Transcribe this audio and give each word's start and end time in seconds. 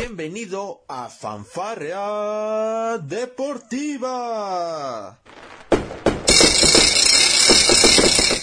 Bienvenido 0.00 0.84
a 0.86 1.08
Fanfarrea 1.08 2.98
Deportiva. 2.98 3.98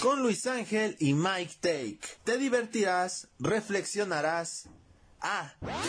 Con 0.02 0.20
Luis 0.20 0.46
Ángel 0.46 0.98
y 1.00 1.14
Mike 1.14 1.54
Take. 1.62 2.00
Te 2.24 2.36
divertirás, 2.36 3.28
reflexionarás. 3.38 4.64
Ah. 5.22 5.54
También 5.60 5.80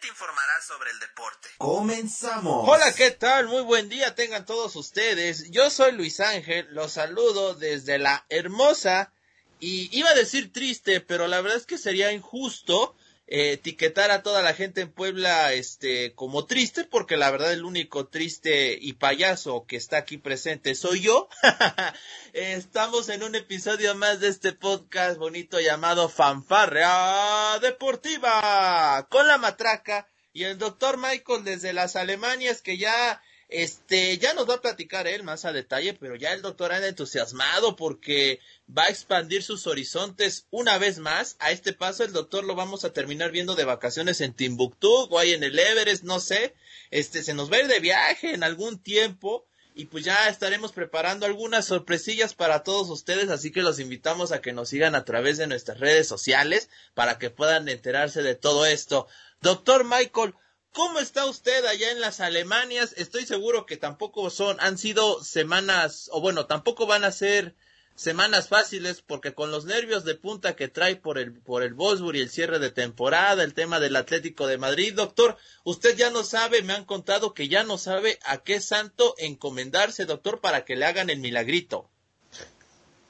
te 0.00 0.06
informarás 0.06 0.64
sobre 0.64 0.92
el 0.92 1.00
deporte. 1.00 1.48
Comenzamos. 1.58 2.68
Hola, 2.68 2.94
¿qué 2.94 3.10
tal? 3.10 3.48
Muy 3.48 3.62
buen 3.62 3.88
día 3.88 4.14
tengan 4.14 4.46
todos 4.46 4.76
ustedes. 4.76 5.50
Yo 5.50 5.70
soy 5.70 5.90
Luis 5.90 6.20
Ángel, 6.20 6.68
los 6.70 6.92
saludo 6.92 7.56
desde 7.56 7.98
la 7.98 8.24
hermosa 8.28 9.12
y 9.58 9.88
iba 9.90 10.10
a 10.10 10.14
decir 10.14 10.52
triste, 10.52 11.00
pero 11.00 11.26
la 11.26 11.40
verdad 11.40 11.58
es 11.58 11.66
que 11.66 11.78
sería 11.78 12.12
injusto 12.12 12.94
eh, 13.34 13.52
etiquetar 13.52 14.10
a 14.10 14.22
toda 14.22 14.42
la 14.42 14.52
gente 14.52 14.82
en 14.82 14.92
Puebla 14.92 15.54
este 15.54 16.12
como 16.12 16.44
triste 16.44 16.84
porque 16.84 17.16
la 17.16 17.30
verdad 17.30 17.50
el 17.54 17.64
único 17.64 18.06
triste 18.06 18.76
y 18.78 18.92
payaso 18.92 19.64
que 19.66 19.76
está 19.76 19.96
aquí 19.96 20.18
presente 20.18 20.74
soy 20.74 21.00
yo. 21.00 21.30
Estamos 22.34 23.08
en 23.08 23.22
un 23.22 23.34
episodio 23.34 23.94
más 23.94 24.20
de 24.20 24.28
este 24.28 24.52
podcast 24.52 25.16
bonito 25.16 25.60
llamado 25.60 26.10
Fanfarrea 26.10 27.58
Deportiva 27.62 29.06
con 29.08 29.26
la 29.26 29.38
matraca 29.38 30.06
y 30.34 30.44
el 30.44 30.58
doctor 30.58 30.98
Michael 30.98 31.42
desde 31.42 31.72
las 31.72 31.96
Alemanias 31.96 32.60
que 32.60 32.76
ya 32.76 33.22
este, 33.52 34.18
ya 34.18 34.34
nos 34.34 34.48
va 34.48 34.54
a 34.54 34.60
platicar 34.60 35.06
él 35.06 35.22
más 35.22 35.44
a 35.44 35.52
detalle, 35.52 35.94
pero 35.94 36.16
ya 36.16 36.32
el 36.32 36.42
doctor 36.42 36.72
anda 36.72 36.88
entusiasmado 36.88 37.76
porque 37.76 38.40
va 38.76 38.84
a 38.84 38.88
expandir 38.88 39.42
sus 39.42 39.66
horizontes 39.66 40.46
una 40.50 40.78
vez 40.78 40.98
más. 40.98 41.36
A 41.38 41.50
este 41.50 41.72
paso 41.72 42.04
el 42.04 42.12
doctor 42.12 42.44
lo 42.44 42.54
vamos 42.54 42.84
a 42.84 42.92
terminar 42.92 43.30
viendo 43.30 43.54
de 43.54 43.64
vacaciones 43.64 44.20
en 44.20 44.34
Timbuktu 44.34 45.08
o 45.10 45.18
ahí 45.18 45.32
en 45.32 45.44
el 45.44 45.58
Everest, 45.58 46.04
no 46.04 46.20
sé. 46.20 46.54
Este, 46.90 47.22
se 47.22 47.34
nos 47.34 47.50
va 47.50 47.56
a 47.56 47.60
ir 47.60 47.68
de 47.68 47.80
viaje 47.80 48.34
en 48.34 48.42
algún 48.42 48.78
tiempo 48.78 49.46
y 49.74 49.86
pues 49.86 50.04
ya 50.04 50.28
estaremos 50.28 50.72
preparando 50.72 51.24
algunas 51.26 51.66
sorpresillas 51.66 52.34
para 52.34 52.62
todos 52.62 52.90
ustedes, 52.90 53.30
así 53.30 53.50
que 53.50 53.62
los 53.62 53.78
invitamos 53.78 54.32
a 54.32 54.40
que 54.40 54.52
nos 54.52 54.68
sigan 54.68 54.94
a 54.94 55.04
través 55.04 55.38
de 55.38 55.46
nuestras 55.46 55.80
redes 55.80 56.06
sociales 56.06 56.68
para 56.94 57.18
que 57.18 57.30
puedan 57.30 57.68
enterarse 57.68 58.22
de 58.22 58.34
todo 58.34 58.66
esto. 58.66 59.06
Doctor 59.40 59.84
Michael, 59.84 60.34
¿Cómo 60.72 61.00
está 61.00 61.26
usted 61.26 61.66
allá 61.66 61.90
en 61.90 62.00
las 62.00 62.20
Alemanias? 62.20 62.94
Estoy 62.96 63.26
seguro 63.26 63.66
que 63.66 63.76
tampoco 63.76 64.30
son, 64.30 64.56
han 64.60 64.78
sido 64.78 65.22
semanas, 65.22 66.08
o 66.12 66.22
bueno, 66.22 66.46
tampoco 66.46 66.86
van 66.86 67.04
a 67.04 67.12
ser 67.12 67.54
semanas 67.94 68.48
fáciles, 68.48 69.02
porque 69.02 69.34
con 69.34 69.50
los 69.50 69.66
nervios 69.66 70.04
de 70.04 70.14
punta 70.14 70.56
que 70.56 70.68
trae 70.68 70.96
por 70.96 71.18
el, 71.18 71.34
por 71.34 71.62
el 71.62 71.74
Bosburg 71.74 72.16
y 72.16 72.20
el 72.20 72.30
cierre 72.30 72.58
de 72.58 72.70
temporada, 72.70 73.44
el 73.44 73.52
tema 73.52 73.80
del 73.80 73.96
Atlético 73.96 74.46
de 74.46 74.56
Madrid, 74.56 74.94
doctor, 74.94 75.36
usted 75.62 75.94
ya 75.94 76.10
no 76.10 76.24
sabe, 76.24 76.62
me 76.62 76.72
han 76.72 76.86
contado 76.86 77.34
que 77.34 77.48
ya 77.48 77.64
no 77.64 77.76
sabe 77.76 78.18
a 78.24 78.38
qué 78.38 78.58
santo 78.60 79.14
encomendarse, 79.18 80.06
doctor, 80.06 80.40
para 80.40 80.64
que 80.64 80.76
le 80.76 80.86
hagan 80.86 81.10
el 81.10 81.20
milagrito. 81.20 81.90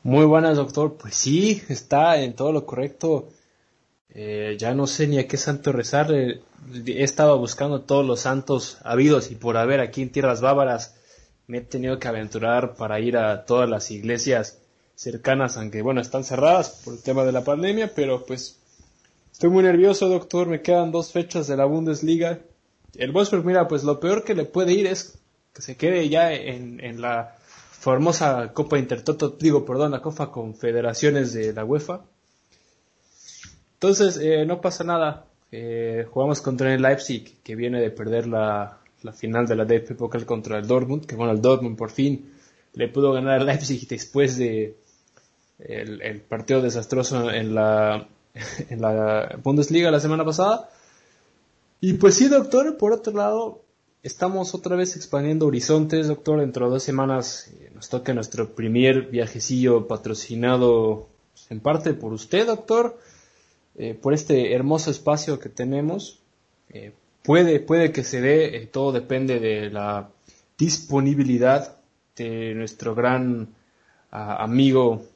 Muy 0.02 0.24
buenas, 0.24 0.56
doctor. 0.56 0.96
Pues 0.96 1.14
sí, 1.14 1.62
está 1.68 2.20
en 2.20 2.34
todo 2.34 2.50
lo 2.50 2.66
correcto. 2.66 3.28
Eh, 4.08 4.56
ya 4.58 4.74
no 4.74 4.88
sé 4.88 5.06
ni 5.06 5.18
a 5.18 5.28
qué 5.28 5.36
santo 5.36 5.70
rezar. 5.70 6.10
He 6.86 7.02
estado 7.02 7.38
buscando 7.38 7.82
todos 7.82 8.06
los 8.06 8.20
santos 8.20 8.78
habidos 8.84 9.30
y 9.30 9.34
por 9.34 9.56
haber 9.56 9.80
aquí 9.80 10.02
en 10.02 10.12
tierras 10.12 10.40
bávaras. 10.40 10.94
Me 11.46 11.58
he 11.58 11.60
tenido 11.60 11.98
que 11.98 12.08
aventurar 12.08 12.74
para 12.76 13.00
ir 13.00 13.16
a 13.16 13.44
todas 13.44 13.68
las 13.68 13.90
iglesias 13.90 14.58
cercanas, 14.94 15.56
aunque 15.56 15.82
bueno, 15.82 16.00
están 16.00 16.24
cerradas 16.24 16.82
por 16.84 16.94
el 16.94 17.02
tema 17.02 17.24
de 17.24 17.32
la 17.32 17.44
pandemia, 17.44 17.92
pero 17.94 18.24
pues 18.24 18.58
estoy 19.32 19.50
muy 19.50 19.62
nervioso, 19.62 20.08
doctor. 20.08 20.46
Me 20.46 20.62
quedan 20.62 20.92
dos 20.92 21.12
fechas 21.12 21.46
de 21.48 21.56
la 21.56 21.64
Bundesliga. 21.64 22.38
El 22.94 23.12
Wolfsburg, 23.12 23.44
mira, 23.44 23.68
pues 23.68 23.84
lo 23.84 23.98
peor 23.98 24.24
que 24.24 24.34
le 24.34 24.44
puede 24.44 24.72
ir 24.72 24.86
es 24.86 25.18
que 25.52 25.62
se 25.62 25.76
quede 25.76 26.08
ya 26.08 26.32
en, 26.32 27.00
la 27.00 27.36
famosa 27.38 28.52
Copa 28.52 28.78
Intertoto, 28.78 29.30
digo, 29.30 29.64
perdón, 29.64 29.90
la 29.90 30.00
Copa 30.00 30.30
Confederaciones 30.30 31.32
de 31.32 31.52
la 31.52 31.64
UEFA 31.64 32.02
entonces, 33.82 34.16
eh, 34.22 34.46
no 34.46 34.60
pasa 34.60 34.84
nada. 34.84 35.26
Eh, 35.54 36.06
jugamos 36.10 36.40
contra 36.40 36.72
el 36.72 36.80
Leipzig, 36.80 37.42
que 37.42 37.54
viene 37.54 37.78
de 37.78 37.90
perder 37.90 38.26
la, 38.26 38.78
final 39.14 39.46
de 39.46 39.54
la 39.54 39.66
DFB 39.66 39.96
Pokal 39.96 40.24
contra 40.24 40.58
el 40.58 40.66
Dortmund, 40.66 41.04
que 41.04 41.14
bueno, 41.14 41.32
el 41.32 41.42
Dortmund 41.42 41.76
por 41.76 41.90
fin 41.90 42.32
le 42.72 42.88
pudo 42.88 43.12
ganar 43.12 43.40
al 43.40 43.46
Leipzig 43.46 43.86
después 43.86 44.38
de 44.38 44.76
el, 45.58 46.22
partido 46.22 46.62
desastroso 46.62 47.30
en 47.30 47.54
la, 47.54 48.08
en 48.70 48.80
la 48.80 49.38
Bundesliga 49.42 49.90
la 49.90 50.00
semana 50.00 50.24
pasada. 50.24 50.70
Y 51.82 51.94
pues 51.94 52.14
sí, 52.14 52.28
doctor, 52.28 52.78
por 52.78 52.92
otro 52.92 53.12
lado, 53.12 53.60
estamos 54.02 54.54
otra 54.54 54.74
vez 54.74 54.96
expandiendo 54.96 55.46
horizontes, 55.46 56.08
doctor. 56.08 56.40
Dentro 56.40 56.66
de 56.66 56.72
dos 56.72 56.82
semanas 56.82 57.52
eh, 57.60 57.70
nos 57.74 57.90
toca 57.90 58.14
nuestro 58.14 58.54
primer 58.54 59.08
viajecillo 59.08 59.86
patrocinado 59.86 61.08
pues, 61.34 61.50
en 61.50 61.60
parte 61.60 61.92
por 61.92 62.14
usted, 62.14 62.46
doctor. 62.46 62.96
Eh, 63.74 63.94
por 63.94 64.12
este 64.12 64.52
hermoso 64.52 64.90
espacio 64.90 65.38
que 65.38 65.48
tenemos. 65.48 66.20
Eh, 66.70 66.92
puede, 67.22 67.60
puede 67.60 67.92
que 67.92 68.04
se 68.04 68.20
dé, 68.20 68.56
eh, 68.56 68.66
todo 68.66 68.92
depende 68.92 69.40
de 69.40 69.70
la 69.70 70.10
disponibilidad 70.58 71.76
de 72.16 72.54
nuestro 72.54 72.94
gran 72.94 73.48
amigo, 74.10 75.06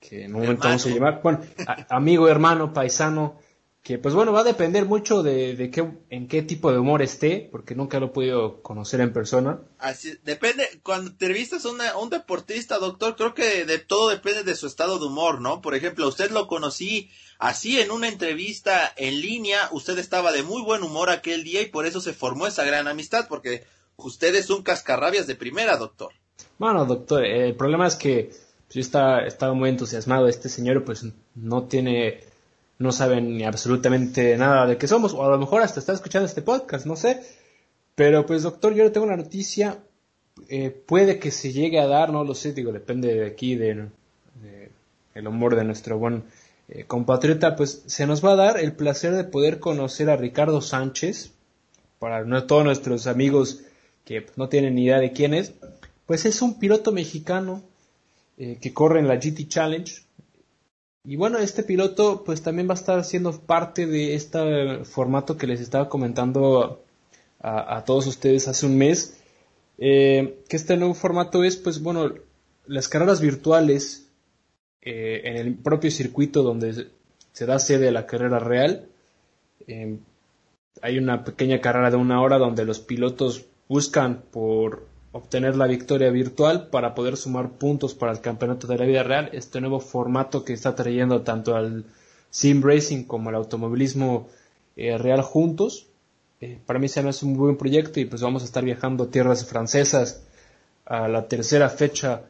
que 0.00 0.24
en 0.24 0.34
un 0.34 0.40
momento 0.40 0.66
vamos 0.66 0.86
a 0.86 0.88
llamar, 0.88 1.20
bueno, 1.22 1.40
amigo, 1.90 2.26
hermano, 2.26 2.72
paisano, 2.72 3.34
que 3.82 3.98
pues 3.98 4.14
bueno, 4.14 4.32
va 4.32 4.40
a 4.40 4.44
depender 4.44 4.84
mucho 4.84 5.22
de, 5.22 5.56
de, 5.56 5.70
qué, 5.70 5.90
en 6.10 6.28
qué 6.28 6.42
tipo 6.42 6.70
de 6.70 6.78
humor 6.78 7.00
esté, 7.00 7.48
porque 7.50 7.74
nunca 7.74 7.98
lo 7.98 8.06
he 8.06 8.10
podido 8.10 8.62
conocer 8.62 9.00
en 9.00 9.12
persona. 9.12 9.60
Así, 9.78 10.18
depende, 10.22 10.68
cuando 10.82 11.10
entrevistas 11.10 11.64
a, 11.64 11.96
un 11.96 12.10
deportista, 12.10 12.78
doctor, 12.78 13.16
creo 13.16 13.34
que 13.34 13.64
de 13.64 13.78
todo 13.78 14.10
depende 14.10 14.44
de 14.44 14.54
su 14.54 14.66
estado 14.66 14.98
de 14.98 15.06
humor, 15.06 15.40
¿no? 15.40 15.62
Por 15.62 15.74
ejemplo, 15.74 16.06
usted 16.08 16.30
lo 16.30 16.46
conocí 16.46 17.10
así 17.38 17.80
en 17.80 17.90
una 17.90 18.08
entrevista 18.08 18.92
en 18.96 19.20
línea, 19.22 19.68
usted 19.72 19.98
estaba 19.98 20.30
de 20.30 20.42
muy 20.42 20.60
buen 20.60 20.82
humor 20.82 21.08
aquel 21.08 21.42
día 21.42 21.62
y 21.62 21.66
por 21.66 21.86
eso 21.86 22.02
se 22.02 22.12
formó 22.12 22.46
esa 22.46 22.64
gran 22.64 22.86
amistad, 22.86 23.28
porque 23.28 23.64
usted 23.96 24.34
es 24.34 24.50
un 24.50 24.62
cascarrabias 24.62 25.26
de 25.26 25.36
primera, 25.36 25.78
doctor. 25.78 26.12
Bueno, 26.58 26.84
doctor, 26.84 27.24
el 27.24 27.56
problema 27.56 27.86
es 27.86 27.96
que 27.96 28.30
pues, 28.66 28.74
yo 28.74 28.80
estaba, 28.82 29.24
estaba 29.24 29.54
muy 29.54 29.70
entusiasmado, 29.70 30.28
este 30.28 30.50
señor 30.50 30.84
pues 30.84 31.02
no 31.34 31.64
tiene 31.64 32.29
no 32.80 32.92
saben 32.92 33.36
ni 33.36 33.44
absolutamente 33.44 34.36
nada 34.38 34.66
de 34.66 34.78
qué 34.78 34.88
somos, 34.88 35.12
o 35.12 35.22
a 35.22 35.28
lo 35.28 35.38
mejor 35.38 35.60
hasta 35.60 35.80
está 35.80 35.92
escuchando 35.92 36.24
este 36.24 36.40
podcast, 36.40 36.86
no 36.86 36.96
sé. 36.96 37.20
Pero 37.94 38.24
pues 38.24 38.42
doctor, 38.42 38.74
yo 38.74 38.84
le 38.84 38.90
tengo 38.90 39.06
una 39.06 39.18
noticia, 39.18 39.78
eh, 40.48 40.70
puede 40.70 41.18
que 41.18 41.30
se 41.30 41.52
llegue 41.52 41.78
a 41.78 41.86
dar, 41.86 42.10
no 42.10 42.24
lo 42.24 42.34
sé, 42.34 42.54
digo, 42.54 42.72
depende 42.72 43.14
de 43.14 43.26
aquí, 43.26 43.54
de, 43.54 43.88
el 45.14 45.28
humor 45.28 45.56
de 45.56 45.64
nuestro 45.64 45.98
buen 45.98 46.24
eh, 46.70 46.84
compatriota, 46.86 47.54
pues 47.54 47.82
se 47.84 48.06
nos 48.06 48.24
va 48.24 48.32
a 48.32 48.36
dar 48.36 48.58
el 48.58 48.72
placer 48.72 49.12
de 49.12 49.24
poder 49.24 49.60
conocer 49.60 50.08
a 50.08 50.16
Ricardo 50.16 50.62
Sánchez, 50.62 51.32
para 51.98 52.24
no, 52.24 52.44
todos 52.44 52.64
nuestros 52.64 53.06
amigos 53.06 53.60
que 54.06 54.24
no 54.36 54.48
tienen 54.48 54.76
ni 54.76 54.84
idea 54.84 55.00
de 55.00 55.12
quién 55.12 55.34
es, 55.34 55.52
pues 56.06 56.24
es 56.24 56.40
un 56.40 56.58
piloto 56.58 56.92
mexicano 56.92 57.62
eh, 58.38 58.56
que 58.58 58.72
corre 58.72 59.00
en 59.00 59.08
la 59.08 59.16
GT 59.16 59.48
Challenge, 59.48 60.02
y 61.04 61.16
bueno, 61.16 61.38
este 61.38 61.62
piloto 61.62 62.24
pues 62.24 62.42
también 62.42 62.68
va 62.68 62.72
a 62.72 62.74
estar 62.74 63.04
siendo 63.04 63.32
parte 63.40 63.86
de 63.86 64.14
este 64.14 64.84
formato 64.84 65.36
que 65.36 65.46
les 65.46 65.60
estaba 65.60 65.88
comentando 65.88 66.84
a, 67.40 67.84
todos 67.86 68.06
ustedes 68.06 68.48
hace 68.48 68.66
un 68.66 68.76
mes. 68.76 69.16
Eh, 69.78 70.42
que 70.48 70.56
este 70.56 70.76
nuevo 70.76 70.92
formato 70.92 71.42
es 71.42 71.56
pues 71.56 71.82
bueno, 71.82 72.12
las 72.66 72.88
carreras 72.88 73.22
virtuales 73.22 74.10
eh, 74.82 75.22
en 75.24 75.36
el 75.36 75.54
propio 75.54 75.90
circuito 75.90 76.42
donde 76.42 76.88
se 77.32 77.46
da 77.46 77.58
sede 77.58 77.88
a 77.88 77.92
la 77.92 78.06
carrera 78.06 78.38
real. 78.38 78.86
Eh, 79.66 79.98
hay 80.82 80.98
una 80.98 81.24
pequeña 81.24 81.60
carrera 81.60 81.90
de 81.90 81.96
una 81.96 82.20
hora 82.20 82.36
donde 82.38 82.66
los 82.66 82.80
pilotos 82.80 83.46
buscan 83.68 84.22
por 84.30 84.86
obtener 85.12 85.56
la 85.56 85.66
victoria 85.66 86.10
virtual 86.10 86.68
para 86.68 86.94
poder 86.94 87.16
sumar 87.16 87.50
puntos 87.50 87.94
para 87.94 88.12
el 88.12 88.20
campeonato 88.20 88.66
de 88.66 88.78
la 88.78 88.84
vida 88.84 89.02
real, 89.02 89.30
este 89.32 89.60
nuevo 89.60 89.80
formato 89.80 90.44
que 90.44 90.52
está 90.52 90.74
trayendo 90.74 91.22
tanto 91.22 91.56
al 91.56 91.84
sim 92.30 92.62
racing 92.62 93.04
como 93.04 93.28
al 93.28 93.34
automovilismo 93.34 94.28
eh, 94.76 94.96
real 94.98 95.22
juntos. 95.22 95.86
Eh, 96.40 96.58
para 96.64 96.78
mí 96.78 96.88
se 96.88 97.02
me 97.02 97.10
hace 97.10 97.26
un 97.26 97.36
buen 97.36 97.56
proyecto 97.56 98.00
y 98.00 98.04
pues 98.04 98.22
vamos 98.22 98.42
a 98.42 98.44
estar 98.46 98.64
viajando 98.64 99.04
a 99.04 99.10
tierras 99.10 99.44
francesas 99.44 100.22
a 100.86 101.08
la 101.08 101.28
tercera 101.28 101.68
fecha 101.68 102.22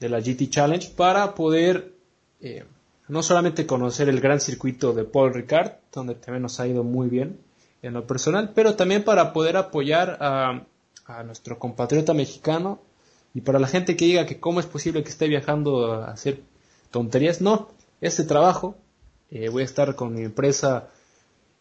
de 0.00 0.08
la 0.08 0.20
GT 0.20 0.48
Challenge 0.48 0.90
para 0.96 1.34
poder 1.34 1.92
eh, 2.40 2.64
no 3.08 3.22
solamente 3.22 3.66
conocer 3.66 4.08
el 4.08 4.20
gran 4.20 4.40
circuito 4.40 4.92
de 4.92 5.04
Paul 5.04 5.34
Ricard, 5.34 5.72
donde 5.92 6.14
también 6.14 6.42
nos 6.42 6.60
ha 6.60 6.68
ido 6.68 6.84
muy 6.84 7.08
bien 7.08 7.38
en 7.82 7.94
lo 7.94 8.06
personal, 8.06 8.52
pero 8.54 8.74
también 8.74 9.04
para 9.04 9.32
poder 9.32 9.56
apoyar 9.56 10.18
a 10.20 10.62
a 11.08 11.22
nuestro 11.24 11.58
compatriota 11.58 12.14
mexicano 12.14 12.80
y 13.34 13.40
para 13.40 13.58
la 13.58 13.66
gente 13.66 13.96
que 13.96 14.04
diga 14.04 14.26
que 14.26 14.38
cómo 14.38 14.60
es 14.60 14.66
posible 14.66 15.02
que 15.02 15.08
esté 15.08 15.26
viajando 15.26 15.92
a 15.92 16.10
hacer 16.10 16.42
tonterías, 16.90 17.40
no, 17.40 17.68
este 18.00 18.24
trabajo, 18.24 18.76
eh, 19.30 19.48
voy 19.48 19.62
a 19.62 19.64
estar 19.64 19.96
con 19.96 20.14
mi 20.14 20.22
empresa 20.22 20.90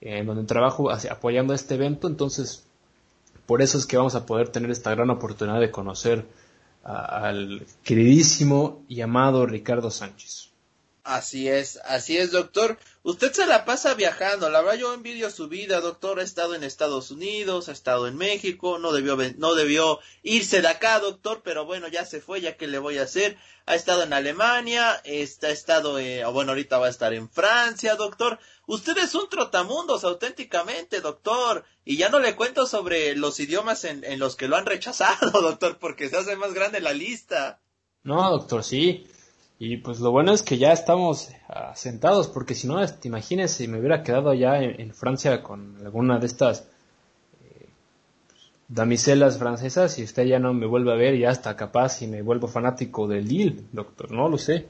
en 0.02 0.26
donde 0.28 0.44
trabajo 0.44 0.92
apoyando 0.92 1.54
este 1.54 1.76
evento, 1.76 2.08
entonces 2.08 2.66
por 3.46 3.62
eso 3.62 3.78
es 3.78 3.86
que 3.86 3.98
vamos 3.98 4.16
a 4.16 4.26
poder 4.26 4.50
tener 4.50 4.70
esta 4.70 4.92
gran 4.92 5.10
oportunidad 5.10 5.60
de 5.60 5.72
conocer 5.72 6.26
al 6.84 7.66
queridísimo 7.84 8.84
y 8.88 9.02
amado 9.02 9.46
Ricardo 9.46 9.90
Sánchez. 9.90 10.47
Así 11.08 11.48
es, 11.48 11.80
así 11.86 12.18
es, 12.18 12.32
doctor. 12.32 12.78
Usted 13.02 13.32
se 13.32 13.46
la 13.46 13.64
pasa 13.64 13.94
viajando. 13.94 14.50
La 14.50 14.60
verdad, 14.60 14.78
yo 14.78 14.94
envidio 14.94 15.32
su 15.32 15.48
vida, 15.48 15.80
doctor. 15.80 16.20
Ha 16.20 16.24
estado 16.24 16.54
en 16.54 16.66
Estados 16.66 17.12
Unidos, 17.12 17.70
ha 17.70 17.72
estado 17.72 18.10
en 18.10 18.18
México. 18.18 18.78
No 18.78 18.92
debió, 18.92 19.16
no 19.38 19.56
debió 19.56 20.02
irse 20.22 20.62
de 20.62 20.68
acá, 20.68 21.00
doctor, 21.00 21.44
pero 21.46 21.64
bueno, 21.64 21.88
ya 21.88 22.04
se 22.04 22.20
fue, 22.20 22.42
ya 22.42 22.58
que 22.58 22.68
le 22.68 22.78
voy 22.78 22.98
a 22.98 23.04
hacer. 23.04 23.38
Ha 23.66 23.76
estado 23.76 24.04
en 24.04 24.12
Alemania, 24.12 25.02
está, 25.06 25.48
ha 25.48 25.52
estado, 25.52 25.98
eh, 25.98 26.26
bueno, 26.26 26.52
ahorita 26.52 26.78
va 26.78 26.88
a 26.88 26.90
estar 26.90 27.14
en 27.14 27.30
Francia, 27.30 27.96
doctor. 27.96 28.38
Usted 28.66 28.98
es 28.98 29.16
un 29.16 29.30
trotamundos 29.30 30.04
auténticamente, 30.04 31.00
doctor. 31.00 31.64
Y 31.86 31.96
ya 31.96 32.10
no 32.10 32.20
le 32.20 32.36
cuento 32.36 32.68
sobre 32.68 33.16
los 33.16 33.40
idiomas 33.40 33.86
en, 33.86 34.04
en 34.04 34.20
los 34.20 34.36
que 34.36 34.50
lo 34.50 34.58
han 34.58 34.66
rechazado, 34.66 35.32
doctor, 35.42 35.78
porque 35.78 36.10
se 36.10 36.18
hace 36.18 36.36
más 36.36 36.54
grande 36.54 36.82
la 36.82 36.92
lista. 36.92 37.62
No, 38.04 38.30
doctor, 38.30 38.62
sí. 38.62 39.08
Y 39.60 39.78
pues 39.78 40.00
lo 40.00 40.12
bueno 40.12 40.34
es 40.34 40.44
que 40.44 40.58
ya 40.60 40.72
estamos 40.72 41.30
asentados, 41.48 42.28
porque 42.28 42.54
si 42.54 42.68
no, 42.68 42.86
te 42.88 43.08
imagines 43.08 43.52
si 43.52 43.68
me 43.68 43.80
hubiera 43.80 44.04
quedado 44.04 44.34
ya 44.34 44.60
en, 44.62 44.94
Francia 44.94 45.42
con 45.42 45.78
alguna 45.84 46.20
de 46.20 46.28
estas 46.28 46.66
eh, 47.44 47.68
damiselas 48.68 49.40
francesas 49.40 49.98
y 49.98 50.04
usted 50.04 50.26
ya 50.26 50.38
no 50.38 50.54
me 50.54 50.68
vuelve 50.68 50.94
a 50.94 50.96
ver, 50.96 51.18
ya 51.18 51.32
hasta 51.32 51.56
capaz 51.56 52.04
y 52.04 52.08
me 52.08 52.22
vuelvo 52.22 52.48
fanático 52.48 53.08
del 53.08 53.28
Lille, 53.28 53.64
doctor, 53.72 54.12
no 54.12 54.30
lo 54.30 54.38
sé. 54.38 54.68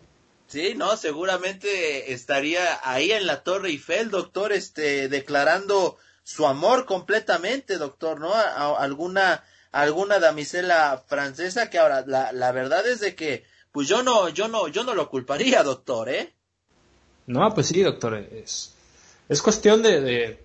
Sí, 0.47 0.75
no, 0.77 0.95
seguramente 0.95 2.13
estaría 2.13 2.79
ahí 2.81 3.11
en 3.11 3.27
la 3.27 3.43
Torre 3.43 3.67
Eiffel, 3.67 4.09
doctor, 4.09 4.53
este, 4.53 5.09
declarando 5.09 5.97
su 6.23 6.47
amor 6.47 6.85
completamente, 6.85 7.77
doctor, 7.77 8.21
¿no? 8.21 8.33
A, 8.33 8.77
alguna, 8.81 9.43
alguna 9.73 10.19
damisela 10.19 11.03
francesa 11.05 11.69
que 11.69 11.77
ahora, 11.77 12.05
la, 12.07 12.31
la 12.31 12.53
verdad 12.53 12.87
es 12.87 13.01
de 13.01 13.15
que 13.15 13.43
pues 13.77 13.87
yo 13.87 14.01
no, 14.01 14.29
yo 14.29 14.47
no, 14.47 14.67
yo 14.69 14.83
no 14.83 14.95
lo 14.95 15.07
culparía, 15.07 15.61
doctor, 15.61 16.09
¿eh? 16.09 16.33
No, 17.27 17.47
pues 17.53 17.67
sí, 17.67 17.83
doctor, 17.83 18.15
es, 18.15 18.73
es 19.29 19.39
cuestión 19.39 19.83
de, 19.83 20.43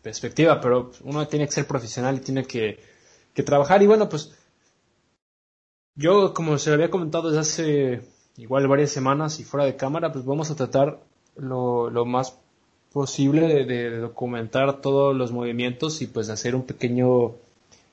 perspectiva, 0.00 0.60
pero 0.60 0.92
uno 1.02 1.26
tiene 1.26 1.46
que 1.46 1.50
ser 1.50 1.66
profesional 1.66 2.18
y 2.18 2.20
tiene 2.20 2.44
que, 2.44 2.78
trabajar. 3.44 3.82
Y 3.82 3.88
bueno, 3.88 4.08
pues 4.08 4.32
yo, 5.96 6.32
como 6.32 6.56
se 6.56 6.70
lo 6.70 6.74
había 6.74 6.88
comentado 6.88 7.32
desde 7.32 7.40
hace 7.40 8.02
igual 8.36 8.68
varias 8.68 8.92
semanas 8.92 9.40
y 9.40 9.44
fuera 9.44 9.66
de 9.66 9.74
cámara, 9.74 10.12
pues 10.12 10.24
vamos 10.24 10.52
a 10.52 10.54
tratar 10.54 11.00
lo, 11.34 11.90
lo 11.90 12.04
más 12.04 12.38
posible 12.92 13.64
de, 13.64 13.98
documentar 13.98 14.80
todos 14.80 15.16
los 15.16 15.32
movimientos 15.32 16.00
y 16.00 16.06
pues 16.06 16.28
hacer 16.28 16.54
un 16.54 16.62
pequeño 16.62 17.32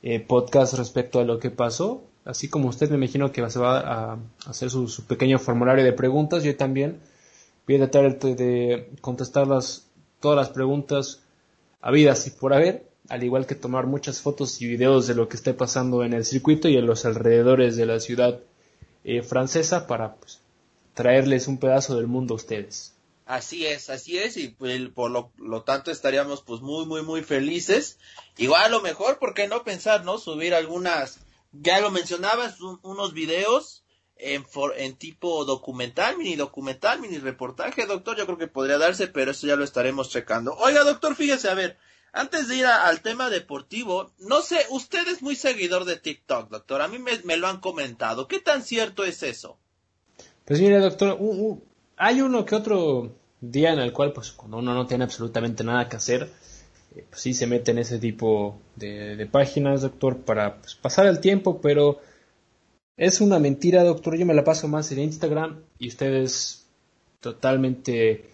eh, 0.03 0.19
podcast 0.19 0.75
respecto 0.75 1.19
a 1.19 1.23
lo 1.23 1.39
que 1.39 1.49
pasó 1.49 2.03
así 2.29 2.47
como 2.47 2.69
usted 2.69 2.89
me 2.89 2.97
imagino 2.97 3.31
que 3.31 3.49
se 3.49 3.59
va 3.59 3.79
a 3.79 4.19
hacer 4.45 4.69
su, 4.69 5.03
pequeño 5.07 5.39
formulario 5.39 5.83
de 5.83 5.93
preguntas, 5.93 6.43
yo 6.43 6.55
también 6.55 6.99
voy 7.67 7.77
a 7.77 7.89
tratar 7.89 8.19
de 8.19 8.91
contestar 9.01 9.47
todas 9.47 10.37
las 10.37 10.49
preguntas 10.49 11.21
habidas 11.81 12.27
y 12.27 12.31
por 12.31 12.53
haber, 12.53 12.87
al 13.09 13.23
igual 13.23 13.47
que 13.47 13.55
tomar 13.55 13.87
muchas 13.87 14.21
fotos 14.21 14.61
y 14.61 14.67
videos 14.67 15.07
de 15.07 15.15
lo 15.15 15.27
que 15.27 15.37
esté 15.37 15.55
pasando 15.55 16.03
en 16.03 16.13
el 16.13 16.23
circuito 16.23 16.67
y 16.69 16.77
en 16.77 16.85
los 16.85 17.05
alrededores 17.05 17.75
de 17.77 17.87
la 17.87 17.99
ciudad 17.99 18.39
eh, 19.03 19.23
francesa 19.23 19.87
para 19.87 20.15
pues, 20.15 20.39
traerles 20.93 21.47
un 21.47 21.57
pedazo 21.57 21.95
del 21.95 22.07
mundo 22.07 22.35
a 22.35 22.37
ustedes. 22.37 22.93
Así 23.25 23.65
es, 23.65 23.89
así 23.89 24.19
es, 24.19 24.37
y 24.37 24.49
pues, 24.49 24.89
por 24.89 25.09
lo, 25.09 25.31
lo, 25.37 25.63
tanto 25.63 25.89
estaríamos 25.89 26.43
pues 26.43 26.61
muy, 26.61 26.85
muy, 26.85 27.01
muy 27.01 27.23
felices. 27.23 27.97
Igual 28.37 28.65
a 28.65 28.69
lo 28.69 28.81
mejor, 28.81 29.17
¿por 29.17 29.33
qué 29.33 29.47
no 29.47 29.63
pensar, 29.63 30.03
no? 30.03 30.17
Subir 30.17 30.53
algunas 30.53 31.19
ya 31.51 31.79
lo 31.79 31.91
mencionabas, 31.91 32.59
unos 32.61 33.13
videos 33.13 33.83
en, 34.19 34.45
en 34.77 34.95
tipo 34.97 35.45
documental, 35.45 36.17
mini 36.17 36.35
documental, 36.35 36.99
mini 36.99 37.17
reportaje, 37.17 37.85
doctor, 37.85 38.17
yo 38.17 38.25
creo 38.25 38.37
que 38.37 38.47
podría 38.47 38.77
darse, 38.77 39.07
pero 39.07 39.31
eso 39.31 39.47
ya 39.47 39.55
lo 39.55 39.63
estaremos 39.63 40.09
checando. 40.09 40.53
Oiga, 40.55 40.83
doctor, 40.83 41.15
fíjese, 41.15 41.49
a 41.49 41.53
ver, 41.53 41.77
antes 42.11 42.47
de 42.47 42.57
ir 42.57 42.65
al 42.65 43.01
tema 43.01 43.29
deportivo, 43.29 44.11
no 44.19 44.41
sé, 44.41 44.57
usted 44.69 45.07
es 45.07 45.21
muy 45.21 45.35
seguidor 45.35 45.85
de 45.85 45.97
TikTok, 45.97 46.49
doctor, 46.49 46.81
a 46.81 46.87
mí 46.87 46.97
me, 46.99 47.37
lo 47.37 47.47
han 47.47 47.59
comentado, 47.59 48.27
¿qué 48.27 48.39
tan 48.39 48.63
cierto 48.63 49.03
es 49.03 49.23
eso? 49.23 49.57
Pues 50.45 50.59
mire, 50.59 50.79
doctor, 50.79 51.17
hay 51.95 52.21
uno 52.21 52.45
que 52.45 52.55
otro 52.55 53.15
día 53.39 53.71
en 53.71 53.79
el 53.79 53.93
cual, 53.93 54.11
pues, 54.13 54.31
cuando 54.31 54.57
uno 54.57 54.73
no 54.73 54.87
tiene 54.87 55.03
absolutamente 55.03 55.63
nada 55.63 55.87
que 55.87 55.97
hacer, 55.97 56.31
eh, 56.95 57.05
pues 57.09 57.21
sí 57.21 57.33
se 57.33 57.47
mete 57.47 57.71
en 57.71 57.79
ese 57.79 57.99
tipo 57.99 58.59
de, 58.75 59.27
páginas, 59.31 59.81
doctor, 59.81 60.17
para 60.17 60.57
pues, 60.57 60.75
pasar 60.75 61.07
el 61.07 61.19
tiempo, 61.19 61.61
pero 61.61 61.99
es 62.97 63.21
una 63.21 63.39
mentira, 63.39 63.83
doctor. 63.83 64.17
Yo 64.17 64.25
me 64.25 64.33
la 64.33 64.43
paso 64.43 64.67
más 64.67 64.91
en 64.91 64.99
Instagram 64.99 65.61
y 65.77 65.87
usted 65.87 66.13
es 66.13 66.65
totalmente 67.19 68.29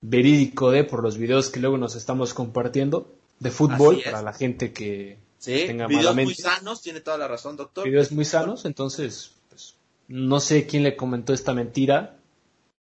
verídico 0.00 0.70
de 0.70 0.84
por 0.84 1.02
los 1.02 1.16
videos 1.16 1.50
que 1.50 1.60
luego 1.60 1.78
nos 1.78 1.96
estamos 1.96 2.34
compartiendo 2.34 3.10
de 3.40 3.50
fútbol 3.50 4.02
para 4.04 4.22
la 4.22 4.32
gente 4.32 4.72
que 4.72 5.18
sí, 5.38 5.64
tenga 5.66 5.86
videos 5.86 6.14
muy 6.14 6.34
sanos, 6.34 6.82
tiene 6.82 7.00
toda 7.00 7.16
la 7.16 7.28
razón, 7.28 7.56
doctor. 7.56 7.84
Videos 7.84 8.12
muy 8.12 8.24
sanos, 8.24 8.64
entonces 8.66 9.32
pues, 9.48 9.76
no 10.08 10.40
sé 10.40 10.66
quién 10.66 10.82
le 10.82 10.96
comentó 10.96 11.32
esta 11.32 11.54
mentira, 11.54 12.18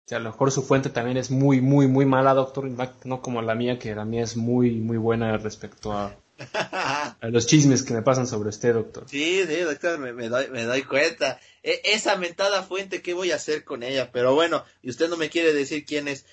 sea, 0.10 0.18
a 0.18 0.22
lo 0.22 0.32
mejor 0.32 0.52
su 0.52 0.64
fuente 0.64 0.90
también 0.90 1.18
es 1.18 1.30
muy, 1.30 1.62
muy, 1.62 1.88
muy 1.88 2.04
mala, 2.04 2.34
doctor, 2.34 2.68
no 3.04 3.22
como 3.22 3.44
la 3.44 3.54
mía, 3.54 3.78
que 3.78 3.94
la 3.94 4.06
mía 4.06 4.24
es 4.24 4.36
muy, 4.36 4.72
muy 4.72 4.98
buena 4.98 5.38
respecto 5.38 5.94
a, 5.94 6.18
los 7.22 7.46
chismes 7.46 7.84
que 7.84 7.94
me 7.94 8.02
pasan 8.02 8.26
sobre 8.26 8.50
usted, 8.50 8.74
doctor. 8.74 9.06
Sí, 9.08 9.44
sí, 9.48 9.56
doctor, 9.58 10.00
me, 10.00 10.30
doy, 10.30 10.48
me 10.50 10.64
doy 10.64 10.82
cuenta. 10.82 11.40
E, 11.62 11.82
esa 11.84 12.16
mentada 12.16 12.64
fuente, 12.64 13.04
¿qué 13.04 13.14
voy 13.14 13.32
a 13.32 13.36
hacer 13.36 13.64
con 13.64 13.84
ella? 13.84 14.12
Pero 14.12 14.34
bueno, 14.34 14.64
y 14.82 14.90
usted 14.90 15.10
no 15.10 15.18
me 15.18 15.30
quiere 15.30 15.54
decir 15.54 15.86
quién 15.86 16.08
es. 16.08 16.26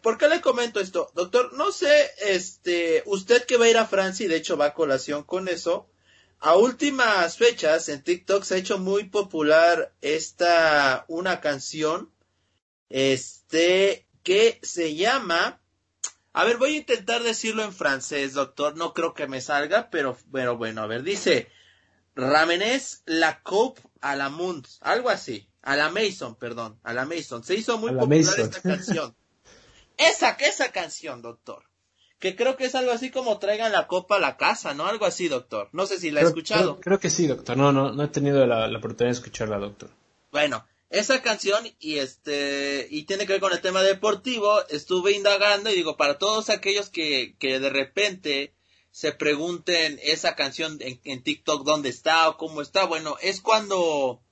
¿Por 0.00 0.16
qué 0.16 0.28
le 0.28 0.40
comento 0.40 0.80
esto? 0.80 1.10
Doctor, 1.14 1.52
no 1.52 1.70
sé, 1.70 2.10
este, 2.26 3.02
usted 3.04 3.44
que 3.44 3.58
va 3.58 3.66
a 3.66 3.70
ir 3.70 3.76
a 3.76 3.86
Francia 3.86 4.24
y 4.24 4.30
de 4.30 4.36
hecho 4.36 4.56
va 4.56 4.66
a 4.66 4.74
colación 4.74 5.22
con 5.24 5.48
eso, 5.48 5.90
a 6.38 6.56
últimas 6.56 7.36
fechas 7.36 7.90
en 7.90 8.02
TikTok 8.02 8.44
se 8.44 8.54
ha 8.54 8.58
hecho 8.58 8.78
muy 8.78 9.04
popular 9.04 9.92
esta, 10.00 11.04
una 11.08 11.40
canción 11.40 12.10
este, 12.90 14.06
que 14.22 14.58
se 14.62 14.94
llama, 14.94 15.60
a 16.32 16.44
ver, 16.44 16.56
voy 16.56 16.74
a 16.74 16.78
intentar 16.78 17.22
decirlo 17.22 17.62
en 17.64 17.72
francés, 17.72 18.34
doctor, 18.34 18.76
no 18.76 18.94
creo 18.94 19.14
que 19.14 19.26
me 19.26 19.40
salga, 19.40 19.90
pero, 19.90 20.16
pero 20.32 20.56
bueno, 20.56 20.82
a 20.82 20.86
ver, 20.86 21.02
dice, 21.02 21.48
Ramenes 22.14 23.02
la 23.06 23.42
coupe 23.42 23.80
a 24.00 24.16
la 24.16 24.28
Mund, 24.28 24.66
algo 24.80 25.10
así, 25.10 25.48
a 25.62 25.76
la 25.76 25.90
Mason, 25.90 26.36
perdón, 26.36 26.78
a 26.82 26.92
la 26.92 27.04
Mason, 27.04 27.44
se 27.44 27.54
hizo 27.54 27.78
muy 27.78 27.92
popular 27.92 28.40
esta 28.40 28.60
canción. 28.62 29.14
esa, 29.96 30.30
esa 30.30 30.72
canción, 30.72 31.22
doctor 31.22 31.68
que 32.18 32.34
creo 32.34 32.56
que 32.56 32.64
es 32.64 32.74
algo 32.74 32.90
así 32.90 33.10
como 33.10 33.38
traigan 33.38 33.72
la 33.72 33.86
copa 33.86 34.16
a 34.16 34.20
la 34.20 34.36
casa, 34.36 34.74
¿no? 34.74 34.86
Algo 34.86 35.06
así, 35.06 35.28
doctor. 35.28 35.68
No 35.72 35.86
sé 35.86 35.98
si 35.98 36.10
la 36.10 36.20
he 36.20 36.24
escuchado. 36.24 36.80
Creo, 36.80 36.98
que 36.98 37.10
sí, 37.10 37.26
doctor. 37.26 37.56
No, 37.56 37.72
no, 37.72 37.92
no 37.92 38.02
he 38.02 38.08
tenido 38.08 38.44
la, 38.46 38.66
la, 38.66 38.78
oportunidad 38.78 39.12
de 39.12 39.18
escucharla, 39.18 39.58
doctor. 39.58 39.90
Bueno, 40.32 40.66
esa 40.90 41.20
canción 41.20 41.68
y 41.78 41.96
este 41.98 42.86
y 42.90 43.02
tiene 43.02 43.26
que 43.26 43.34
ver 43.34 43.40
con 43.40 43.52
el 43.52 43.60
tema 43.60 43.82
deportivo 43.82 44.66
estuve 44.68 45.12
indagando 45.12 45.70
y 45.70 45.74
digo 45.74 45.96
para 45.96 46.18
todos 46.18 46.48
aquellos 46.48 46.88
que, 46.88 47.36
que 47.38 47.60
de 47.60 47.68
repente 47.68 48.54
se 48.90 49.12
pregunten 49.12 50.00
esa 50.02 50.34
canción 50.34 50.78
en, 50.80 51.22
TikTok 51.22 51.64
dónde 51.64 51.90
está 51.90 52.28
o 52.30 52.36
cómo 52.38 52.62
está 52.62 52.84
bueno 52.84 53.16
es 53.20 53.42
cuando 53.42 54.22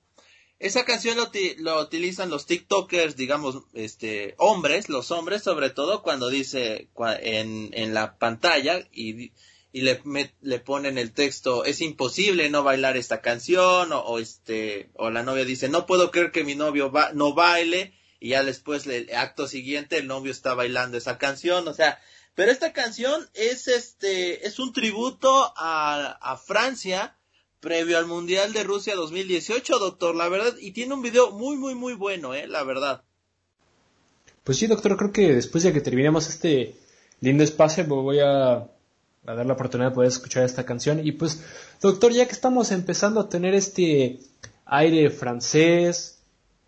esa 0.57 0.83
canción 0.83 1.15
lo, 1.17 1.29
lo, 1.59 1.79
utilizan 1.79 2.31
los 2.31 2.47
TikTokers 2.47 3.15
digamos 3.15 3.59
este 3.73 4.33
hombres 4.39 4.89
los 4.89 5.11
hombres 5.11 5.43
sobre 5.43 5.69
todo 5.69 6.01
cuando 6.01 6.29
dice 6.29 6.89
en, 7.21 7.69
en 7.73 7.93
la 7.93 8.17
pantalla 8.17 8.87
y 8.91 9.31
y 9.77 9.81
le, 9.81 10.01
le 10.41 10.59
ponen 10.59 10.97
el 10.97 11.11
texto, 11.11 11.63
es 11.63 11.81
imposible 11.81 12.49
no 12.49 12.63
bailar 12.63 12.97
esta 12.97 13.21
canción, 13.21 13.91
o, 13.93 14.17
este, 14.17 14.89
o 14.95 15.11
la 15.11 15.21
novia 15.21 15.45
dice, 15.45 15.69
no 15.69 15.85
puedo 15.85 16.09
creer 16.09 16.31
que 16.31 16.43
mi 16.43 16.55
novio 16.55 16.91
no 17.13 17.35
baile, 17.35 17.93
y 18.19 18.29
ya 18.29 18.43
después, 18.43 18.87
el 18.87 19.15
acto 19.15 19.47
siguiente, 19.47 19.99
el 19.99 20.07
novio 20.07 20.31
está 20.31 20.55
bailando 20.55 20.97
esa 20.97 21.19
canción, 21.19 21.67
o 21.67 21.75
sea, 21.75 21.99
pero 22.33 22.51
esta 22.51 22.73
canción 22.73 23.29
es 23.35 23.67
este, 23.67 24.47
es 24.47 24.57
un 24.57 24.73
tributo 24.73 25.53
a, 25.55 26.17
a 26.21 26.37
Francia, 26.37 27.15
previo 27.59 27.99
al 27.99 28.07
Mundial 28.07 28.53
de 28.53 28.63
Rusia 28.63 28.95
2018, 28.95 29.77
doctor, 29.77 30.15
la 30.15 30.27
verdad, 30.27 30.55
y 30.59 30.71
tiene 30.71 30.95
un 30.95 31.03
video 31.03 31.29
muy, 31.29 31.55
muy, 31.55 31.75
muy 31.75 31.93
bueno, 31.93 32.33
eh, 32.33 32.47
la 32.47 32.63
verdad. 32.63 33.03
Pues 34.43 34.57
sí, 34.57 34.65
doctor, 34.65 34.97
creo 34.97 35.11
que 35.11 35.35
después 35.35 35.63
de 35.63 35.71
que 35.71 35.81
terminemos 35.81 36.29
este 36.29 36.73
lindo 37.19 37.43
espacio, 37.43 37.85
voy 37.85 38.21
a 38.21 38.71
a 39.27 39.35
dar 39.35 39.45
la 39.45 39.53
oportunidad 39.53 39.89
de 39.89 39.95
poder 39.95 40.07
escuchar 40.07 40.43
esta 40.43 40.65
canción. 40.65 41.05
Y 41.05 41.11
pues, 41.11 41.43
doctor, 41.81 42.11
ya 42.13 42.25
que 42.25 42.31
estamos 42.31 42.71
empezando 42.71 43.19
a 43.19 43.29
tener 43.29 43.53
este 43.53 44.19
aire 44.65 45.09
francés, 45.09 46.19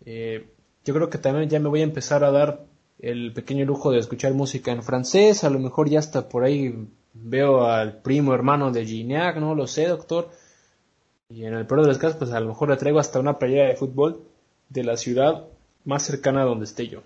eh, 0.04 0.46
yo 0.84 0.94
creo 0.94 1.10
que 1.10 1.18
también 1.18 1.48
ya 1.48 1.58
me 1.58 1.68
voy 1.68 1.80
a 1.80 1.84
empezar 1.84 2.22
a 2.22 2.30
dar 2.30 2.66
el 2.98 3.32
pequeño 3.32 3.64
lujo 3.64 3.90
de 3.90 3.98
escuchar 3.98 4.34
música 4.34 4.70
en 4.72 4.82
francés, 4.82 5.42
a 5.42 5.50
lo 5.50 5.58
mejor 5.58 5.88
ya 5.88 5.98
hasta 5.98 6.28
por 6.28 6.44
ahí 6.44 6.86
veo 7.14 7.64
al 7.64 8.02
primo 8.02 8.34
hermano 8.34 8.70
de 8.70 8.84
Gignac, 8.84 9.36
no 9.38 9.54
lo 9.54 9.66
sé, 9.66 9.86
doctor. 9.86 10.30
Y 11.30 11.44
en 11.44 11.54
el 11.54 11.66
peor 11.66 11.82
de 11.82 11.88
los 11.88 11.98
casos, 11.98 12.18
pues 12.18 12.30
a 12.32 12.40
lo 12.40 12.48
mejor 12.48 12.68
le 12.68 12.76
traigo 12.76 12.98
hasta 12.98 13.20
una 13.20 13.38
playera 13.38 13.68
de 13.68 13.76
fútbol 13.76 14.22
de 14.68 14.84
la 14.84 14.96
ciudad 14.96 15.46
más 15.84 16.02
cercana 16.02 16.42
a 16.42 16.44
donde 16.44 16.66
esté 16.66 16.88
yo. 16.88 17.02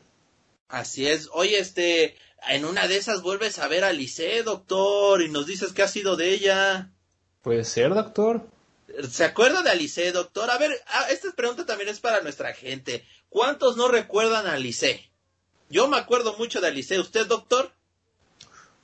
Así 0.68 1.06
es. 1.06 1.28
Oye, 1.32 1.58
este, 1.58 2.16
en 2.48 2.64
una 2.64 2.86
de 2.86 2.96
esas 2.96 3.22
vuelves 3.22 3.58
a 3.58 3.68
ver 3.68 3.84
a 3.84 3.92
Lice, 3.92 4.42
doctor, 4.42 5.22
y 5.22 5.30
nos 5.30 5.46
dices 5.46 5.72
qué 5.72 5.82
ha 5.82 5.88
sido 5.88 6.16
de 6.16 6.32
ella. 6.32 6.90
Puede 7.42 7.64
ser, 7.64 7.94
doctor. 7.94 8.42
¿Se 9.10 9.24
acuerda 9.24 9.62
de 9.62 9.70
Alice, 9.70 10.12
doctor? 10.12 10.50
A 10.50 10.58
ver, 10.58 10.72
ah, 10.88 11.06
esta 11.10 11.32
pregunta 11.32 11.66
también 11.66 11.88
es 11.88 12.00
para 12.00 12.22
nuestra 12.22 12.52
gente. 12.52 13.04
¿Cuántos 13.28 13.76
no 13.76 13.88
recuerdan 13.88 14.46
a 14.46 14.52
Alice? 14.52 15.10
Yo 15.68 15.88
me 15.88 15.96
acuerdo 15.96 16.36
mucho 16.38 16.60
de 16.60 16.68
Alice. 16.68 16.98
¿Usted, 16.98 17.26
doctor? 17.26 17.72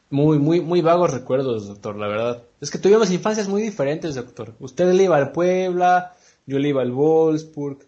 Muy, 0.09 0.38
muy, 0.38 0.61
muy 0.61 0.81
vagos 0.81 1.12
recuerdos, 1.12 1.69
doctor, 1.69 1.97
la 1.97 2.09
verdad. 2.09 2.43
Es 2.61 2.71
que 2.71 2.79
tuvimos 2.79 3.11
infancias 3.11 3.47
muy 3.47 3.62
diferentes, 3.62 4.17
doctor. 4.17 4.55
Usted 4.59 4.93
le 4.93 5.05
iba 5.05 5.17
al 5.17 5.33
Puebla, 5.33 6.17
yo 6.47 6.59
le 6.59 6.69
iba 6.71 6.83
al 6.83 6.90
Wolfsburg. 6.90 7.87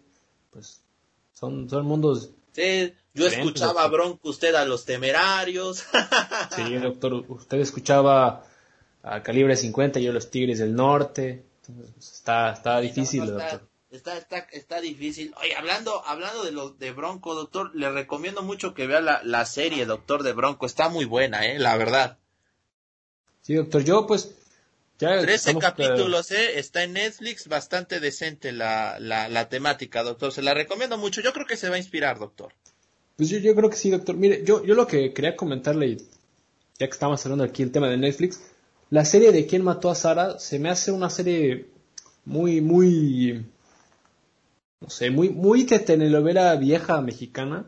Pues 0.51 0.81
son, 1.33 1.69
son 1.69 1.85
mundos. 1.85 2.29
Sí, 2.53 2.93
yo 3.13 3.27
escuchaba 3.27 3.83
a 3.83 3.87
Bronco, 3.87 4.29
usted 4.29 4.55
a 4.55 4.65
los 4.65 4.85
temerarios. 4.85 5.83
sí, 6.55 6.75
doctor, 6.75 7.13
usted 7.27 7.59
escuchaba 7.59 8.45
a 9.03 9.21
Calibre 9.21 9.55
50, 9.55 9.99
yo 9.99 10.11
a 10.11 10.13
los 10.13 10.31
Tigres 10.31 10.59
del 10.59 10.75
Norte. 10.75 11.45
Pues, 11.65 12.13
está, 12.13 12.53
está 12.53 12.79
difícil, 12.79 13.25
doctor. 13.25 13.67
Está, 13.91 14.17
está, 14.17 14.39
está 14.51 14.81
difícil. 14.81 15.35
Oye, 15.39 15.55
hablando, 15.55 16.03
hablando 16.05 16.43
de 16.43 16.51
los 16.51 16.79
de 16.79 16.91
Bronco, 16.91 17.35
doctor, 17.35 17.75
le 17.75 17.91
recomiendo 17.91 18.41
mucho 18.41 18.73
que 18.73 18.87
vea 18.87 19.01
la, 19.01 19.21
la 19.23 19.45
serie, 19.45 19.85
doctor, 19.85 20.23
de 20.23 20.33
Bronco. 20.33 20.65
Está 20.65 20.89
muy 20.89 21.05
buena, 21.05 21.45
eh, 21.45 21.59
la 21.59 21.77
verdad. 21.77 22.17
Sí, 23.41 23.53
doctor, 23.53 23.83
yo 23.83 24.07
pues 24.07 24.33
ya 24.97 25.19
13 25.19 25.59
capítulos, 25.59 26.31
eh, 26.31 26.57
está 26.57 26.83
en 26.83 26.93
Netflix, 26.93 27.47
bastante 27.47 27.99
decente 27.99 28.51
la, 28.51 28.97
la, 28.99 29.29
la, 29.29 29.49
temática, 29.49 30.01
doctor. 30.01 30.31
Se 30.31 30.41
la 30.41 30.55
recomiendo 30.55 30.97
mucho. 30.97 31.21
Yo 31.21 31.33
creo 31.33 31.45
que 31.45 31.57
se 31.57 31.69
va 31.69 31.75
a 31.75 31.79
inspirar, 31.79 32.17
doctor. 32.17 32.53
Pues 33.15 33.29
yo, 33.29 33.37
yo 33.39 33.55
creo 33.55 33.69
que 33.69 33.75
sí, 33.75 33.89
doctor. 33.89 34.15
Mire, 34.15 34.43
yo, 34.43 34.63
yo 34.63 34.75
lo 34.75 34.87
que 34.87 35.13
quería 35.13 35.35
comentarle, 35.35 35.97
ya 35.97 36.87
que 36.87 36.93
estamos 36.93 37.23
hablando 37.25 37.43
aquí 37.43 37.63
el 37.63 37.71
tema 37.71 37.87
de 37.87 37.97
Netflix, 37.97 38.41
la 38.89 39.05
serie 39.05 39.31
de 39.31 39.45
quién 39.45 39.63
mató 39.63 39.89
a 39.89 39.95
Sara 39.95 40.39
se 40.39 40.59
me 40.59 40.69
hace 40.69 40.91
una 40.91 41.09
serie 41.09 41.67
muy, 42.25 42.61
muy, 42.61 43.45
no 44.79 44.89
sé, 44.89 45.09
muy, 45.09 45.29
muy 45.29 45.63
de 45.63 45.79
telenovela 45.79 46.55
vieja 46.55 47.01
mexicana. 47.01 47.65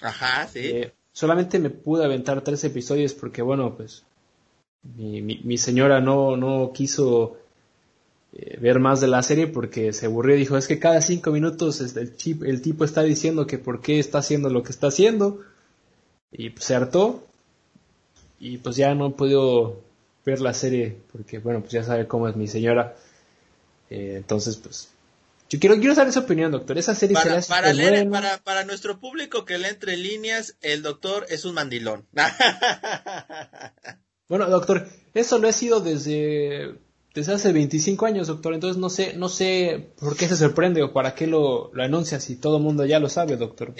Ajá, 0.00 0.46
sí. 0.48 0.60
Eh, 0.60 0.92
solamente 1.12 1.58
me 1.58 1.70
pude 1.70 2.04
aventar 2.04 2.42
tres 2.42 2.62
episodios 2.64 3.14
porque, 3.14 3.42
bueno, 3.42 3.76
pues 3.76 4.04
mi, 4.82 5.22
mi, 5.22 5.58
señora 5.58 6.00
no, 6.00 6.36
no 6.36 6.72
quiso 6.72 7.36
eh, 8.40 8.56
ver 8.60 8.78
más 8.78 9.00
de 9.00 9.08
la 9.08 9.20
serie 9.24 9.48
porque 9.48 9.92
se 9.92 10.06
aburrió 10.06 10.36
y 10.36 10.38
dijo, 10.38 10.56
es 10.56 10.68
que 10.68 10.78
cada 10.78 11.02
cinco 11.02 11.32
minutos 11.32 11.80
el, 11.80 12.16
chip, 12.16 12.44
el 12.44 12.62
tipo 12.62 12.84
está 12.84 13.02
diciendo 13.02 13.48
que 13.48 13.58
por 13.58 13.80
qué 13.80 13.98
está 13.98 14.18
haciendo 14.18 14.48
lo 14.48 14.62
que 14.62 14.70
está 14.70 14.86
haciendo. 14.86 15.40
Y 16.30 16.50
pues 16.50 16.64
se 16.64 16.76
hartó. 16.76 17.26
Y 18.38 18.58
pues 18.58 18.76
ya 18.76 18.94
no 18.94 19.08
he 19.08 19.10
podido 19.10 19.80
ver 20.24 20.40
la 20.40 20.54
serie, 20.54 20.98
porque 21.10 21.40
bueno, 21.40 21.60
pues 21.60 21.72
ya 21.72 21.82
sabe 21.82 22.06
cómo 22.06 22.28
es 22.28 22.36
mi 22.36 22.46
señora. 22.46 22.94
Eh, 23.90 24.14
entonces, 24.18 24.56
pues, 24.56 24.90
yo 25.48 25.58
quiero, 25.58 25.76
quiero 25.78 25.96
saber 25.96 26.12
su 26.12 26.20
opinión, 26.20 26.52
doctor. 26.52 26.78
Esa 26.78 26.94
serie 26.94 27.14
para, 27.14 27.40
para, 27.40 27.72
leer, 27.72 28.08
para, 28.08 28.38
para 28.38 28.62
nuestro 28.62 29.00
público 29.00 29.44
que 29.44 29.58
lee 29.58 29.70
entre 29.70 29.96
líneas, 29.96 30.54
el 30.60 30.82
doctor 30.82 31.26
es 31.28 31.44
un 31.44 31.54
mandilón. 31.54 32.06
bueno, 34.28 34.48
doctor, 34.48 34.86
eso 35.14 35.38
lo 35.38 35.48
he 35.48 35.52
sido 35.52 35.80
desde 35.80 36.78
desde 37.18 37.34
hace 37.34 37.52
25 37.52 38.06
años, 38.06 38.28
doctor. 38.28 38.54
Entonces 38.54 38.78
no 38.78 38.88
sé, 38.88 39.14
no 39.14 39.28
sé 39.28 39.90
por 39.98 40.16
qué 40.16 40.28
se 40.28 40.36
sorprende 40.36 40.82
o 40.82 40.92
para 40.92 41.14
qué 41.14 41.26
lo, 41.26 41.70
lo 41.74 41.82
anuncia 41.82 42.20
si 42.20 42.36
todo 42.36 42.58
el 42.58 42.62
mundo 42.62 42.86
ya 42.86 42.98
lo 43.00 43.08
sabe, 43.08 43.36
doctor. 43.36 43.74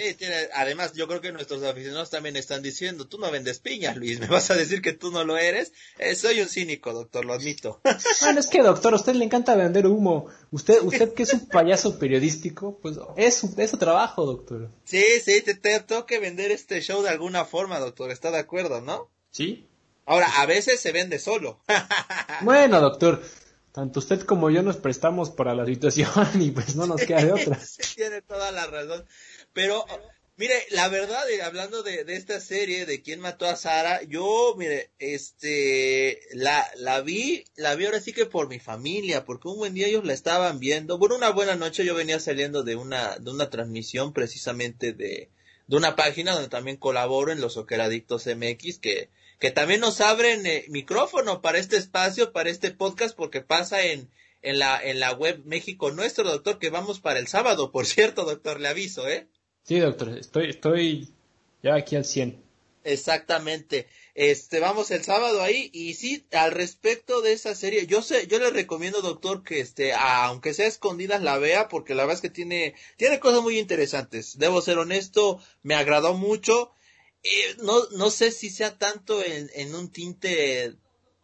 además, 0.53 0.93
yo 0.93 1.07
creo 1.07 1.21
que 1.21 1.31
nuestros 1.31 1.63
aficionados 1.63 2.09
también 2.09 2.35
están 2.35 2.61
diciendo, 2.61 3.07
tú 3.07 3.17
no 3.17 3.31
vendes 3.31 3.59
piñas, 3.59 3.95
Luis, 3.95 4.19
me 4.19 4.27
vas 4.27 4.51
a 4.51 4.55
decir 4.55 4.81
que 4.81 4.93
tú 4.93 5.11
no 5.11 5.23
lo 5.23 5.37
eres. 5.37 5.71
Eh, 5.97 6.15
soy 6.15 6.41
un 6.41 6.47
cínico, 6.47 6.93
doctor, 6.93 7.25
lo 7.25 7.33
admito. 7.33 7.81
bueno, 8.21 8.39
es 8.39 8.47
que, 8.47 8.61
doctor, 8.61 8.93
a 8.93 8.97
usted 8.97 9.13
le 9.13 9.25
encanta 9.25 9.55
vender 9.55 9.87
humo. 9.87 10.27
Usted, 10.51 10.81
usted 10.83 11.13
que 11.13 11.23
es 11.23 11.33
un 11.33 11.47
payaso 11.47 11.97
periodístico, 11.97 12.79
pues 12.81 12.97
es 13.15 13.35
su, 13.35 13.53
es 13.57 13.69
su 13.69 13.77
trabajo, 13.77 14.25
doctor. 14.25 14.69
Sí, 14.83 15.03
sí, 15.23 15.41
te, 15.41 15.55
te 15.55 15.79
tengo 15.79 16.05
que 16.05 16.19
vender 16.19 16.51
este 16.51 16.81
show 16.81 17.01
de 17.01 17.09
alguna 17.09 17.45
forma, 17.45 17.79
doctor. 17.79 18.11
¿Está 18.11 18.31
de 18.31 18.39
acuerdo, 18.39 18.81
no? 18.81 19.09
Sí. 19.31 19.68
Ahora, 20.09 20.41
a 20.41 20.47
veces 20.47 20.79
se 20.79 20.91
vende 20.91 21.19
solo. 21.19 21.61
bueno, 22.41 22.81
doctor, 22.81 23.21
tanto 23.71 23.99
usted 23.99 24.21
como 24.21 24.49
yo 24.49 24.63
nos 24.63 24.77
prestamos 24.77 25.29
para 25.29 25.53
la 25.53 25.67
situación 25.67 26.09
y 26.41 26.49
pues 26.49 26.75
no 26.75 26.87
nos 26.87 27.01
queda 27.01 27.23
de 27.25 27.31
otra. 27.31 27.59
tiene 27.95 28.23
toda 28.23 28.51
la 28.51 28.65
razón. 28.65 29.05
Pero, 29.53 29.85
mire, 30.35 30.55
la 30.71 30.89
verdad, 30.89 31.29
eh, 31.29 31.43
hablando 31.43 31.83
de, 31.83 32.05
esta 32.07 32.39
serie 32.39 32.87
de 32.87 33.03
quién 33.03 33.19
mató 33.19 33.45
a 33.45 33.55
Sara, 33.55 34.01
yo, 34.01 34.55
mire, 34.57 34.89
este, 34.97 36.19
la, 36.31 36.67
la 36.77 37.01
vi, 37.01 37.45
la 37.55 37.75
vi 37.75 37.85
ahora 37.85 37.99
sí 37.99 38.11
que 38.11 38.25
por 38.25 38.47
mi 38.47 38.57
familia, 38.57 39.25
porque 39.25 39.47
un 39.47 39.59
buen 39.59 39.75
día 39.75 39.85
ellos 39.85 40.05
la 40.05 40.13
estaban 40.13 40.57
viendo. 40.57 40.97
Bueno, 40.97 41.17
una 41.17 41.29
buena 41.29 41.55
noche 41.55 41.85
yo 41.85 41.93
venía 41.93 42.19
saliendo 42.19 42.63
de 42.63 42.75
una, 42.75 43.19
de 43.19 43.29
una 43.29 43.51
transmisión 43.51 44.11
precisamente 44.11 44.91
de, 44.91 45.29
de 45.67 45.77
una 45.77 45.95
página 45.95 46.33
donde 46.33 46.49
también 46.49 46.77
colaboro 46.77 47.31
en 47.31 47.41
los 47.41 47.57
Oqueradictos 47.57 48.25
MX, 48.25 48.79
que 48.79 49.09
que 49.39 49.51
también 49.51 49.79
nos 49.79 50.01
abren 50.01 50.45
eh, 50.45 50.65
micrófono 50.67 51.41
para 51.41 51.57
este 51.57 51.77
espacio, 51.77 52.31
para 52.31 52.49
este 52.49 52.71
podcast, 52.71 53.15
porque 53.15 53.41
pasa 53.41 53.83
en, 53.83 54.09
en, 54.41 54.59
la, 54.59 54.79
en 54.83 54.99
la 54.99 55.13
web 55.13 55.41
México 55.45 55.91
Nuestro, 55.91 56.25
doctor, 56.29 56.59
que 56.59 56.69
vamos 56.69 56.99
para 56.99 57.19
el 57.19 57.27
sábado, 57.27 57.71
por 57.71 57.85
cierto, 57.87 58.25
doctor, 58.25 58.59
le 58.59 58.67
aviso, 58.67 59.07
¿eh? 59.07 59.27
Sí, 59.63 59.79
doctor, 59.79 60.17
estoy, 60.17 60.49
estoy 60.49 61.09
ya 61.63 61.75
aquí 61.75 61.95
al 61.95 62.05
100. 62.05 62.49
Exactamente. 62.83 63.87
Este, 64.15 64.59
vamos 64.59 64.89
el 64.91 65.03
sábado 65.03 65.41
ahí 65.41 65.69
y 65.73 65.93
sí, 65.93 66.25
al 66.31 66.51
respecto 66.51 67.21
de 67.21 67.33
esa 67.33 67.53
serie, 67.55 67.87
yo 67.87 68.01
sé, 68.01 68.27
yo 68.27 68.39
le 68.39 68.49
recomiendo, 68.49 69.01
doctor, 69.01 69.43
que 69.43 69.59
este, 69.59 69.93
aunque 69.93 70.53
sea 70.53 70.67
escondida, 70.67 71.19
la 71.19 71.37
vea 71.37 71.67
porque 71.67 71.93
la 71.93 72.03
verdad 72.03 72.15
es 72.15 72.21
que 72.21 72.29
tiene, 72.29 72.73
tiene 72.97 73.19
cosas 73.19 73.41
muy 73.41 73.59
interesantes. 73.59 74.37
Debo 74.37 74.61
ser 74.61 74.77
honesto, 74.77 75.39
me 75.61 75.75
agradó 75.75 76.13
mucho 76.15 76.71
eh, 77.23 77.55
no, 77.61 77.89
no 77.91 78.09
sé 78.09 78.31
si 78.31 78.49
sea 78.49 78.77
tanto 78.77 79.23
en, 79.23 79.49
en, 79.55 79.75
un 79.75 79.91
tinte 79.91 80.75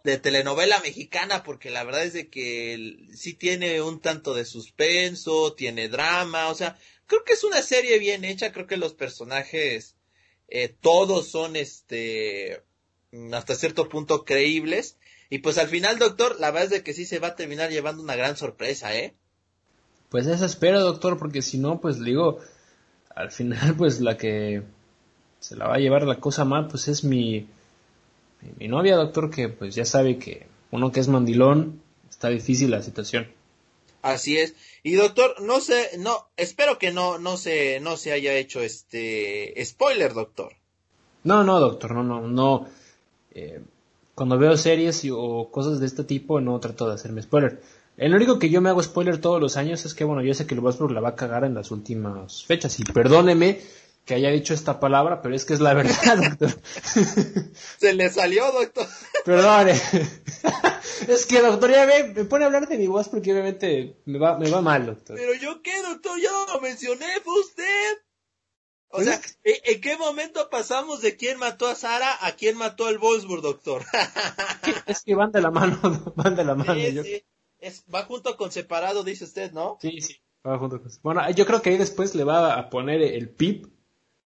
de 0.03 0.17
telenovela 0.17 0.79
mexicana, 0.81 1.43
porque 1.43 1.69
la 1.69 1.83
verdad 1.83 2.03
es 2.03 2.13
de 2.13 2.29
que 2.29 3.07
sí 3.15 3.33
tiene 3.33 3.81
un 3.81 4.01
tanto 4.01 4.33
de 4.33 4.45
suspenso, 4.45 5.53
tiene 5.53 5.89
drama, 5.89 6.49
o 6.49 6.55
sea, 6.55 6.77
creo 7.07 7.23
que 7.23 7.33
es 7.33 7.43
una 7.43 7.61
serie 7.61 7.97
bien 7.99 8.23
hecha, 8.23 8.51
creo 8.51 8.67
que 8.67 8.77
los 8.77 8.93
personajes 8.93 9.95
eh, 10.47 10.69
todos 10.79 11.29
son 11.29 11.55
este 11.55 12.63
hasta 13.31 13.55
cierto 13.55 13.89
punto 13.89 14.25
creíbles 14.25 14.97
y 15.29 15.39
pues 15.39 15.57
al 15.57 15.69
final 15.69 15.97
doctor 15.97 16.39
la 16.39 16.51
verdad 16.51 16.65
es 16.65 16.69
de 16.69 16.83
que 16.83 16.93
sí 16.93 17.05
se 17.05 17.19
va 17.19 17.29
a 17.29 17.35
terminar 17.35 17.71
llevando 17.71 18.03
una 18.03 18.15
gran 18.15 18.35
sorpresa 18.37 18.95
eh 18.95 19.15
pues 20.09 20.27
eso 20.27 20.45
espero 20.45 20.81
doctor 20.81 21.17
porque 21.17 21.41
si 21.41 21.57
no 21.57 21.79
pues 21.79 21.99
digo 22.03 22.41
al 23.15 23.31
final 23.31 23.75
pues 23.77 24.01
la 24.01 24.17
que 24.17 24.63
se 25.45 25.55
la 25.55 25.67
va 25.67 25.75
a 25.75 25.79
llevar 25.79 26.07
la 26.07 26.19
cosa 26.19 26.43
mal, 26.43 26.67
pues 26.67 26.87
es 26.87 27.03
mi, 27.03 27.45
mi 28.57 28.67
novia, 28.67 28.95
doctor, 28.95 29.29
que 29.29 29.47
pues 29.47 29.75
ya 29.75 29.85
sabe 29.85 30.17
que 30.17 30.47
uno 30.71 30.91
que 30.91 30.99
es 30.99 31.07
mandilón, 31.07 31.83
está 32.09 32.29
difícil 32.29 32.71
la 32.71 32.81
situación. 32.81 33.27
Así 34.01 34.37
es. 34.37 34.55
Y 34.81 34.93
doctor, 34.93 35.39
no 35.43 35.59
sé, 35.59 35.99
no, 35.99 36.29
espero 36.35 36.79
que 36.79 36.91
no, 36.91 37.19
no 37.19 37.37
se, 37.37 37.79
no 37.79 37.95
se 37.95 38.11
haya 38.11 38.33
hecho 38.33 38.61
este 38.61 39.53
spoiler, 39.63 40.15
doctor. 40.15 40.53
No, 41.23 41.43
no, 41.43 41.59
doctor, 41.59 41.93
no, 41.93 42.01
no, 42.01 42.27
no. 42.27 42.67
Eh, 43.31 43.61
cuando 44.15 44.39
veo 44.39 44.57
series 44.57 45.07
o 45.11 45.51
cosas 45.51 45.79
de 45.79 45.85
este 45.85 46.03
tipo, 46.03 46.41
no 46.41 46.59
trato 46.59 46.87
de 46.87 46.95
hacerme 46.95 47.21
spoiler. 47.21 47.61
El 47.97 48.15
único 48.15 48.39
que 48.39 48.49
yo 48.49 48.61
me 48.61 48.69
hago 48.69 48.81
spoiler 48.81 49.21
todos 49.21 49.39
los 49.39 49.57
años 49.57 49.85
es 49.85 49.93
que, 49.93 50.05
bueno, 50.05 50.23
yo 50.23 50.33
sé 50.33 50.47
que 50.47 50.55
el 50.55 50.61
Wolfsburg 50.61 50.91
la 50.91 51.01
va 51.01 51.09
a 51.09 51.15
cagar 51.15 51.43
en 51.43 51.53
las 51.53 51.69
últimas 51.69 52.43
fechas. 52.45 52.79
Y 52.79 52.83
perdóneme 52.83 53.59
que 54.05 54.13
haya 54.13 54.29
dicho 54.29 54.53
esta 54.53 54.79
palabra, 54.79 55.21
pero 55.21 55.35
es 55.35 55.45
que 55.45 55.53
es 55.53 55.59
la 55.59 55.73
verdad, 55.73 56.17
doctor. 56.29 56.61
Se 57.79 57.93
le 57.93 58.09
salió, 58.11 58.51
doctor. 58.51 58.87
Perdón. 59.25 59.69
es 61.07 61.25
que, 61.25 61.41
doctor, 61.41 61.71
ya 61.71 61.87
me, 61.87 62.13
me, 62.13 62.25
pone 62.25 62.43
a 62.43 62.47
hablar 62.47 62.67
de 62.67 62.77
mi 62.77 62.87
voz 62.87 63.09
porque 63.09 63.31
obviamente 63.31 63.97
me 64.05 64.19
va, 64.19 64.37
me 64.37 64.49
va 64.49 64.61
mal, 64.61 64.85
doctor. 64.85 65.17
Pero 65.17 65.33
yo 65.33 65.61
qué, 65.63 65.81
doctor, 65.81 66.19
yo 66.21 66.31
no 66.31 66.53
lo 66.53 66.61
mencioné, 66.61 67.07
fue 67.23 67.39
usted. 67.39 67.97
O 68.89 69.01
sea, 69.01 69.19
¿en 69.43 69.81
qué 69.81 69.97
momento 69.97 70.49
pasamos 70.49 71.01
de 71.01 71.17
quién 71.17 71.37
mató 71.37 71.67
a 71.67 71.75
Sara 71.75 72.15
a 72.21 72.33
quién 72.33 72.55
mató 72.55 72.85
al 72.85 72.97
Wolfsburg, 72.97 73.41
doctor? 73.41 73.83
es 74.85 75.01
que 75.03 75.15
van 75.15 75.31
de 75.31 75.41
la 75.41 75.51
mano, 75.51 75.79
van 76.15 76.35
de 76.35 76.45
la 76.45 76.55
mano. 76.55 76.75
Sí, 76.75 77.03
sí. 77.03 77.25
Es, 77.59 77.83
va 77.93 78.03
junto 78.03 78.37
con 78.37 78.51
separado, 78.51 79.03
dice 79.03 79.25
usted, 79.25 79.51
¿no? 79.51 79.79
Sí, 79.81 79.99
sí, 79.99 80.15
va 80.47 80.57
junto 80.59 80.79
con 80.79 80.91
Bueno, 81.01 81.29
yo 81.31 81.45
creo 81.45 81.61
que 81.61 81.71
ahí 81.71 81.77
después 81.77 82.15
le 82.15 82.23
va 82.23 82.57
a 82.57 82.69
poner 82.69 83.01
el 83.01 83.29
pip 83.29 83.74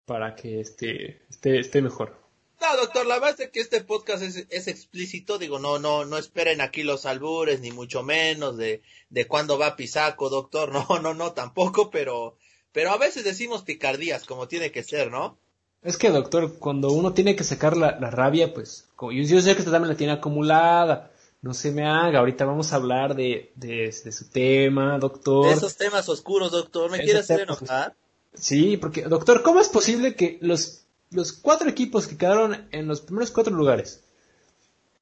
para 0.06 0.34
que 0.34 0.60
este, 0.60 1.20
esté, 1.28 1.58
esté 1.58 1.82
mejor. 1.82 2.16
No, 2.60 2.76
doctor, 2.78 3.04
la 3.04 3.18
verdad 3.18 3.40
es 3.40 3.50
que 3.50 3.60
este 3.60 3.82
podcast 3.82 4.22
es, 4.22 4.46
es, 4.48 4.66
explícito, 4.66 5.36
digo, 5.36 5.58
no, 5.58 5.78
no, 5.78 6.06
no 6.06 6.16
esperen 6.16 6.62
aquí 6.62 6.84
los 6.84 7.04
albures, 7.04 7.60
ni 7.60 7.70
mucho 7.70 8.02
menos 8.02 8.56
de, 8.56 8.82
de 9.10 9.26
cuándo 9.26 9.58
va 9.58 9.76
Pisaco, 9.76 10.30
doctor, 10.30 10.72
no, 10.88 11.00
no, 11.00 11.12
no, 11.12 11.32
tampoco, 11.32 11.90
pero, 11.90 12.38
pero 12.72 12.92
a 12.92 12.96
veces 12.96 13.24
decimos 13.24 13.62
picardías, 13.62 14.24
como 14.24 14.48
tiene 14.48 14.70
que 14.70 14.82
ser, 14.82 15.10
¿no? 15.10 15.36
Es 15.82 15.98
que, 15.98 16.10
doctor, 16.10 16.58
cuando 16.58 16.90
uno 16.90 17.12
tiene 17.12 17.36
que 17.36 17.44
sacar 17.44 17.76
la, 17.76 17.98
la 18.00 18.10
rabia, 18.10 18.54
pues, 18.54 18.88
como 18.96 19.12
yo, 19.12 19.22
yo, 19.22 19.40
sé 19.40 19.54
que 19.54 19.60
usted 19.60 19.72
también 19.72 19.90
la 19.92 19.98
tiene 19.98 20.14
acumulada, 20.14 21.12
no 21.42 21.52
se 21.52 21.70
me 21.70 21.86
haga, 21.86 22.20
ahorita 22.20 22.44
vamos 22.46 22.72
a 22.72 22.76
hablar 22.76 23.14
de, 23.14 23.52
de, 23.54 23.94
de 24.02 24.12
su 24.12 24.30
tema, 24.30 24.98
doctor. 24.98 25.46
De 25.46 25.52
esos 25.52 25.76
temas 25.76 26.08
oscuros, 26.08 26.50
doctor, 26.52 26.90
¿me 26.90 27.00
quiere 27.00 27.18
hacer 27.18 27.40
enojar? 27.40 27.94
Sí, 28.38 28.76
porque, 28.76 29.02
doctor, 29.02 29.42
¿cómo 29.42 29.60
es 29.60 29.68
posible 29.68 30.14
que 30.14 30.38
los 30.40 30.86
los 31.10 31.32
cuatro 31.32 31.68
equipos 31.68 32.06
que 32.06 32.16
quedaron 32.16 32.68
en 32.72 32.86
los 32.86 33.00
primeros 33.00 33.30
cuatro 33.30 33.54
lugares 33.54 34.02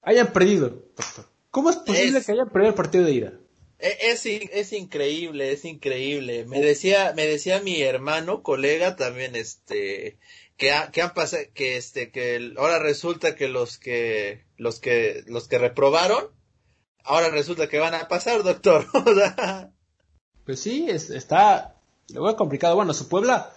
hayan 0.02 0.32
perdido, 0.32 0.68
doctor. 0.96 1.26
¿Cómo 1.50 1.70
es 1.70 1.76
posible 1.76 2.22
que 2.22 2.32
hayan 2.32 2.50
perdido 2.50 2.70
el 2.70 2.74
partido 2.74 3.04
de 3.04 3.12
ida? 3.12 3.32
E, 3.78 3.96
es, 4.10 4.26
es, 4.26 4.72
increíble, 4.72 5.52
es 5.52 5.64
increíble. 5.64 6.44
Me 6.46 6.60
decía, 6.60 7.12
me 7.16 7.26
decía 7.26 7.60
mi 7.60 7.80
hermano, 7.80 8.42
colega 8.42 8.96
también, 8.96 9.34
este, 9.34 10.18
que, 10.56 10.72
que 10.92 11.02
han 11.02 11.14
pasado, 11.14 11.42
que 11.54 11.76
este, 11.76 12.10
que 12.10 12.52
ahora 12.56 12.78
resulta 12.78 13.34
que 13.34 13.48
los 13.48 13.78
que, 13.78 14.44
los 14.56 14.78
que, 14.80 15.24
los 15.26 15.48
que 15.48 15.58
reprobaron, 15.58 16.28
ahora 17.02 17.30
resulta 17.30 17.68
que 17.68 17.78
van 17.78 17.94
a 17.94 18.08
pasar, 18.08 18.42
doctor. 18.42 18.86
pues 20.44 20.60
sí, 20.60 20.86
está, 20.88 21.73
luego 22.12 22.36
complicado. 22.36 22.76
Bueno, 22.76 22.92
su 22.94 23.08
Puebla, 23.08 23.52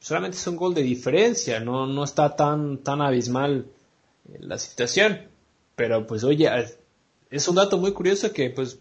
solamente 0.00 0.36
es 0.36 0.46
un 0.46 0.56
gol 0.56 0.74
de 0.74 0.82
diferencia, 0.82 1.60
no, 1.60 1.86
no 1.86 2.04
está 2.04 2.36
tan, 2.36 2.78
tan 2.78 3.00
abismal 3.00 3.66
la 4.38 4.58
situación. 4.58 5.28
Pero 5.76 6.06
pues 6.06 6.24
oye, 6.24 6.48
es 7.30 7.48
un 7.48 7.56
dato 7.56 7.78
muy 7.78 7.92
curioso 7.92 8.32
que 8.32 8.50
pues 8.50 8.78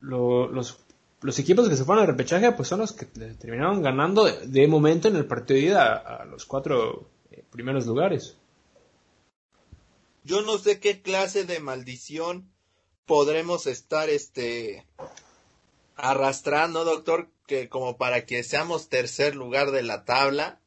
los, 0.00 0.78
los 1.20 1.38
equipos 1.38 1.68
que 1.68 1.76
se 1.76 1.84
fueron 1.84 2.02
al 2.02 2.10
repechaje 2.10 2.52
pues 2.52 2.68
son 2.68 2.80
los 2.80 2.92
que 2.92 3.06
terminaron 3.06 3.82
ganando 3.82 4.24
de, 4.24 4.68
momento 4.68 5.08
en 5.08 5.16
el 5.16 5.26
partido 5.26 5.58
de 5.58 5.66
ida 5.66 5.94
a, 5.94 6.24
los 6.24 6.44
cuatro 6.44 7.08
eh, 7.30 7.42
primeros 7.50 7.86
lugares. 7.86 8.36
Yo 10.24 10.42
no 10.42 10.58
sé 10.58 10.78
qué 10.78 11.00
clase 11.02 11.44
de 11.44 11.60
maldición 11.60 12.48
podremos 13.06 13.66
estar 13.66 14.10
este 14.10 14.86
arrastrando, 15.96 16.84
doctor, 16.84 17.28
que 17.48 17.68
como 17.68 17.96
para 17.96 18.26
que 18.26 18.44
seamos 18.44 18.88
tercer 18.88 19.34
lugar 19.34 19.72
de 19.72 19.82
la 19.82 20.04
tabla 20.04 20.60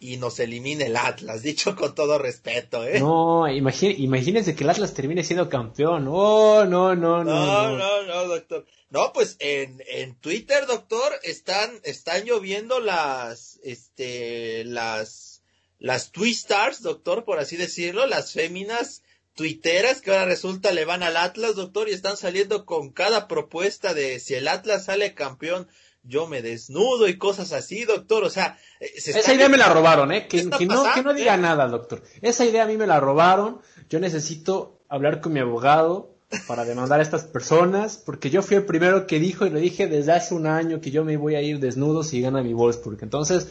y 0.00 0.16
nos 0.16 0.40
elimine 0.40 0.86
el 0.86 0.96
Atlas, 0.96 1.42
dicho 1.50 1.76
con 1.76 1.94
todo 1.94 2.16
respeto, 2.18 2.84
¿eh? 2.84 3.00
No, 3.00 3.46
imagínense 3.48 4.54
que 4.54 4.64
el 4.64 4.70
Atlas 4.70 4.94
termine 4.94 5.22
siendo 5.22 5.50
campeón. 5.50 6.08
Oh, 6.08 6.64
no, 6.64 6.94
no, 6.94 7.22
no. 7.22 7.34
No, 7.34 7.76
no, 7.76 8.02
no, 8.04 8.24
doctor. 8.26 8.64
No, 8.88 9.12
pues 9.12 9.36
en, 9.38 9.82
en 9.88 10.14
Twitter, 10.16 10.66
doctor, 10.66 11.12
están, 11.22 11.70
están 11.82 12.24
lloviendo 12.24 12.78
las, 12.80 13.58
este, 13.64 14.64
las, 14.64 15.42
las 15.78 16.12
Twistars, 16.12 16.82
doctor, 16.82 17.24
por 17.24 17.38
así 17.38 17.56
decirlo, 17.56 18.06
las 18.06 18.32
féminas 18.32 19.02
tuiteras 19.34 20.02
que 20.02 20.10
ahora 20.10 20.26
resulta 20.26 20.72
le 20.72 20.84
van 20.84 21.02
al 21.02 21.16
Atlas, 21.16 21.56
doctor, 21.56 21.88
y 21.88 21.92
están 21.92 22.16
saliendo 22.16 22.66
con 22.66 22.90
cada 22.90 23.28
propuesta 23.28 23.94
de 23.94 24.20
si 24.20 24.34
el 24.34 24.46
Atlas 24.46 24.84
sale 24.84 25.14
campeón, 25.14 25.68
yo 26.04 26.26
me 26.26 26.42
desnudo 26.42 27.08
y 27.08 27.18
cosas 27.18 27.52
así, 27.52 27.84
doctor. 27.84 28.24
O 28.24 28.30
sea, 28.30 28.58
eh, 28.80 28.90
esa 28.96 29.34
idea 29.34 29.48
me 29.48 29.56
la 29.56 29.68
robaron, 29.68 30.12
¿eh? 30.12 30.26
Que, 30.28 30.44
no, 30.44 30.58
que 30.58 31.02
no 31.02 31.14
diga 31.14 31.36
nada, 31.36 31.66
doctor. 31.68 32.02
Esa 32.20 32.44
idea 32.44 32.64
a 32.64 32.66
mí 32.66 32.76
me 32.76 32.86
la 32.86 33.00
robaron. 33.00 33.60
Yo 33.88 34.00
necesito 34.00 34.80
hablar 34.88 35.20
con 35.20 35.32
mi 35.32 35.40
abogado 35.40 36.12
para 36.46 36.64
demandar 36.64 37.00
a 37.00 37.02
estas 37.02 37.24
personas, 37.24 37.98
porque 37.98 38.30
yo 38.30 38.42
fui 38.42 38.56
el 38.56 38.64
primero 38.64 39.06
que 39.06 39.18
dijo 39.18 39.46
y 39.46 39.50
lo 39.50 39.58
dije 39.58 39.86
desde 39.86 40.12
hace 40.12 40.34
un 40.34 40.46
año 40.46 40.80
que 40.80 40.90
yo 40.90 41.04
me 41.04 41.16
voy 41.16 41.34
a 41.34 41.42
ir 41.42 41.60
desnudo 41.60 42.02
si 42.02 42.20
gana 42.20 42.42
mi 42.42 42.54
Wolfsburg. 42.54 42.98
Entonces, 43.02 43.48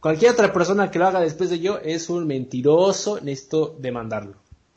cualquier 0.00 0.32
otra 0.32 0.52
persona 0.52 0.90
que 0.90 0.98
lo 0.98 1.06
haga 1.06 1.20
después 1.20 1.50
de 1.50 1.60
yo 1.60 1.78
es 1.78 2.08
un 2.08 2.26
mentiroso, 2.26 3.20
necesito 3.20 3.76
demandarlo. 3.78 4.34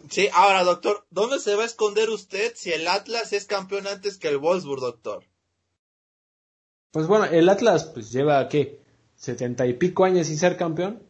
Sí, 0.10 0.30
ahora, 0.34 0.64
doctor, 0.64 1.06
¿dónde 1.12 1.40
se 1.40 1.56
va 1.56 1.64
a 1.64 1.68
esconder 1.68 2.10
usted 2.10 2.54
si 2.56 2.72
el 2.72 2.88
Atlas 2.88 3.34
es 3.34 3.46
campeón 3.46 3.86
antes 3.88 4.18
que 4.18 4.30
el 4.30 4.38
Wolfsburg, 4.38 4.82
doctor? 4.82 5.24
Pues 6.92 7.08
bueno, 7.08 7.26
el 7.26 7.48
Atlas 7.50 7.86
pues 7.86 8.12
lleva, 8.12 8.48
¿qué? 8.48 8.80
¿Setenta 9.16 9.66
y 9.68 9.74
pico 9.74 10.06
años 10.06 10.28
sin 10.28 10.38
ser 10.38 10.58
campeón? 10.58 11.04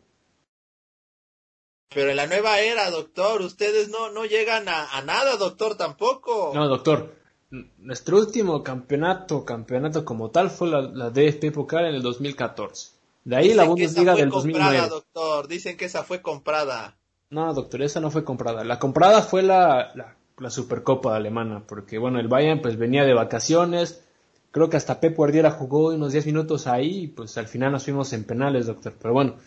Pero 1.93 2.11
en 2.11 2.17
la 2.17 2.27
nueva 2.27 2.59
era, 2.59 2.89
doctor, 2.91 3.41
ustedes 3.41 3.89
no, 3.89 4.11
no 4.11 4.25
llegan 4.25 4.67
a, 4.67 5.01
nada, 5.03 5.37
doctor, 5.37 5.75
tampoco. 5.75 6.51
No, 6.53 6.67
doctor. 6.67 7.15
Nuestro 7.49 8.17
último 8.17 8.63
campeonato, 8.63 9.43
campeonato 9.43 10.05
como 10.05 10.29
tal, 10.29 10.51
fue 10.51 10.67
la, 10.67 10.81
la 10.81 11.09
DFP 11.09 11.51
Pokal 11.51 11.85
en 11.85 11.95
el 11.95 12.03
2014. 12.03 12.91
De 13.23 13.35
ahí 13.35 13.53
la 13.53 13.63
Bundesliga 13.63 14.13
del 14.15 14.29
2009. 14.29 14.65
Comprada, 14.65 14.89
doctor. 14.89 15.47
Dicen 15.47 15.77
que 15.77 15.85
esa 15.85 16.03
fue 16.03 16.21
comprada. 16.21 16.97
No, 17.31 17.53
doctor, 17.53 17.81
esa 17.81 17.99
no 17.99 18.11
fue 18.11 18.23
comprada. 18.23 18.63
La 18.63 18.77
comprada 18.77 19.23
fue 19.23 19.41
la, 19.41 19.91
la, 19.95 20.15
la 20.37 20.49
Supercopa 20.49 21.15
alemana, 21.15 21.63
porque 21.67 21.97
bueno, 21.97 22.19
el 22.19 22.27
Bayern 22.27 22.61
pues 22.61 22.77
venía 22.77 23.03
de 23.03 23.13
vacaciones, 23.13 24.03
Creo 24.51 24.69
que 24.69 24.77
hasta 24.77 24.99
Pep 24.99 25.15
Guardiola 25.15 25.51
jugó 25.51 25.89
unos 25.89 26.11
10 26.11 26.25
minutos 26.25 26.65
ahí 26.65 27.03
y 27.03 27.07
pues 27.07 27.37
al 27.37 27.47
final 27.47 27.71
nos 27.71 27.83
fuimos 27.83 28.11
en 28.13 28.23
penales, 28.23 28.65
doctor. 28.65 28.95
Pero 28.99 29.13
bueno, 29.13 29.37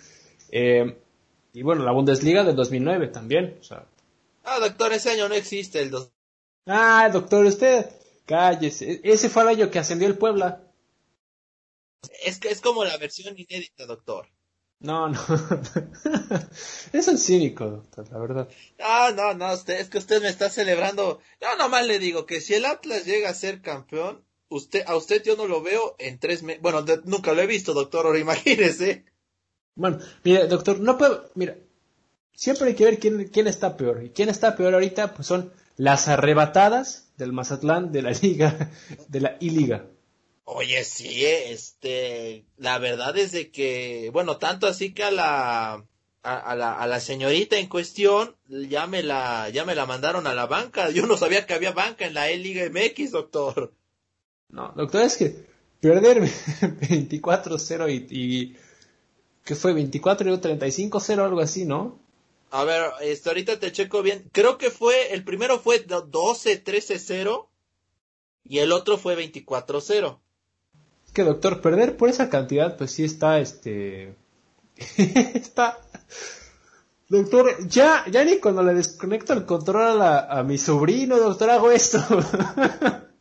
eh, 0.51 0.97
y 1.53 1.63
bueno, 1.63 1.85
la 1.85 1.93
Bundesliga 1.93 2.45
del 2.45 2.57
2009 2.57 3.09
también. 3.09 3.59
O 3.61 3.65
sea. 3.65 3.85
Ah, 4.45 4.59
doctor, 4.61 4.93
ese 4.93 5.11
año 5.11 5.29
no 5.29 5.35
existe 5.35 5.81
el 5.81 5.91
dos. 5.91 6.11
Ah, 6.67 7.09
doctor, 7.13 7.45
usted, 7.45 7.91
cállese. 8.27 9.01
Ese 9.03 9.29
fue 9.29 9.43
el 9.43 9.49
año 9.49 9.71
que 9.71 9.79
ascendió 9.79 10.07
el 10.07 10.17
Puebla. 10.17 10.63
Es 12.25 12.39
que 12.39 12.49
es 12.49 12.61
como 12.61 12.85
la 12.85 12.97
versión 12.97 13.35
inédita, 13.39 13.87
doctor. 13.87 14.29
No, 14.81 15.09
no. 15.09 15.21
es 16.93 17.07
un 17.07 17.19
cínico, 17.19 17.67
doctor, 17.67 18.11
la 18.11 18.19
verdad. 18.19 18.49
Ah, 18.81 19.13
no, 19.15 19.35
no, 19.35 19.53
usted, 19.53 19.79
es 19.79 19.89
que 19.89 19.99
usted 19.99 20.21
me 20.21 20.29
está 20.29 20.51
celebrando. 20.51 21.21
No, 21.41 21.57
nomás 21.57 21.87
le 21.87 22.01
digo 22.01 22.27
que 22.27 22.41
si 22.41 22.55
el 22.55 22.65
Atlas 22.65 23.05
llega 23.05 23.31
a 23.31 23.35
ser 23.35 23.63
campeón, 23.63 24.25
usted, 24.53 24.85
a 24.87 24.97
usted 24.97 25.23
yo 25.23 25.37
no 25.37 25.47
lo 25.47 25.63
veo 25.63 25.97
en 25.99 26.19
tres 26.19 26.43
meses. 26.43 26.63
Bueno, 26.63 26.85
nunca 27.05 27.33
lo 27.33 27.43
he 27.43 27.47
visto, 27.47 27.75
doctor, 27.75 28.07
ahora 28.07 28.19
imagínese. 28.29 29.05
Bueno, 29.75 29.99
mire, 30.23 30.47
doctor, 30.47 30.81
no 30.81 30.99
puedo, 30.99 31.31
mira, 31.35 31.57
siempre 32.35 32.69
hay 32.69 32.75
que 32.75 32.85
ver 32.85 32.99
quién, 32.99 33.29
quién 33.29 33.47
está 33.47 33.77
peor. 33.77 34.05
Y 34.05 34.11
quién 34.11 34.29
está 34.29 34.57
peor 34.57 34.75
ahorita, 34.75 35.15
pues 35.15 35.27
son 35.27 35.53
las 35.77 36.09
arrebatadas 36.09 37.13
del 37.17 37.33
Mazatlán 37.33 37.93
de 37.93 38.03
la 38.03 38.11
Liga, 38.23 38.71
de 39.09 39.21
la 39.21 39.37
I-Liga. 39.41 39.87
Oye, 40.45 40.85
sí, 40.85 41.25
este, 41.25 42.45
la 42.57 42.79
verdad 42.79 43.17
es 43.17 43.33
de 43.33 43.51
que, 43.51 44.11
bueno, 44.13 44.37
tanto 44.39 44.67
así 44.67 44.93
que 44.93 45.05
a 45.05 45.11
la, 45.11 45.87
a, 46.23 46.55
la, 46.55 46.75
a 46.75 46.87
la 46.87 47.01
señorita 47.01 47.59
en 47.59 47.69
cuestión 47.69 48.37
ya 48.49 48.87
me 48.87 49.03
la, 49.03 49.49
ya 49.51 49.65
me 49.65 49.75
la 49.75 49.87
mandaron 49.87 50.27
a 50.27 50.35
la 50.35 50.47
banca. 50.47 50.91
Yo 50.91 51.07
no 51.07 51.17
sabía 51.17 51.47
que 51.47 51.55
había 51.55 51.73
banca 51.73 52.07
en 52.07 52.15
la 52.15 52.29
E-Liga 52.31 52.69
MX, 52.69 53.13
doctor. 53.13 53.73
No, 54.53 54.73
doctor, 54.77 55.03
es 55.03 55.17
que 55.17 55.47
perder 55.81 56.23
24-0 56.23 57.91
y, 58.11 58.17
y, 58.17 58.57
¿Qué 59.45 59.57
fue? 59.57 59.73
24 59.73 60.33
y 60.33 60.37
35-0, 60.37 61.19
algo 61.25 61.41
así, 61.41 61.65
¿no? 61.65 61.99
A 62.51 62.65
ver, 62.65 62.93
este, 63.01 63.31
ahorita 63.31 63.59
te 63.59 63.73
checo 63.73 64.03
bien. 64.03 64.29
Creo 64.31 64.59
que 64.59 64.71
fue, 64.71 65.15
el 65.15 65.25
primero 65.25 65.59
fue 65.59 65.85
12-13-0 65.85 67.47
y 68.45 68.59
el 68.59 68.73
otro 68.73 68.99
fue 68.99 69.17
24-0. 69.17 70.19
Es 71.07 71.13
que, 71.13 71.25
doctor, 71.25 71.61
perder 71.61 71.97
por 71.97 72.11
esa 72.11 72.29
cantidad, 72.29 72.77
pues 72.77 72.93
sí 72.93 73.05
está, 73.05 73.41
este... 73.41 74.15
está... 74.97 75.79
Doctor, 77.09 77.69
ya, 77.69 78.05
ya 78.11 78.25
ni 78.25 78.39
cuando 78.39 78.63
le 78.63 78.75
desconecto 78.75 79.33
el 79.33 79.45
control 79.45 80.01
a, 80.01 80.21
a 80.21 80.43
mi 80.43 80.57
sobrino, 80.57 81.19
doctor, 81.19 81.51
hago 81.51 81.71
esto. 81.71 81.99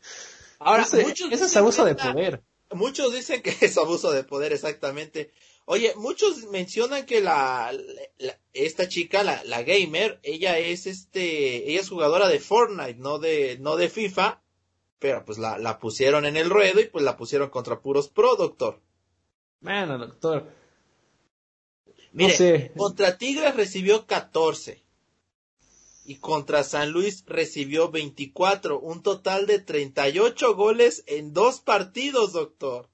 Ahora, 0.63 0.85
muchos 1.03 1.31
eso 1.31 1.45
es 1.45 1.57
abuso 1.57 1.85
de 1.85 1.95
poder. 1.95 2.43
Muchos 2.71 3.13
dicen 3.13 3.41
que 3.41 3.55
es 3.61 3.77
abuso 3.77 4.11
de 4.11 4.23
poder, 4.23 4.53
exactamente. 4.53 5.31
Oye, 5.65 5.93
muchos 5.95 6.45
mencionan 6.45 7.05
que 7.05 7.21
la, 7.21 7.71
esta 8.53 8.87
chica, 8.87 9.23
la, 9.23 9.43
la, 9.43 9.63
gamer, 9.63 10.19
ella 10.23 10.57
es 10.57 10.87
este, 10.87 11.69
ella 11.69 11.81
es 11.81 11.89
jugadora 11.89 12.27
de 12.27 12.39
Fortnite, 12.39 12.95
no 12.95 13.19
de, 13.19 13.57
no 13.59 13.75
de 13.75 13.89
FIFA, 13.89 14.41
pero 14.99 15.23
pues 15.25 15.37
la, 15.37 15.57
la 15.57 15.79
pusieron 15.79 16.25
en 16.25 16.37
el 16.37 16.49
ruedo 16.49 16.79
y 16.79 16.85
pues 16.85 17.03
la 17.03 17.17
pusieron 17.17 17.49
contra 17.49 17.81
puros 17.81 18.09
pro, 18.09 18.35
doctor. 18.35 18.81
Bueno, 19.59 19.97
doctor. 19.97 20.47
Mire, 22.13 22.73
contra 22.75 23.17
Tigres 23.17 23.55
recibió 23.55 24.05
14 24.05 24.83
y 26.05 26.15
contra 26.15 26.63
San 26.63 26.91
Luis 26.91 27.23
recibió 27.27 27.91
24, 27.91 28.79
un 28.79 29.03
total 29.03 29.45
de 29.45 29.59
38 29.59 30.55
goles 30.55 31.03
en 31.07 31.33
dos 31.33 31.59
partidos, 31.59 32.33
doctor. 32.33 32.89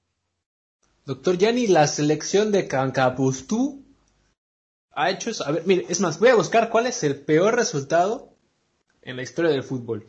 Doctor, 1.04 1.38
ya 1.38 1.52
ni 1.52 1.66
la 1.66 1.86
selección 1.86 2.52
de 2.52 2.68
Cancapustú 2.68 3.82
ha 4.92 5.10
hecho 5.10 5.30
eso. 5.30 5.46
A 5.46 5.52
ver, 5.52 5.62
mire, 5.64 5.86
es 5.88 6.00
más, 6.00 6.18
voy 6.18 6.28
a 6.28 6.34
buscar 6.34 6.68
cuál 6.70 6.86
es 6.86 7.02
el 7.02 7.20
peor 7.20 7.54
resultado 7.54 8.34
en 9.02 9.16
la 9.16 9.22
historia 9.22 9.50
del 9.50 9.62
fútbol. 9.62 10.06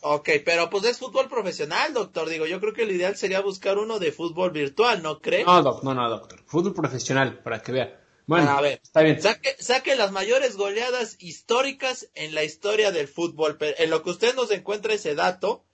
Ok, 0.00 0.30
pero 0.44 0.70
pues 0.70 0.84
es 0.84 0.98
fútbol 0.98 1.28
profesional, 1.28 1.92
doctor. 1.92 2.28
Digo, 2.28 2.46
yo 2.46 2.60
creo 2.60 2.72
que 2.72 2.86
lo 2.86 2.92
ideal 2.92 3.16
sería 3.16 3.40
buscar 3.40 3.78
uno 3.78 3.98
de 3.98 4.12
fútbol 4.12 4.52
virtual, 4.52 5.02
¿no 5.02 5.20
cree? 5.20 5.44
No, 5.44 5.60
doc, 5.62 5.82
no, 5.82 5.92
no, 5.92 6.08
doctor. 6.08 6.40
Fútbol 6.46 6.72
profesional, 6.72 7.40
para 7.42 7.60
que 7.60 7.72
vea. 7.72 8.00
Bueno, 8.28 8.50
a 8.50 8.60
ver, 8.60 8.80
está 8.82 9.00
bien. 9.00 9.22
Saque, 9.22 9.56
saque 9.58 9.96
las 9.96 10.12
mayores 10.12 10.56
goleadas 10.56 11.16
históricas 11.18 12.10
en 12.14 12.34
la 12.34 12.44
historia 12.44 12.92
del 12.92 13.08
fútbol. 13.08 13.56
Pero 13.56 13.74
en 13.78 13.88
lo 13.88 14.02
que 14.02 14.10
usted 14.10 14.34
nos 14.34 14.50
encuentra 14.50 14.92
ese 14.92 15.14
dato, 15.14 15.64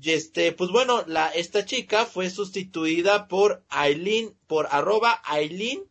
y 0.00 0.12
este, 0.12 0.52
pues 0.52 0.70
bueno, 0.70 1.02
la, 1.08 1.30
esta 1.30 1.64
chica 1.64 2.06
fue 2.06 2.30
sustituida 2.30 3.26
por 3.26 3.64
Aileen, 3.68 4.36
por 4.46 4.68
arroba 4.70 5.20
Aileen 5.24 5.82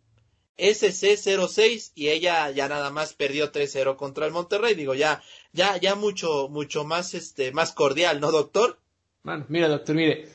SC06 0.58 1.92
y 1.96 2.08
ella 2.08 2.50
ya 2.50 2.70
nada 2.70 2.92
más 2.92 3.14
perdió 3.14 3.52
3-0 3.52 3.98
contra 3.98 4.26
el 4.26 4.32
Monterrey. 4.32 4.74
Digo, 4.74 4.96
ya, 4.96 5.22
ya, 5.52 5.76
ya 5.76 5.96
mucho, 5.96 6.48
mucho 6.48 6.86
más, 6.86 7.14
este, 7.14 7.52
más 7.52 7.74
cordial, 7.74 8.22
¿no, 8.22 8.32
doctor? 8.32 8.80
Bueno, 9.24 9.46
mira, 9.50 9.68
doctor, 9.68 9.96
mire. 9.96 10.30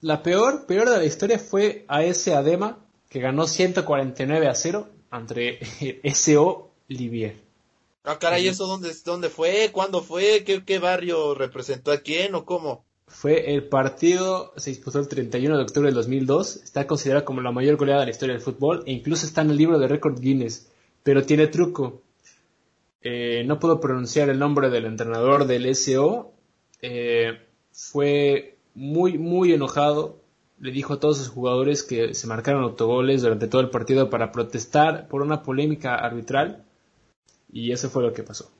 La 0.00 0.24
peor, 0.24 0.66
peor 0.66 0.90
de 0.90 0.98
la 0.98 1.04
historia 1.04 1.38
fue 1.38 1.84
a 1.86 2.02
ese 2.02 2.34
Adema 2.34 2.83
que 3.08 3.20
ganó 3.20 3.46
149 3.46 4.48
a 4.48 4.54
0 4.54 4.88
ante 5.10 5.60
SO 6.14 6.70
Livier. 6.88 7.36
Ah, 8.04 8.18
caray, 8.18 8.46
¿eso 8.48 8.66
dónde, 8.66 8.92
dónde 9.04 9.30
fue? 9.30 9.70
¿Cuándo 9.72 10.02
fue? 10.02 10.44
¿Qué, 10.44 10.64
¿Qué 10.64 10.78
barrio 10.78 11.34
representó 11.34 11.90
a 11.90 11.98
quién 11.98 12.34
o 12.34 12.44
cómo? 12.44 12.84
Fue 13.06 13.54
el 13.54 13.64
partido, 13.68 14.52
se 14.56 14.70
disputó 14.70 14.98
el 14.98 15.08
31 15.08 15.56
de 15.56 15.62
octubre 15.62 15.86
del 15.86 15.94
2002, 15.94 16.56
está 16.56 16.86
considerado 16.86 17.24
como 17.24 17.40
la 17.40 17.52
mayor 17.52 17.76
goleada 17.76 18.00
de 18.00 18.06
la 18.06 18.10
historia 18.10 18.34
del 18.34 18.42
fútbol 18.42 18.82
e 18.86 18.92
incluso 18.92 19.24
está 19.24 19.42
en 19.42 19.50
el 19.50 19.56
libro 19.56 19.78
de 19.78 19.88
récord 19.88 20.20
Guinness, 20.20 20.68
pero 21.02 21.24
tiene 21.24 21.46
truco. 21.46 22.02
Eh, 23.00 23.44
no 23.46 23.58
puedo 23.58 23.80
pronunciar 23.80 24.30
el 24.30 24.38
nombre 24.38 24.68
del 24.68 24.86
entrenador 24.86 25.46
del 25.46 25.74
SO, 25.74 26.32
eh, 26.82 27.38
fue 27.72 28.56
muy, 28.74 29.16
muy 29.18 29.52
enojado, 29.52 30.20
le 30.58 30.72
dijo 30.72 30.94
a 30.94 31.00
todos 31.00 31.18
sus 31.18 31.28
jugadores 31.28 31.82
que 31.82 32.14
se 32.14 32.26
marcaron 32.26 32.62
autogoles 32.62 33.22
durante 33.22 33.48
todo 33.48 33.60
el 33.60 33.70
partido 33.70 34.10
para 34.10 34.32
protestar 34.32 35.08
por 35.08 35.22
una 35.22 35.42
polémica 35.42 35.94
arbitral 35.96 36.64
y 37.52 37.72
eso 37.72 37.90
fue 37.90 38.02
lo 38.02 38.12
que 38.12 38.22
pasó. 38.22 38.50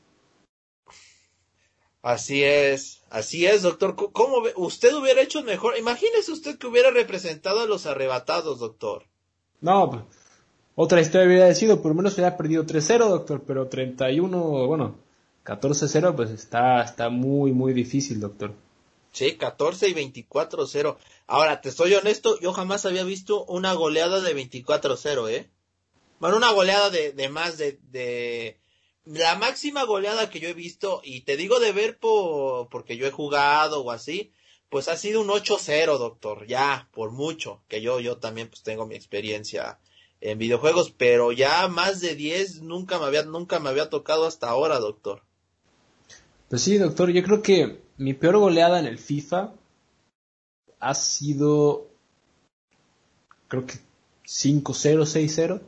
Así 2.02 2.44
es, 2.44 3.02
así 3.09 3.46
es, 3.46 3.62
doctor. 3.62 3.96
¿Cómo 3.96 4.42
usted 4.57 4.94
hubiera 4.94 5.22
hecho 5.22 5.42
mejor? 5.42 5.78
Imagínese 5.78 6.33
usted 6.33 6.59
que 6.59 6.66
hubiera 6.66 6.90
representado 6.90 7.61
a 7.61 7.66
los 7.66 7.87
arrebatados, 7.87 8.59
doctor. 8.59 9.04
No, 9.62 10.07
otra 10.74 11.00
historia 11.00 11.26
hubiera 11.26 11.54
sido, 11.54 11.80
por 11.80 11.92
lo 11.92 11.94
menos 11.94 12.14
hubiera 12.14 12.37
perdido 12.37 12.64
3-0, 12.64 13.09
doctor, 13.09 13.42
pero 13.46 13.68
31, 13.68 14.66
bueno, 14.66 14.96
14-0, 15.44 16.14
pues 16.14 16.30
está, 16.30 16.83
está 16.83 17.09
muy, 17.09 17.52
muy 17.52 17.72
difícil, 17.72 18.20
doctor. 18.20 18.52
Sí, 19.14 19.37
14 19.37 19.88
y 19.88 19.94
24-0. 19.94 20.96
Ahora, 21.29 21.61
te 21.61 21.70
soy 21.70 21.94
honesto, 21.94 22.38
yo 22.40 22.53
jamás 22.53 22.85
había 22.85 23.05
visto 23.05 23.44
una 23.44 23.72
goleada 23.72 24.20
de 24.20 24.35
24-0, 24.35 25.31
¿eh? 25.31 25.48
Bueno, 26.18 26.37
una 26.37 26.50
goleada 26.50 26.90
de, 26.90 27.12
de 27.12 27.29
más 27.29 27.57
de, 27.57 27.79
de, 27.92 28.59
la 29.05 29.37
máxima 29.37 29.85
goleada 29.85 30.31
que 30.31 30.40
yo 30.40 30.48
he 30.48 30.53
visto, 30.53 31.00
y 31.05 31.20
te 31.20 31.37
digo 31.37 31.61
de 31.61 31.70
ver 31.70 31.96
por, 31.96 32.68
porque 32.70 32.96
yo 32.96 33.07
he 33.07 33.12
jugado 33.12 33.83
o 33.83 33.92
así, 33.92 34.33
pues 34.68 34.88
ha 34.88 34.96
sido 34.96 35.20
un 35.20 35.29
8-0, 35.29 35.96
doctor, 35.96 36.48
ya, 36.48 36.88
por 36.92 37.12
mucho, 37.12 37.62
que 37.68 37.81
yo, 37.81 38.00
yo 38.00 38.16
también 38.16 38.48
pues 38.48 38.64
tengo 38.64 38.85
mi 38.85 38.96
experiencia 38.96 39.79
en 40.20 40.38
videojuegos, 40.38 40.90
pero 40.90 41.31
ya 41.31 41.68
más 41.68 42.00
de 42.00 42.16
10 42.16 42.62
nunca 42.62 42.98
me 42.98 43.05
había, 43.05 43.22
nunca 43.22 43.61
me 43.61 43.68
había 43.68 43.90
tocado 43.90 44.27
hasta 44.27 44.48
ahora, 44.48 44.81
doctor. 44.81 45.22
Pues 46.48 46.62
sí, 46.62 46.79
doctor, 46.79 47.11
yo 47.12 47.22
creo 47.22 47.42
que 47.42 47.84
mi 47.96 48.14
peor 48.14 48.38
goleada 48.38 48.78
en 48.78 48.87
el 48.87 48.98
FIFA 48.98 49.52
ha 50.80 50.94
sido, 50.94 51.88
creo 53.48 53.66
que 53.66 53.74
5-0, 54.26 55.04
6-0. 55.04 55.61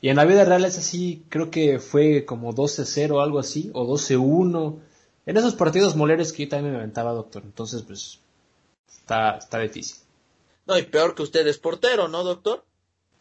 Y 0.00 0.08
en 0.10 0.16
la 0.16 0.24
vida 0.24 0.44
real 0.44 0.64
es 0.64 0.78
así, 0.78 1.24
creo 1.28 1.50
que 1.50 1.78
fue 1.78 2.24
como 2.24 2.54
12-0 2.54 3.22
algo 3.22 3.38
así, 3.38 3.70
o 3.74 3.86
12-1. 3.86 4.78
En 5.26 5.36
esos 5.36 5.54
partidos 5.54 5.96
moleres 5.96 6.32
que 6.32 6.44
yo 6.44 6.50
también 6.50 6.72
me 6.72 6.78
aventaba, 6.78 7.12
doctor. 7.12 7.42
Entonces, 7.44 7.82
pues, 7.82 8.20
está, 8.88 9.36
está 9.38 9.58
difícil. 9.58 9.96
No, 10.66 10.78
y 10.78 10.82
peor 10.82 11.14
que 11.14 11.22
usted 11.22 11.46
es 11.46 11.58
portero, 11.58 12.08
¿no, 12.08 12.22
doctor? 12.24 12.64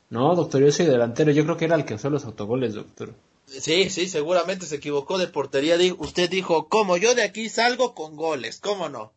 No, 0.10 0.36
doctor, 0.36 0.62
yo 0.62 0.72
soy 0.72 0.86
delantero. 0.86 1.32
Yo 1.32 1.44
creo 1.44 1.58
que 1.58 1.66
era 1.66 1.76
el 1.76 1.86
que 1.86 1.96
usó 1.96 2.10
los 2.10 2.26
autogoles, 2.26 2.74
doctor. 2.74 3.14
Sí, 3.48 3.90
sí, 3.90 4.08
seguramente 4.08 4.66
se 4.66 4.76
equivocó 4.76 5.18
de 5.18 5.28
portería. 5.28 5.78
Usted 5.98 6.30
dijo, 6.30 6.68
¿cómo? 6.68 6.98
Yo 6.98 7.16
de 7.16 7.24
aquí 7.24 7.50
salgo 7.50 7.94
con 7.94 8.16
goles, 8.16 8.60
¿cómo 8.60 8.90
no? 8.90 9.14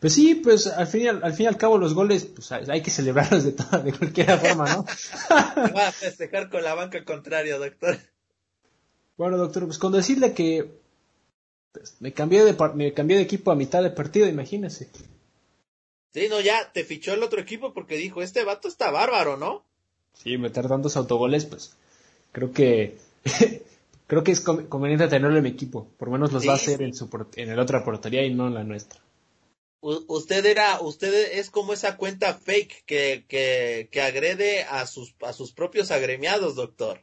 Pues 0.00 0.14
sí, 0.14 0.34
pues 0.34 0.66
al 0.66 0.86
fin, 0.86 1.08
al, 1.08 1.32
fin 1.34 1.44
y 1.44 1.46
al 1.46 1.56
cabo 1.56 1.78
los 1.78 1.94
goles 1.94 2.26
pues 2.26 2.52
hay 2.52 2.82
que 2.82 2.90
celebrarlos 2.90 3.44
de 3.44 3.52
toda, 3.52 3.78
de 3.78 3.92
cualquier 3.92 4.38
forma, 4.38 4.68
¿no? 4.68 4.84
Va 5.76 5.88
a 5.88 5.92
festejar 5.92 6.50
con 6.50 6.62
la 6.62 6.74
banca 6.74 7.02
contraria, 7.04 7.58
doctor. 7.58 7.98
Bueno, 9.16 9.38
doctor, 9.38 9.64
pues 9.64 9.78
con 9.78 9.92
decirle 9.92 10.34
que 10.34 10.70
pues, 11.72 11.96
me 12.00 12.12
cambié 12.12 12.44
de 12.44 12.54
me 12.74 12.92
cambié 12.92 13.16
de 13.16 13.22
equipo 13.22 13.50
a 13.50 13.56
mitad 13.56 13.82
de 13.82 13.90
partido, 13.90 14.28
imagínese. 14.28 14.90
Sí, 16.12 16.28
no, 16.28 16.40
ya 16.40 16.72
te 16.72 16.84
fichó 16.84 17.14
el 17.14 17.22
otro 17.22 17.40
equipo 17.40 17.72
porque 17.72 17.96
dijo, 17.96 18.22
este 18.22 18.44
vato 18.44 18.68
está 18.68 18.90
bárbaro, 18.90 19.36
¿no? 19.36 19.64
Sí, 20.12 20.36
meter 20.36 20.68
tantos 20.68 20.96
autogoles, 20.96 21.46
pues 21.46 21.74
creo 22.32 22.52
que 22.52 22.98
creo 24.06 24.24
que 24.24 24.32
es 24.32 24.40
conveniente 24.40 25.08
tenerlo 25.08 25.36
en 25.36 25.42
mi 25.42 25.50
equipo, 25.50 25.88
por 25.98 26.08
lo 26.08 26.12
menos 26.12 26.32
los 26.32 26.46
va 26.46 26.52
a 26.52 26.56
hacer 26.56 26.82
en 26.82 26.94
su 26.94 27.08
en 27.36 27.50
el 27.50 27.58
otra 27.58 27.84
portería 27.84 28.24
y 28.24 28.34
no 28.34 28.46
en 28.46 28.54
la 28.54 28.64
nuestra 28.64 29.00
usted 29.80 30.44
era, 30.46 30.80
usted 30.80 31.38
es 31.38 31.50
como 31.50 31.72
esa 31.72 31.96
cuenta 31.96 32.34
fake 32.34 32.84
que, 32.86 33.24
que, 33.28 33.88
que 33.90 34.02
agrede 34.02 34.64
a 34.64 34.86
sus, 34.86 35.14
a 35.22 35.32
sus 35.32 35.52
propios 35.52 35.90
agremiados, 35.90 36.56
doctor. 36.56 37.00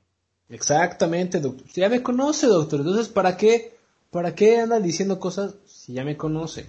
Exactamente, 0.49 1.39
doctor. 1.39 1.65
Ya 1.73 1.89
me 1.89 2.03
conoce, 2.03 2.47
doctor. 2.47 2.81
Entonces, 2.81 3.07
¿para 3.07 3.37
qué, 3.37 3.75
para 4.11 4.35
qué 4.35 4.59
anda 4.59 4.79
diciendo 4.79 5.19
cosas 5.19 5.55
si 5.65 5.93
ya 5.93 6.03
me 6.03 6.17
conoce? 6.17 6.67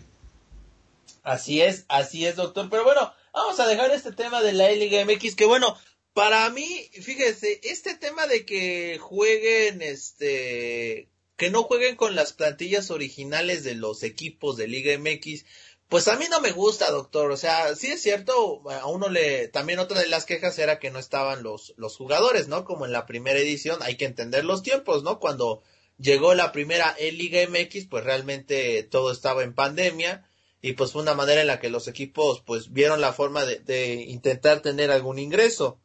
Así 1.22 1.60
es, 1.60 1.84
así 1.88 2.26
es, 2.26 2.36
doctor. 2.36 2.68
Pero 2.70 2.84
bueno, 2.84 3.12
vamos 3.32 3.58
a 3.58 3.66
dejar 3.66 3.90
este 3.90 4.12
tema 4.12 4.42
de 4.42 4.52
la 4.52 4.70
Liga 4.70 5.04
MX, 5.04 5.34
que 5.34 5.46
bueno, 5.46 5.76
para 6.14 6.48
mí, 6.50 6.88
fíjese, 6.92 7.60
este 7.64 7.96
tema 7.96 8.26
de 8.28 8.46
que 8.46 8.98
jueguen, 9.00 9.82
este, 9.82 11.10
que 11.36 11.50
no 11.50 11.64
jueguen 11.64 11.96
con 11.96 12.14
las 12.14 12.32
plantillas 12.32 12.90
originales 12.92 13.64
de 13.64 13.74
los 13.74 14.04
equipos 14.04 14.56
de 14.56 14.68
Liga 14.68 14.96
MX, 14.96 15.44
pues 15.88 16.06
a 16.08 16.16
mí 16.16 16.26
no 16.30 16.40
me 16.40 16.52
gusta, 16.52 16.90
doctor. 16.92 17.32
O 17.32 17.36
sea, 17.36 17.74
sí 17.74 17.88
es 17.88 18.00
cierto, 18.00 18.62
a 18.70 18.86
uno 18.86 19.08
le, 19.08 19.48
también 19.48 19.80
otra 19.80 20.00
de 20.00 20.08
las 20.08 20.24
quejas 20.24 20.58
era 20.58 20.78
que 20.78 20.92
no 20.92 21.00
estaban 21.00 21.42
los, 21.42 21.74
los 21.76 21.96
jugadores, 21.96 22.46
¿no? 22.46 22.64
Como 22.64 22.86
en 22.86 22.92
la 22.92 23.06
primera 23.06 23.38
edición, 23.38 23.80
hay 23.82 23.96
que 23.96 24.04
entender 24.04 24.44
los 24.44 24.62
tiempos, 24.62 25.02
¿no? 25.02 25.18
Cuando 25.18 25.62
llegó 25.98 26.34
la 26.34 26.52
primera 26.52 26.96
Liga 26.98 27.40
MX, 27.48 27.86
pues 27.86 28.04
realmente 28.04 28.84
todo 28.84 29.10
estaba 29.10 29.42
en 29.42 29.54
pandemia 29.54 30.28
y 30.62 30.72
pues 30.74 30.92
fue 30.92 31.02
una 31.02 31.14
manera 31.14 31.40
en 31.40 31.48
la 31.48 31.60
que 31.60 31.70
los 31.70 31.88
equipos 31.88 32.40
pues 32.40 32.72
vieron 32.72 33.00
la 33.00 33.12
forma 33.12 33.44
de, 33.44 33.58
de 33.58 33.94
intentar 33.94 34.60
tener 34.62 34.90
algún 34.92 35.18
ingreso. 35.18 35.80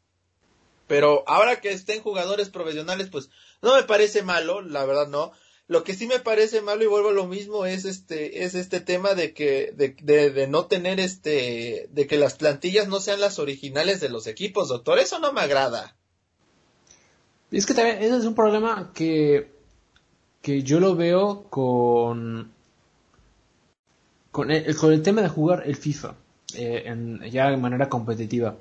Pero 0.89 1.23
ahora 1.27 1.61
que 1.61 1.69
estén 1.69 2.01
jugadores 2.01 2.49
profesionales, 2.49 3.09
pues 3.11 3.29
no 3.61 3.75
me 3.75 3.83
parece 3.83 4.23
malo, 4.23 4.63
la 4.63 4.85
verdad 4.85 5.07
no. 5.07 5.31
Lo 5.67 5.83
que 5.83 5.93
sí 5.93 6.07
me 6.07 6.17
parece 6.17 6.61
malo 6.61 6.83
y 6.83 6.87
vuelvo 6.87 7.09
a 7.09 7.13
lo 7.13 7.27
mismo 7.27 7.67
es 7.67 7.85
este, 7.85 8.43
es 8.43 8.55
este 8.55 8.79
tema 8.79 9.13
de 9.13 9.35
que, 9.35 9.71
de, 9.75 10.47
no 10.47 10.65
tener 10.65 10.99
este, 10.99 11.87
de 11.91 12.07
que 12.07 12.17
las 12.17 12.33
plantillas 12.33 12.87
no 12.87 12.99
sean 12.99 13.21
las 13.21 13.37
originales 13.37 14.01
de 14.01 14.09
los 14.09 14.25
equipos, 14.25 14.69
doctor. 14.69 14.97
Eso 14.97 15.19
no 15.19 15.31
me 15.31 15.41
agrada. 15.41 15.95
Es 17.51 17.67
que 17.67 17.75
también 17.75 18.01
ese 18.01 18.17
es 18.17 18.25
un 18.25 18.33
problema 18.33 18.91
que, 18.95 19.51
que 20.41 20.63
yo 20.63 20.79
lo 20.79 20.95
veo 20.95 21.43
con, 21.51 22.51
con 24.31 24.49
el, 24.49 24.75
con 24.75 24.91
el 24.91 25.03
tema 25.03 25.21
de 25.21 25.29
jugar 25.29 25.61
el 25.67 25.75
FIFA, 25.75 26.15
eh, 26.55 26.81
en, 26.87 27.21
ya 27.29 27.51
de 27.51 27.57
manera 27.57 27.89
competitiva. 27.89 28.57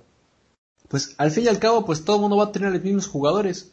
Pues 0.88 1.14
al 1.18 1.30
fin 1.30 1.44
y 1.44 1.48
al 1.48 1.58
cabo, 1.58 1.84
pues 1.84 2.04
todo 2.04 2.16
el 2.16 2.22
mundo 2.22 2.36
va 2.36 2.44
a 2.44 2.52
tener 2.52 2.72
los 2.72 2.82
mismos 2.82 3.06
jugadores. 3.06 3.72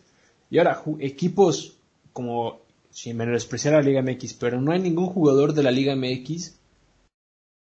Y 0.49 0.58
ahora, 0.58 0.84
equipos 0.99 1.75
como 2.13 2.60
sin 2.91 3.17
menospreciar 3.17 3.73
a 3.73 3.82
la 3.82 3.84
Liga 3.84 4.01
MX, 4.01 4.36
pero 4.36 4.62
no 4.62 4.71
hay 4.71 4.80
ningún 4.80 5.08
jugador 5.08 5.54
de 5.54 5.63
la 5.63 5.71
Liga 5.71 5.95
MX 5.95 6.56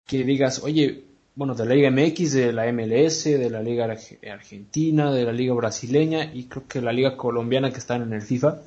que 0.06 0.24
digas, 0.24 0.64
oye, 0.64 1.04
bueno, 1.36 1.54
de 1.54 1.66
la 1.66 1.74
Liga 1.74 1.90
MX, 1.90 2.32
de 2.32 2.52
la 2.52 2.72
MLS, 2.72 3.24
de 3.24 3.48
la 3.48 3.62
Liga 3.62 3.84
Argentina, 3.84 5.12
de 5.12 5.24
la 5.24 5.32
Liga 5.32 5.54
Brasileña 5.54 6.34
y 6.34 6.44
creo 6.44 6.66
que 6.66 6.80
la 6.80 6.92
Liga 6.92 7.16
Colombiana 7.16 7.70
que 7.70 7.78
están 7.78 8.02
en 8.02 8.12
el 8.12 8.22
FIFA, 8.22 8.60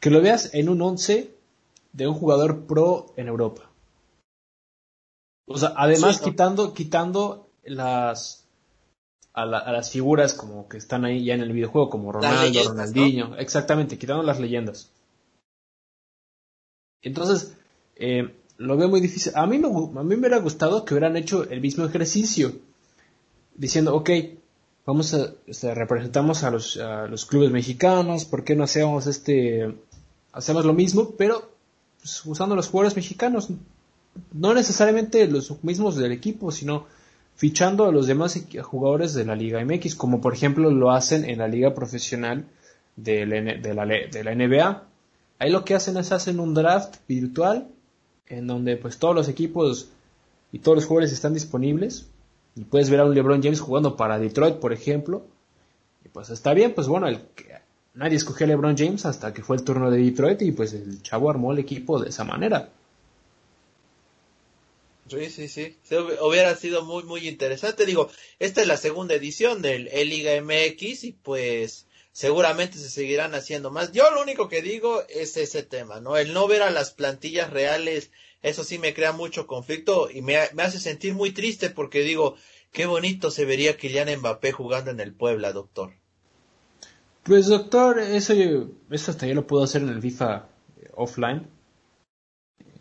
que 0.00 0.10
lo 0.10 0.20
veas 0.20 0.52
en 0.54 0.68
un 0.68 0.82
11 0.82 1.30
de 1.92 2.06
un 2.08 2.14
jugador 2.14 2.66
pro 2.66 3.12
en 3.16 3.28
Europa. 3.28 3.70
O 5.46 5.56
sea, 5.56 5.74
además 5.76 6.20
quitando, 6.20 6.74
quitando 6.74 7.48
las, 7.64 8.47
a, 9.42 9.72
las 9.72 9.90
figuras 9.90 10.34
como 10.34 10.68
que 10.68 10.78
están 10.78 11.04
ahí 11.04 11.24
ya 11.24 11.34
en 11.34 11.42
el 11.42 11.52
videojuego, 11.52 11.90
como 11.90 12.12
Ronaldo, 12.12 12.60
Ronaldinho, 12.68 13.36
exactamente, 13.36 13.98
quitando 13.98 14.22
las 14.22 14.40
leyendas. 14.40 14.90
Entonces, 17.02 17.54
eh, 17.96 18.34
lo 18.56 18.76
veo 18.76 18.88
muy 18.88 19.00
difícil. 19.00 19.32
A 19.36 19.46
mí, 19.46 19.58
me, 19.58 19.68
a 19.68 20.02
mí 20.02 20.08
me 20.08 20.16
hubiera 20.16 20.38
gustado 20.38 20.84
que 20.84 20.94
hubieran 20.94 21.16
hecho 21.16 21.48
el 21.48 21.60
mismo 21.60 21.84
ejercicio, 21.84 22.52
diciendo, 23.54 23.94
ok, 23.94 24.10
vamos 24.84 25.14
a, 25.14 25.32
este, 25.46 25.74
representamos 25.74 26.42
a 26.42 26.50
los, 26.50 26.76
a 26.78 27.06
los 27.06 27.24
clubes 27.24 27.50
mexicanos, 27.50 28.24
¿por 28.24 28.42
qué 28.42 28.56
no 28.56 28.64
hacemos 28.64 29.06
este, 29.06 29.72
hacemos 30.32 30.64
lo 30.64 30.74
mismo, 30.74 31.10
pero 31.16 31.52
pues, 32.00 32.24
usando 32.26 32.56
los 32.56 32.68
jugadores 32.68 32.96
mexicanos? 32.96 33.48
No 34.32 34.52
necesariamente 34.52 35.28
los 35.28 35.62
mismos 35.62 35.94
del 35.94 36.10
equipo, 36.10 36.50
sino 36.50 36.86
fichando 37.38 37.86
a 37.86 37.92
los 37.92 38.08
demás 38.08 38.36
jugadores 38.62 39.14
de 39.14 39.24
la 39.24 39.36
Liga 39.36 39.64
MX, 39.64 39.94
como 39.94 40.20
por 40.20 40.34
ejemplo 40.34 40.72
lo 40.72 40.90
hacen 40.90 41.24
en 41.24 41.38
la 41.38 41.46
Liga 41.46 41.72
Profesional 41.72 42.46
de 42.96 43.24
la, 43.26 44.34
NBA. 44.34 44.82
Ahí 45.38 45.50
lo 45.50 45.64
que 45.64 45.76
hacen 45.76 45.96
es 45.98 46.10
hacen 46.10 46.40
un 46.40 46.52
draft 46.52 46.96
virtual 47.06 47.68
en 48.26 48.48
donde 48.48 48.76
pues 48.76 48.98
todos 48.98 49.14
los 49.14 49.28
equipos 49.28 49.88
y 50.50 50.58
todos 50.58 50.78
los 50.78 50.86
jugadores 50.86 51.12
están 51.12 51.32
disponibles 51.32 52.08
y 52.56 52.64
puedes 52.64 52.90
ver 52.90 52.98
a 52.98 53.04
un 53.04 53.14
LeBron 53.14 53.40
James 53.40 53.60
jugando 53.60 53.96
para 53.96 54.18
Detroit, 54.18 54.56
por 54.56 54.72
ejemplo. 54.72 55.22
Y 56.04 56.08
pues 56.08 56.30
está 56.30 56.54
bien, 56.54 56.74
pues 56.74 56.88
bueno, 56.88 57.06
el 57.06 57.20
nadie 57.94 58.16
escogió 58.16 58.46
a 58.46 58.48
LeBron 58.48 58.76
James 58.76 59.06
hasta 59.06 59.32
que 59.32 59.44
fue 59.44 59.54
el 59.54 59.62
turno 59.62 59.92
de 59.92 59.98
Detroit 59.98 60.42
y 60.42 60.50
pues 60.50 60.72
el 60.72 61.02
chavo 61.02 61.30
armó 61.30 61.52
el 61.52 61.60
equipo 61.60 62.00
de 62.00 62.08
esa 62.08 62.24
manera. 62.24 62.70
Sí, 65.08 65.30
sí, 65.30 65.48
sí. 65.48 65.76
hubiera 66.20 66.54
sido 66.56 66.84
muy, 66.84 67.04
muy 67.04 67.26
interesante. 67.28 67.86
Digo, 67.86 68.10
esta 68.38 68.60
es 68.60 68.66
la 68.66 68.76
segunda 68.76 69.14
edición 69.14 69.62
del 69.62 69.88
E 69.88 70.04
Liga 70.04 70.40
MX 70.40 71.04
y 71.04 71.12
pues 71.12 71.86
seguramente 72.12 72.78
se 72.78 72.90
seguirán 72.90 73.34
haciendo 73.34 73.70
más. 73.70 73.92
Yo 73.92 74.10
lo 74.10 74.22
único 74.22 74.48
que 74.48 74.60
digo 74.60 75.02
es 75.08 75.36
ese 75.36 75.62
tema, 75.62 76.00
¿no? 76.00 76.16
El 76.16 76.32
no 76.32 76.48
ver 76.48 76.62
a 76.62 76.70
las 76.70 76.90
plantillas 76.90 77.50
reales, 77.50 78.10
eso 78.42 78.64
sí 78.64 78.78
me 78.78 78.92
crea 78.92 79.12
mucho 79.12 79.46
conflicto 79.46 80.10
y 80.10 80.22
me, 80.22 80.36
hace 80.36 80.80
sentir 80.80 81.14
muy 81.14 81.30
triste 81.30 81.70
porque 81.70 82.00
digo, 82.00 82.36
qué 82.72 82.86
bonito 82.86 83.30
se 83.30 83.44
vería 83.44 83.76
Kylian 83.76 84.18
Mbappé 84.18 84.52
jugando 84.52 84.90
en 84.90 85.00
el 85.00 85.14
Puebla, 85.14 85.52
doctor. 85.52 85.92
Pues 87.22 87.46
doctor, 87.46 87.98
eso, 87.98 88.32
eso 88.90 89.10
hasta 89.10 89.26
yo 89.26 89.34
lo 89.34 89.46
puedo 89.46 89.62
hacer 89.62 89.82
en 89.82 89.90
el 89.90 90.02
FIFA 90.02 90.48
offline. 90.94 91.46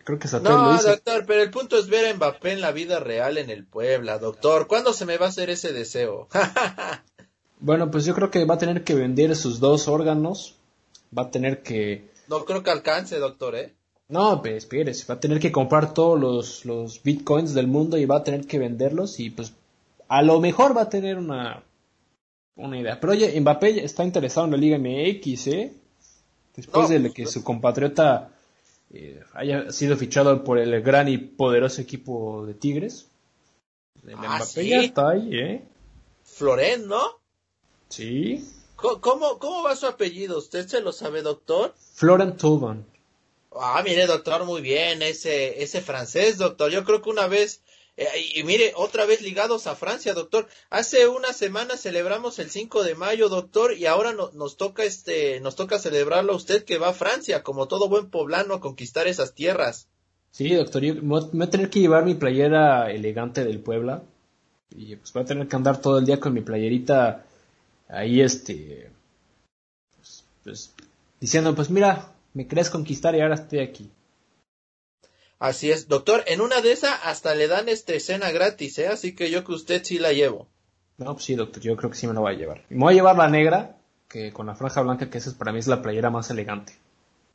Creo 0.07 0.19
que 0.19 0.29
No, 0.39 0.81
doctor, 0.81 1.25
pero 1.27 1.41
el 1.41 1.51
punto 1.51 1.77
es 1.77 1.89
ver 1.89 2.05
a 2.05 2.13
Mbappé 2.13 2.53
en 2.53 2.61
la 2.61 2.71
vida 2.71 3.01
real 3.01 3.37
en 3.37 3.49
el 3.49 3.65
Puebla, 3.65 4.19
doctor. 4.19 4.67
¿Cuándo 4.67 4.93
se 4.93 5.05
me 5.05 5.17
va 5.17 5.25
a 5.25 5.29
hacer 5.29 5.49
ese 5.49 5.73
deseo? 5.73 6.29
Bueno, 7.59 7.89
pues 7.89 8.05
yo 8.05 8.13
creo 8.13 8.29
que 8.29 8.45
va 8.45 8.53
a 8.53 8.59
tener 8.59 8.83
que 8.83 8.93
vender 8.93 9.35
sus 9.35 9.59
dos 9.59 9.87
órganos. 9.87 10.55
Va 11.15 11.23
a 11.23 11.31
tener 11.31 11.63
que. 11.63 12.07
No 12.29 12.45
creo 12.45 12.61
que 12.61 12.69
alcance, 12.69 13.17
doctor, 13.17 13.55
¿eh? 13.55 13.73
No, 14.07 14.41
pues 14.43 14.57
espérese. 14.57 15.05
Va 15.09 15.15
a 15.15 15.19
tener 15.19 15.39
que 15.39 15.51
comprar 15.51 15.93
todos 15.93 16.19
los, 16.19 16.65
los 16.65 17.01
bitcoins 17.01 17.55
del 17.55 17.65
mundo 17.65 17.97
y 17.97 18.05
va 18.05 18.17
a 18.17 18.23
tener 18.23 18.45
que 18.45 18.59
venderlos. 18.59 19.19
Y 19.19 19.31
pues 19.31 19.53
a 20.07 20.21
lo 20.21 20.39
mejor 20.39 20.77
va 20.77 20.83
a 20.83 20.89
tener 20.89 21.17
una, 21.17 21.63
una 22.55 22.79
idea. 22.79 22.99
Pero 22.99 23.13
oye, 23.13 23.41
Mbappé 23.41 23.83
está 23.83 24.05
interesado 24.05 24.45
en 24.45 24.51
la 24.51 24.57
Liga 24.57 24.77
MX, 24.77 25.47
¿eh? 25.47 25.73
Después 26.55 26.89
de 26.89 27.11
que 27.11 27.25
su 27.25 27.43
compatriota 27.43 28.36
eh, 28.93 29.21
haya 29.33 29.71
sido 29.71 29.97
fichado 29.97 30.43
por 30.43 30.59
el 30.59 30.81
gran 30.81 31.07
y 31.07 31.17
poderoso 31.17 31.81
equipo 31.81 32.45
de 32.45 32.53
Tigres. 32.53 33.07
Ah, 34.13 34.39
Mbappé 34.39 34.67
ya 34.67 34.81
está 34.81 35.09
ahí, 35.09 35.29
¿eh? 35.33 35.63
Florent, 36.23 36.85
¿no? 36.85 37.19
Sí. 37.89 38.47
¿Cómo, 38.75 39.39
¿Cómo 39.39 39.63
va 39.63 39.75
su 39.75 39.87
apellido? 39.87 40.37
¿Usted 40.37 40.67
se 40.67 40.81
lo 40.81 40.91
sabe, 40.91 41.23
doctor? 41.23 41.73
Florent 41.95 42.39
Thauvin. 42.39 42.85
Ah, 43.51 43.81
mire, 43.83 44.05
doctor, 44.05 44.45
muy 44.45 44.61
bien, 44.61 45.01
ese, 45.01 45.63
ese 45.63 45.81
francés, 45.81 46.37
doctor. 46.37 46.69
Yo 46.69 46.83
creo 46.83 47.01
que 47.01 47.09
una 47.09 47.27
vez, 47.27 47.63
eh, 47.97 48.05
y 48.35 48.43
mire, 48.43 48.73
otra 48.75 49.05
vez 49.05 49.21
ligados 49.21 49.65
a 49.65 49.75
Francia, 49.75 50.13
doctor. 50.13 50.47
Hace 50.69 51.07
una 51.07 51.33
semana 51.33 51.77
celebramos 51.77 52.37
el 52.37 52.51
5 52.51 52.83
de 52.83 52.93
mayo, 52.93 53.27
doctor, 53.27 53.73
y 53.73 53.87
ahora 53.87 54.13
nos 54.13 54.55
toca 54.55 54.83
este, 54.83 55.39
nos 55.39 55.55
toca 55.55 55.79
celebrarlo 55.79 56.33
a 56.33 56.37
usted 56.37 56.63
que 56.63 56.77
va 56.77 56.89
a 56.89 56.93
Francia, 56.93 57.41
como 57.41 57.67
todo 57.67 57.89
buen 57.89 58.11
poblano, 58.11 58.53
a 58.53 58.61
conquistar 58.61 59.07
esas 59.07 59.33
tierras. 59.33 59.87
Sí, 60.31 60.53
doctor, 60.53 60.83
yo 60.83 60.93
me 60.95 61.01
voy 61.01 61.41
a 61.41 61.49
tener 61.49 61.71
que 61.71 61.79
llevar 61.79 62.05
mi 62.05 62.13
playera 62.13 62.91
elegante 62.91 63.43
del 63.43 63.59
Puebla. 63.59 64.03
Y 64.69 64.95
pues 64.95 65.11
voy 65.11 65.23
a 65.23 65.25
tener 65.25 65.47
que 65.47 65.55
andar 65.55 65.81
todo 65.81 65.97
el 65.97 66.05
día 66.05 66.19
con 66.19 66.33
mi 66.33 66.41
playerita 66.41 67.25
ahí 67.87 68.21
este, 68.21 68.91
pues, 69.95 70.23
pues, 70.43 70.73
diciendo, 71.19 71.55
pues 71.55 71.71
mira, 71.71 72.11
me 72.33 72.47
crees 72.47 72.69
conquistar 72.69 73.15
y 73.15 73.21
ahora 73.21 73.35
estoy 73.35 73.59
aquí. 73.59 73.89
Así 75.39 75.71
es, 75.71 75.87
doctor, 75.87 76.23
en 76.27 76.41
una 76.41 76.61
de 76.61 76.71
esas 76.71 76.99
hasta 77.03 77.35
le 77.35 77.47
dan 77.47 77.69
este 77.69 77.99
cena 77.99 78.31
gratis, 78.31 78.79
¿eh? 78.79 78.87
Así 78.87 79.15
que 79.15 79.29
yo 79.29 79.43
que 79.43 79.51
usted 79.51 79.83
sí 79.83 79.99
la 79.99 80.11
llevo. 80.11 80.47
No, 80.97 81.13
pues 81.13 81.25
sí, 81.25 81.35
doctor, 81.35 81.61
yo 81.61 81.75
creo 81.75 81.91
que 81.91 81.97
sí 81.97 82.07
me 82.07 82.13
lo 82.13 82.21
voy 82.21 82.33
a 82.33 82.37
llevar. 82.37 82.65
Me 82.69 82.79
voy 82.79 82.93
a 82.93 82.95
llevar 82.95 83.17
la 83.17 83.29
negra, 83.29 83.77
que 84.07 84.33
con 84.33 84.47
la 84.47 84.55
franja 84.55 84.81
blanca, 84.81 85.09
que 85.09 85.19
esa 85.19 85.29
es, 85.29 85.35
para 85.35 85.51
mí 85.51 85.59
es 85.59 85.67
la 85.67 85.81
playera 85.83 86.09
más 86.09 86.31
elegante. 86.31 86.73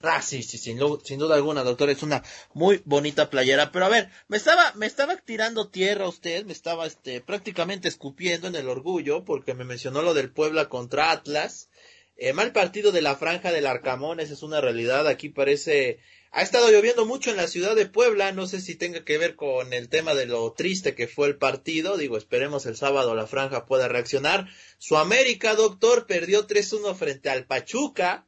Ah, 0.05 0.21
sí, 0.21 0.43
sí, 0.43 0.59
sin, 0.59 0.81
sin, 1.05 1.19
duda 1.21 1.37
alguna, 1.37 1.63
doctor, 1.63 1.89
es 1.89 2.03
una 2.03 2.25
muy 2.55 2.83
bonita 2.85 3.31
playera. 3.31 3.71
Pero 3.71 3.85
a 3.85 3.89
ver, 3.89 4.11
me 4.27 4.37
estaba, 4.37 4.73
me 4.75 4.87
estaba 4.87 5.17
tirando 5.17 5.69
tierra 5.69 6.09
usted, 6.09 6.45
me 6.45 6.53
estaba 6.53 6.87
este, 6.87 7.21
prácticamente 7.21 7.87
escupiendo 7.87 8.49
en 8.49 8.57
el 8.57 8.69
orgullo, 8.69 9.25
porque 9.25 9.55
me 9.55 9.65
mencionó 9.65 10.03
lo 10.03 10.13
del 10.13 10.33
Puebla 10.33 10.69
contra 10.69 11.13
Atlas. 11.13 11.69
Eh, 12.17 12.33
mal 12.33 12.53
partido 12.53 12.91
de 12.91 13.01
la 13.01 13.15
franja 13.15 13.53
del 13.53 13.67
Arcamón, 13.67 14.19
esa 14.19 14.33
es 14.33 14.43
una 14.43 14.61
realidad. 14.61 15.07
Aquí 15.07 15.29
parece, 15.29 16.01
ha 16.33 16.43
estado 16.43 16.71
lloviendo 16.71 17.07
mucho 17.07 17.31
en 17.31 17.37
la 17.37 17.47
ciudad 17.47 17.77
de 17.77 17.87
Puebla, 17.87 18.33
no 18.33 18.47
sé 18.47 18.61
si 18.61 18.75
tenga 18.75 19.05
que 19.05 19.19
ver 19.19 19.37
con 19.37 19.73
el 19.73 19.89
tema 19.89 20.15
de 20.15 20.27
lo 20.27 20.53
triste 20.53 20.95
que 20.95 21.07
fue 21.07 21.29
el 21.29 21.37
partido. 21.37 21.97
Digo, 21.97 22.17
esperemos 22.17 22.67
el 22.67 22.77
sábado 22.77 23.15
la 23.15 23.27
franja 23.27 23.67
pueda 23.67 23.87
reaccionar. 23.87 24.49
Su 24.79 24.97
América, 24.97 25.55
doctor, 25.55 26.07
perdió 26.07 26.47
3-1 26.47 26.95
frente 26.97 27.31
al 27.31 27.47
Pachuca 27.47 28.27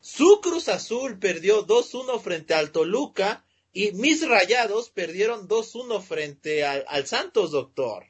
su 0.00 0.40
Cruz 0.40 0.68
Azul 0.68 1.18
perdió 1.18 1.66
2-1 1.66 2.20
frente 2.20 2.54
al 2.54 2.70
Toluca 2.70 3.44
y 3.72 3.92
mis 3.92 4.26
Rayados 4.26 4.90
perdieron 4.90 5.48
2-1 5.48 6.00
frente 6.02 6.64
al, 6.64 7.06
Santos, 7.06 7.50
doctor. 7.50 8.04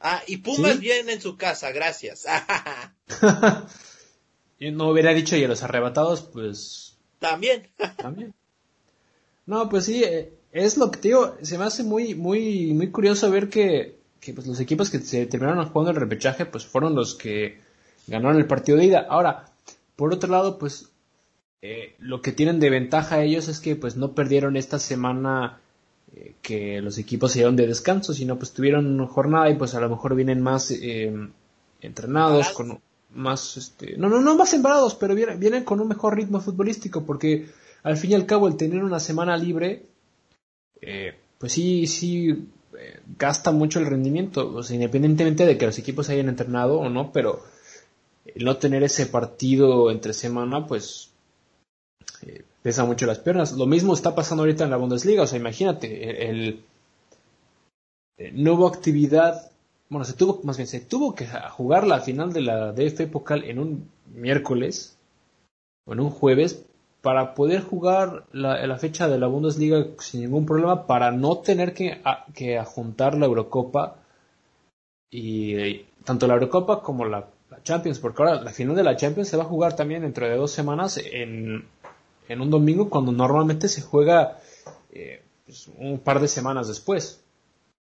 Ah, 0.00 0.22
y 0.26 0.38
Pumas 0.38 0.78
viene 0.78 1.14
en 1.14 1.20
su 1.20 1.36
casa, 1.36 1.72
gracias. 1.72 2.24
Yo 4.60 4.72
no 4.72 4.90
hubiera 4.90 5.12
dicho 5.12 5.36
y 5.36 5.44
a 5.44 5.48
los 5.48 5.62
arrebatados, 5.62 6.22
pues. 6.22 6.98
También. 7.18 7.72
También. 7.96 8.34
No, 9.48 9.66
pues 9.70 9.86
sí, 9.86 10.04
eh, 10.04 10.30
es 10.52 10.76
lo 10.76 10.90
que 10.90 10.98
te 10.98 11.08
digo, 11.08 11.34
se 11.40 11.56
me 11.56 11.64
hace 11.64 11.82
muy, 11.82 12.14
muy, 12.14 12.74
muy 12.74 12.90
curioso 12.90 13.30
ver 13.30 13.48
que, 13.48 13.96
que 14.20 14.34
pues, 14.34 14.46
los 14.46 14.60
equipos 14.60 14.90
que 14.90 14.98
se 14.98 15.24
terminaron 15.24 15.70
jugando 15.70 15.90
el 15.90 15.96
repechaje, 15.96 16.44
pues 16.44 16.66
fueron 16.66 16.94
los 16.94 17.14
que 17.14 17.58
ganaron 18.06 18.36
el 18.36 18.46
partido 18.46 18.76
de 18.76 18.84
ida. 18.84 19.06
Ahora, 19.08 19.46
por 19.96 20.12
otro 20.12 20.30
lado, 20.30 20.58
pues 20.58 20.90
eh, 21.62 21.94
lo 21.98 22.20
que 22.20 22.32
tienen 22.32 22.60
de 22.60 22.68
ventaja 22.68 23.22
ellos 23.22 23.48
es 23.48 23.58
que 23.60 23.74
pues 23.74 23.96
no 23.96 24.12
perdieron 24.12 24.54
esta 24.58 24.78
semana 24.78 25.60
eh, 26.14 26.34
que 26.42 26.82
los 26.82 26.98
equipos 26.98 27.32
se 27.32 27.38
dieron 27.38 27.56
de 27.56 27.66
descanso, 27.66 28.12
sino 28.12 28.36
pues 28.36 28.52
tuvieron 28.52 29.06
jornada 29.06 29.48
y 29.48 29.54
pues 29.54 29.74
a 29.74 29.80
lo 29.80 29.88
mejor 29.88 30.14
vienen 30.14 30.42
más 30.42 30.70
eh, 30.72 31.10
entrenados, 31.80 32.50
con 32.50 32.78
más, 33.14 33.56
este, 33.56 33.96
no, 33.96 34.10
no, 34.10 34.20
no 34.20 34.36
más 34.36 34.52
embarados, 34.52 34.94
pero 34.94 35.14
vienen, 35.14 35.40
vienen 35.40 35.64
con 35.64 35.80
un 35.80 35.88
mejor 35.88 36.16
ritmo 36.16 36.38
futbolístico, 36.38 37.06
porque 37.06 37.48
al 37.88 37.96
fin 37.96 38.12
y 38.12 38.14
al 38.14 38.26
cabo 38.26 38.48
el 38.48 38.56
tener 38.56 38.84
una 38.84 39.00
semana 39.00 39.36
libre, 39.36 39.86
pues 41.38 41.52
sí, 41.52 41.86
sí, 41.86 42.48
gasta 43.18 43.50
mucho 43.50 43.78
el 43.78 43.86
rendimiento, 43.86 44.54
o 44.54 44.62
sea, 44.62 44.74
independientemente 44.74 45.46
de 45.46 45.58
que 45.58 45.66
los 45.66 45.78
equipos 45.78 46.08
hayan 46.08 46.28
entrenado 46.28 46.78
o 46.78 46.88
no, 46.88 47.12
pero 47.12 47.42
el 48.34 48.44
no 48.44 48.56
tener 48.56 48.82
ese 48.82 49.06
partido 49.06 49.90
entre 49.90 50.12
semana, 50.12 50.66
pues 50.66 51.10
eh, 52.22 52.44
pesa 52.62 52.84
mucho 52.84 53.06
las 53.06 53.18
piernas. 53.18 53.52
Lo 53.52 53.66
mismo 53.66 53.94
está 53.94 54.14
pasando 54.14 54.42
ahorita 54.42 54.64
en 54.64 54.70
la 54.70 54.76
Bundesliga, 54.76 55.22
o 55.22 55.26
sea, 55.26 55.38
imagínate, 55.38 56.28
el, 56.28 56.62
no 58.32 58.54
hubo 58.54 58.66
actividad, 58.66 59.50
bueno, 59.88 60.04
se 60.04 60.12
tuvo, 60.12 60.40
más 60.42 60.56
bien, 60.56 60.66
se 60.66 60.80
tuvo 60.80 61.14
que 61.14 61.26
jugar 61.50 61.86
la 61.86 62.00
final 62.00 62.32
de 62.32 62.42
la 62.42 62.72
DF 62.72 63.06
Pokal 63.10 63.44
en 63.44 63.58
un 63.58 63.90
miércoles 64.12 64.96
o 65.86 65.94
en 65.94 66.00
un 66.00 66.10
jueves 66.10 66.64
para 67.02 67.34
poder 67.34 67.62
jugar 67.62 68.24
la, 68.32 68.66
la 68.66 68.78
fecha 68.78 69.08
de 69.08 69.18
la 69.18 69.28
Bundesliga 69.28 69.86
sin 69.98 70.22
ningún 70.22 70.46
problema, 70.46 70.86
para 70.86 71.10
no 71.10 71.38
tener 71.38 71.74
que, 71.74 72.00
que 72.34 72.58
ajuntar 72.58 73.16
la 73.16 73.26
Eurocopa 73.26 73.96
y 75.10 75.84
tanto 76.04 76.26
la 76.26 76.34
Eurocopa 76.34 76.82
como 76.82 77.04
la, 77.04 77.28
la, 77.50 77.62
Champions, 77.62 77.98
porque 77.98 78.22
ahora 78.22 78.42
la 78.42 78.52
final 78.52 78.76
de 78.76 78.82
la 78.82 78.96
Champions 78.96 79.28
se 79.28 79.36
va 79.36 79.44
a 79.44 79.48
jugar 79.48 79.76
también 79.76 80.02
dentro 80.02 80.28
de 80.28 80.36
dos 80.36 80.50
semanas 80.50 80.98
en, 80.98 81.68
en 82.28 82.40
un 82.40 82.50
domingo 82.50 82.90
cuando 82.90 83.12
normalmente 83.12 83.68
se 83.68 83.82
juega 83.82 84.40
eh, 84.90 85.22
pues, 85.46 85.68
un 85.78 85.98
par 86.00 86.20
de 86.20 86.28
semanas 86.28 86.68
después. 86.68 87.22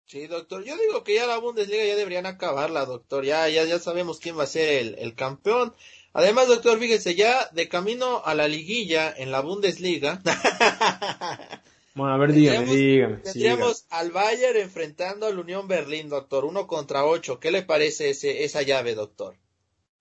Sí, 0.06 0.28
doctor. 0.28 0.64
Yo 0.64 0.78
digo 0.78 1.04
que 1.04 1.16
ya 1.16 1.26
la 1.26 1.40
Bundesliga 1.40 1.84
ya 1.84 1.96
deberían 1.96 2.28
acabarla, 2.28 2.86
doctor. 2.86 3.26
Ya, 3.26 3.50
ya, 3.50 3.66
ya 3.66 3.80
sabemos 3.80 4.20
quién 4.20 4.38
va 4.38 4.44
a 4.44 4.48
ser 4.48 4.70
el, 4.70 4.96
el 5.00 5.16
campeón. 5.16 5.74
Además, 6.18 6.48
doctor, 6.48 6.80
fíjese, 6.80 7.14
ya 7.14 7.50
de 7.52 7.68
camino 7.68 8.22
a 8.24 8.34
la 8.36 8.48
liguilla 8.48 9.14
en 9.18 9.34
la 9.34 9.42
Bundesliga. 9.42 10.22
bueno, 11.94 12.14
a 12.14 12.18
ver, 12.18 12.32
dígame, 12.32 12.74
dígame. 12.74 13.18
Tendríamos 13.18 13.86
al 13.90 14.12
Bayern 14.12 14.58
enfrentando 14.58 15.26
al 15.26 15.38
Unión 15.38 15.68
Berlín, 15.68 16.08
doctor. 16.08 16.46
Uno 16.46 16.68
contra 16.68 17.04
ocho. 17.04 17.42
¿Qué 17.42 17.52
le 17.52 17.64
parece 17.64 18.12
ese, 18.12 18.46
esa 18.46 18.62
llave, 18.62 18.96
doctor? 18.96 19.36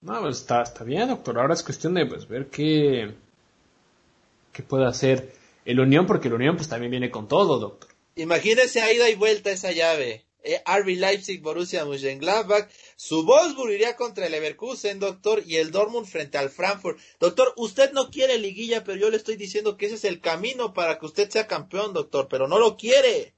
No, 0.02 0.20
pues 0.20 0.36
está, 0.38 0.62
está 0.62 0.84
bien, 0.84 1.08
doctor. 1.08 1.36
Ahora 1.36 1.54
es 1.54 1.64
cuestión 1.64 1.94
de 1.94 2.06
pues, 2.06 2.28
ver 2.28 2.46
qué, 2.46 3.12
qué 4.52 4.62
puede 4.62 4.86
hacer 4.86 5.32
el 5.64 5.80
Unión, 5.80 6.06
porque 6.06 6.28
el 6.28 6.34
Unión 6.34 6.54
pues 6.54 6.68
también 6.68 6.92
viene 6.92 7.10
con 7.10 7.26
todo, 7.26 7.58
doctor. 7.58 7.90
Imagínese 8.14 8.80
a 8.80 8.92
ida 8.92 9.10
y 9.10 9.16
vuelta 9.16 9.50
esa 9.50 9.72
llave. 9.72 10.26
Eh, 10.44 10.62
RB 10.66 10.98
Leipzig, 10.98 11.40
Borussia 11.40 11.86
Mönchengladbach. 11.86 12.68
Su 12.96 13.24
Wolfsburg 13.24 13.72
iría 13.72 13.96
contra 13.96 14.26
el 14.26 14.32
Leverkusen, 14.32 15.00
doctor, 15.00 15.42
y 15.46 15.56
el 15.56 15.70
Dortmund 15.70 16.06
frente 16.06 16.36
al 16.36 16.50
Frankfurt. 16.50 16.98
Doctor, 17.18 17.54
usted 17.56 17.92
no 17.92 18.10
quiere 18.10 18.38
liguilla, 18.38 18.84
pero 18.84 18.98
yo 18.98 19.08
le 19.08 19.16
estoy 19.16 19.36
diciendo 19.36 19.78
que 19.78 19.86
ese 19.86 19.94
es 19.94 20.04
el 20.04 20.20
camino 20.20 20.74
para 20.74 20.98
que 20.98 21.06
usted 21.06 21.30
sea 21.30 21.46
campeón, 21.46 21.94
doctor, 21.94 22.28
pero 22.28 22.46
no 22.46 22.58
lo 22.58 22.76
quiere. 22.76 23.34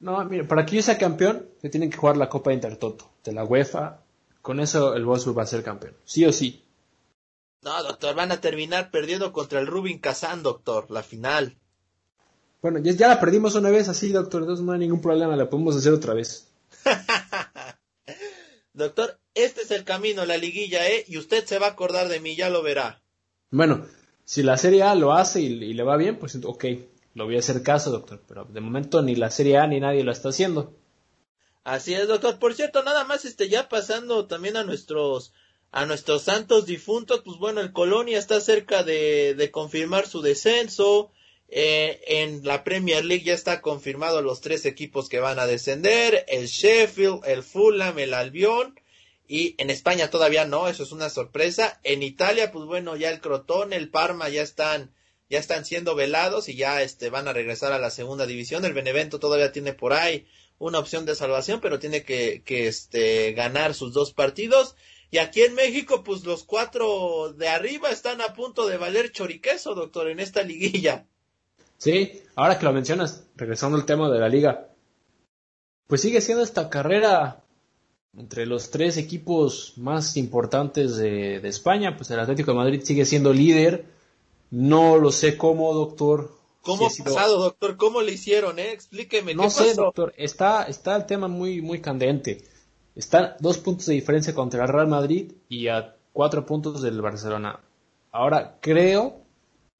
No, 0.00 0.24
mire, 0.24 0.44
para 0.44 0.64
que 0.64 0.76
yo 0.76 0.82
sea 0.82 0.96
campeón, 0.96 1.50
se 1.60 1.68
tienen 1.68 1.90
que 1.90 1.98
jugar 1.98 2.16
la 2.16 2.30
Copa 2.30 2.52
Intertoto 2.52 3.12
de 3.22 3.32
la 3.32 3.44
UEFA. 3.44 4.02
Con 4.40 4.58
eso 4.58 4.94
el 4.94 5.04
Wolfsburg 5.04 5.38
va 5.38 5.42
a 5.42 5.46
ser 5.46 5.62
campeón, 5.62 5.96
sí 6.04 6.24
o 6.24 6.32
sí. 6.32 6.64
No, 7.60 7.80
doctor, 7.84 8.16
van 8.16 8.32
a 8.32 8.40
terminar 8.40 8.90
perdiendo 8.90 9.32
contra 9.32 9.60
el 9.60 9.68
Rubin 9.68 10.00
Kazan, 10.00 10.42
doctor, 10.42 10.90
la 10.90 11.02
final. 11.02 11.56
Bueno, 12.62 12.78
ya, 12.78 13.08
la 13.08 13.18
perdimos 13.18 13.56
una 13.56 13.70
vez 13.70 13.88
así, 13.88 14.12
doctor, 14.12 14.42
entonces 14.42 14.64
no 14.64 14.70
hay 14.70 14.78
ningún 14.78 15.02
problema, 15.02 15.34
la 15.34 15.50
podemos 15.50 15.74
hacer 15.74 15.92
otra 15.92 16.14
vez. 16.14 16.46
doctor, 18.72 19.18
este 19.34 19.62
es 19.62 19.72
el 19.72 19.82
camino, 19.82 20.24
la 20.24 20.36
liguilla, 20.36 20.88
¿eh? 20.88 21.04
Y 21.08 21.18
usted 21.18 21.44
se 21.44 21.58
va 21.58 21.66
a 21.66 21.70
acordar 21.70 22.06
de 22.06 22.20
mí, 22.20 22.36
ya 22.36 22.50
lo 22.50 22.62
verá. 22.62 23.02
Bueno, 23.50 23.84
si 24.24 24.44
la 24.44 24.56
Serie 24.56 24.84
A 24.84 24.94
lo 24.94 25.12
hace 25.12 25.40
y, 25.40 25.74
le 25.74 25.82
va 25.82 25.96
bien, 25.96 26.20
pues 26.20 26.36
ok, 26.36 26.64
lo 27.14 27.24
voy 27.24 27.34
a 27.34 27.40
hacer 27.40 27.64
caso, 27.64 27.90
doctor, 27.90 28.22
pero 28.28 28.44
de 28.44 28.60
momento 28.60 29.02
ni 29.02 29.16
la 29.16 29.30
Serie 29.30 29.58
A 29.58 29.66
ni 29.66 29.80
nadie 29.80 30.04
lo 30.04 30.12
está 30.12 30.28
haciendo. 30.28 30.72
Así 31.64 31.94
es, 31.94 32.06
doctor. 32.06 32.38
Por 32.38 32.54
cierto, 32.54 32.84
nada 32.84 33.02
más 33.02 33.24
este 33.24 33.48
ya 33.48 33.68
pasando 33.68 34.26
también 34.26 34.56
a 34.56 34.62
nuestros 34.62 35.32
a 35.72 35.84
nuestros 35.84 36.22
santos 36.22 36.66
difuntos, 36.66 37.22
pues 37.24 37.38
bueno, 37.38 37.60
el 37.60 37.72
Colonia 37.72 38.18
está 38.18 38.40
cerca 38.40 38.84
de, 38.84 39.34
de 39.34 39.50
confirmar 39.50 40.06
su 40.06 40.22
descenso. 40.22 41.10
Eh, 41.54 42.00
en 42.06 42.44
la 42.44 42.64
Premier 42.64 43.04
League 43.04 43.24
ya 43.24 43.34
está 43.34 43.60
confirmado 43.60 44.22
los 44.22 44.40
tres 44.40 44.64
equipos 44.64 45.10
que 45.10 45.20
van 45.20 45.38
a 45.38 45.46
descender, 45.46 46.24
el 46.28 46.46
Sheffield, 46.46 47.26
el 47.26 47.42
Fulham, 47.42 47.98
el 47.98 48.14
Albion, 48.14 48.74
y 49.28 49.54
en 49.58 49.68
España 49.68 50.08
todavía 50.08 50.46
no, 50.46 50.66
eso 50.66 50.82
es 50.82 50.92
una 50.92 51.10
sorpresa. 51.10 51.78
En 51.84 52.02
Italia, 52.02 52.50
pues 52.52 52.64
bueno, 52.64 52.96
ya 52.96 53.10
el 53.10 53.20
Crotone, 53.20 53.76
el 53.76 53.90
Parma 53.90 54.30
ya 54.30 54.40
están, 54.40 54.94
ya 55.28 55.38
están 55.38 55.66
siendo 55.66 55.94
velados 55.94 56.48
y 56.48 56.54
ya 56.56 56.80
este, 56.80 57.10
van 57.10 57.28
a 57.28 57.34
regresar 57.34 57.74
a 57.74 57.78
la 57.78 57.90
segunda 57.90 58.24
división. 58.24 58.64
El 58.64 58.72
Benevento 58.72 59.20
todavía 59.20 59.52
tiene 59.52 59.74
por 59.74 59.92
ahí 59.92 60.26
una 60.56 60.78
opción 60.78 61.04
de 61.04 61.14
salvación, 61.14 61.60
pero 61.60 61.78
tiene 61.78 62.02
que, 62.02 62.42
que 62.46 62.66
este, 62.66 63.32
ganar 63.34 63.74
sus 63.74 63.92
dos 63.92 64.14
partidos. 64.14 64.74
Y 65.10 65.18
aquí 65.18 65.42
en 65.42 65.54
México, 65.54 66.02
pues 66.02 66.24
los 66.24 66.44
cuatro 66.44 67.34
de 67.34 67.48
arriba 67.48 67.90
están 67.90 68.22
a 68.22 68.32
punto 68.32 68.66
de 68.66 68.78
valer 68.78 69.12
choriqueso, 69.12 69.74
doctor, 69.74 70.08
en 70.08 70.18
esta 70.18 70.42
liguilla. 70.42 71.06
Sí, 71.82 72.22
ahora 72.36 72.60
que 72.60 72.64
lo 72.64 72.72
mencionas, 72.72 73.24
regresando 73.34 73.76
al 73.76 73.84
tema 73.84 74.08
de 74.08 74.20
la 74.20 74.28
liga, 74.28 74.68
pues 75.88 76.00
sigue 76.00 76.20
siendo 76.20 76.44
esta 76.44 76.70
carrera 76.70 77.42
entre 78.16 78.46
los 78.46 78.70
tres 78.70 78.96
equipos 78.98 79.72
más 79.78 80.16
importantes 80.16 80.96
de, 80.96 81.38
España, 81.38 81.96
pues 81.96 82.08
el 82.12 82.20
Atlético 82.20 82.52
de 82.52 82.58
Madrid 82.58 82.82
sigue 82.84 83.04
siendo 83.04 83.32
líder, 83.32 83.86
no 84.52 84.96
lo 84.96 85.10
sé 85.10 85.36
cómo, 85.36 85.74
doctor. 85.74 86.30
¿Cómo 86.60 86.86
ha 86.86 87.04
pasado, 87.04 87.42
doctor? 87.42 87.76
¿Cómo 87.76 88.00
le 88.00 88.12
hicieron, 88.12 88.60
eh? 88.60 88.70
Explíqueme. 88.70 89.34
No 89.34 89.50
sé, 89.50 89.74
doctor, 89.74 90.14
está, 90.16 90.62
está 90.66 90.94
el 90.94 91.06
tema 91.06 91.26
muy, 91.26 91.62
muy 91.62 91.80
candente. 91.80 92.44
Están 92.94 93.34
dos 93.40 93.58
puntos 93.58 93.86
de 93.86 93.94
diferencia 93.94 94.36
contra 94.36 94.62
el 94.62 94.72
Real 94.72 94.86
Madrid 94.86 95.32
y 95.48 95.66
a 95.66 95.96
cuatro 96.12 96.46
puntos 96.46 96.80
del 96.80 97.02
Barcelona. 97.02 97.58
Ahora 98.12 98.58
creo 98.60 99.21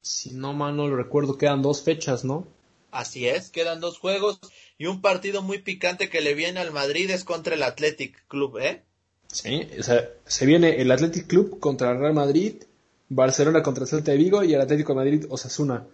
si 0.03 0.33
no 0.33 0.53
mal 0.53 0.77
no 0.77 0.89
lo 0.89 0.97
recuerdo, 0.97 1.39
quedan 1.39 1.63
dos 1.63 1.83
fechas, 1.83 2.25
¿no? 2.25 2.47
Así 2.91 3.27
es, 3.27 3.49
quedan 3.49 3.81
dos 3.81 3.99
juegos 3.99 4.39
y 4.77 4.87
un 4.87 5.01
partido 5.01 5.41
muy 5.41 5.59
picante 5.59 6.11
que 6.11 6.21
le 6.21 6.35
viene 6.35 6.61
al 6.61 6.73
Madrid 6.73 7.09
es 7.11 7.25
contra 7.25 7.55
el 7.55 7.63
Athletic 7.63 8.27
Club, 8.29 8.59
¿eh? 8.59 8.83
Sí, 9.29 9.67
o 9.79 9.83
sea, 9.83 10.11
se 10.27 10.45
viene 10.45 10.83
el 10.83 10.91
Athletic 10.91 11.27
Club 11.27 11.59
contra 11.59 11.93
el 11.93 12.01
Real 12.01 12.13
Madrid, 12.13 12.65
Barcelona 13.09 13.63
contra 13.63 13.87
Celta 13.87 14.13
de 14.13 14.19
Vigo 14.19 14.45
y 14.45 14.53
el 14.53 14.61
Atlético 14.61 14.93
de 14.93 14.97
Madrid 14.97 15.25
Osasuna. 15.31 15.87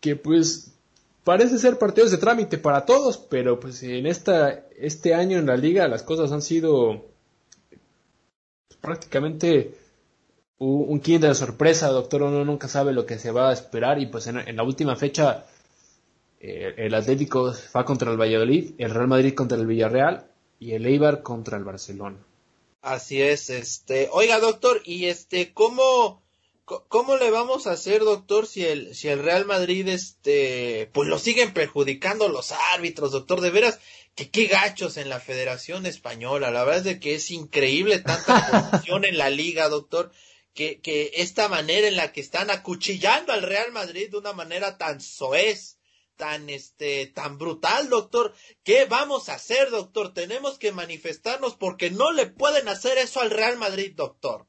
Que 0.00 0.16
pues 0.16 0.72
parece 1.24 1.58
ser 1.58 1.78
partidos 1.78 2.10
de 2.10 2.18
trámite 2.18 2.58
para 2.58 2.84
todos, 2.84 3.16
pero 3.16 3.58
pues 3.58 3.82
en 3.82 4.06
esta, 4.06 4.66
este 4.76 5.14
año 5.14 5.38
en 5.38 5.46
la 5.46 5.56
liga 5.56 5.88
las 5.88 6.02
cosas 6.02 6.30
han 6.30 6.42
sido 6.42 7.06
prácticamente 8.80 9.74
un 10.58 11.00
kit 11.00 11.20
de 11.20 11.34
sorpresa, 11.34 11.88
doctor, 11.88 12.22
uno 12.22 12.44
nunca 12.44 12.68
sabe 12.68 12.92
lo 12.92 13.06
que 13.06 13.18
se 13.18 13.30
va 13.30 13.50
a 13.50 13.52
esperar. 13.52 14.00
Y 14.00 14.06
pues 14.06 14.26
en, 14.26 14.56
la 14.56 14.62
última 14.62 14.96
fecha 14.96 15.46
eh, 16.40 16.74
el 16.76 16.94
Atlético 16.94 17.54
va 17.76 17.84
contra 17.84 18.10
el 18.10 18.20
Valladolid, 18.20 18.72
el 18.78 18.90
Real 18.90 19.08
Madrid 19.08 19.34
contra 19.34 19.58
el 19.58 19.66
Villarreal 19.66 20.26
y 20.58 20.72
el 20.72 20.86
Eibar 20.86 21.22
contra 21.22 21.56
el 21.56 21.64
Barcelona. 21.64 22.18
Así 22.82 23.20
es, 23.20 23.50
este, 23.50 24.08
oiga 24.12 24.38
doctor, 24.38 24.80
y 24.84 25.06
este, 25.06 25.52
¿cómo, 25.52 26.22
cómo 26.64 27.16
le 27.16 27.30
vamos 27.30 27.66
a 27.66 27.72
hacer 27.72 28.02
doctor 28.02 28.46
si 28.46 28.64
el, 28.64 28.94
si 28.94 29.08
el 29.08 29.22
Real 29.22 29.46
Madrid, 29.46 29.88
este, 29.88 30.88
pues 30.92 31.08
lo 31.08 31.18
siguen 31.18 31.52
perjudicando 31.52 32.28
los 32.28 32.52
árbitros, 32.74 33.10
doctor, 33.10 33.40
de 33.40 33.50
veras, 33.50 33.80
que 34.14 34.30
qué 34.30 34.46
gachos 34.46 34.96
en 34.96 35.08
la 35.08 35.18
Federación 35.18 35.86
Española, 35.86 36.52
la 36.52 36.64
verdad 36.64 36.78
es 36.78 36.84
de 36.84 37.00
que 37.00 37.16
es 37.16 37.30
increíble 37.32 37.98
tanta 37.98 38.48
corrupción 38.70 39.04
en 39.04 39.18
la 39.18 39.28
liga, 39.28 39.68
doctor 39.68 40.12
que, 40.58 41.12
esta 41.14 41.48
manera 41.48 41.86
en 41.86 41.96
la 41.96 42.12
que 42.12 42.20
están 42.20 42.50
acuchillando 42.50 43.32
al 43.32 43.42
Real 43.42 43.70
Madrid 43.70 44.10
de 44.10 44.18
una 44.18 44.32
manera 44.32 44.76
tan 44.76 45.00
soez, 45.00 45.78
tan 46.16 46.50
este, 46.50 47.06
tan 47.06 47.38
brutal, 47.38 47.88
doctor. 47.88 48.34
¿Qué 48.64 48.86
vamos 48.86 49.28
a 49.28 49.34
hacer, 49.34 49.70
doctor? 49.70 50.12
Tenemos 50.12 50.58
que 50.58 50.72
manifestarnos 50.72 51.54
porque 51.54 51.90
no 51.90 52.10
le 52.10 52.26
pueden 52.26 52.68
hacer 52.68 52.98
eso 52.98 53.20
al 53.20 53.30
Real 53.30 53.56
Madrid, 53.56 53.92
doctor. 53.94 54.46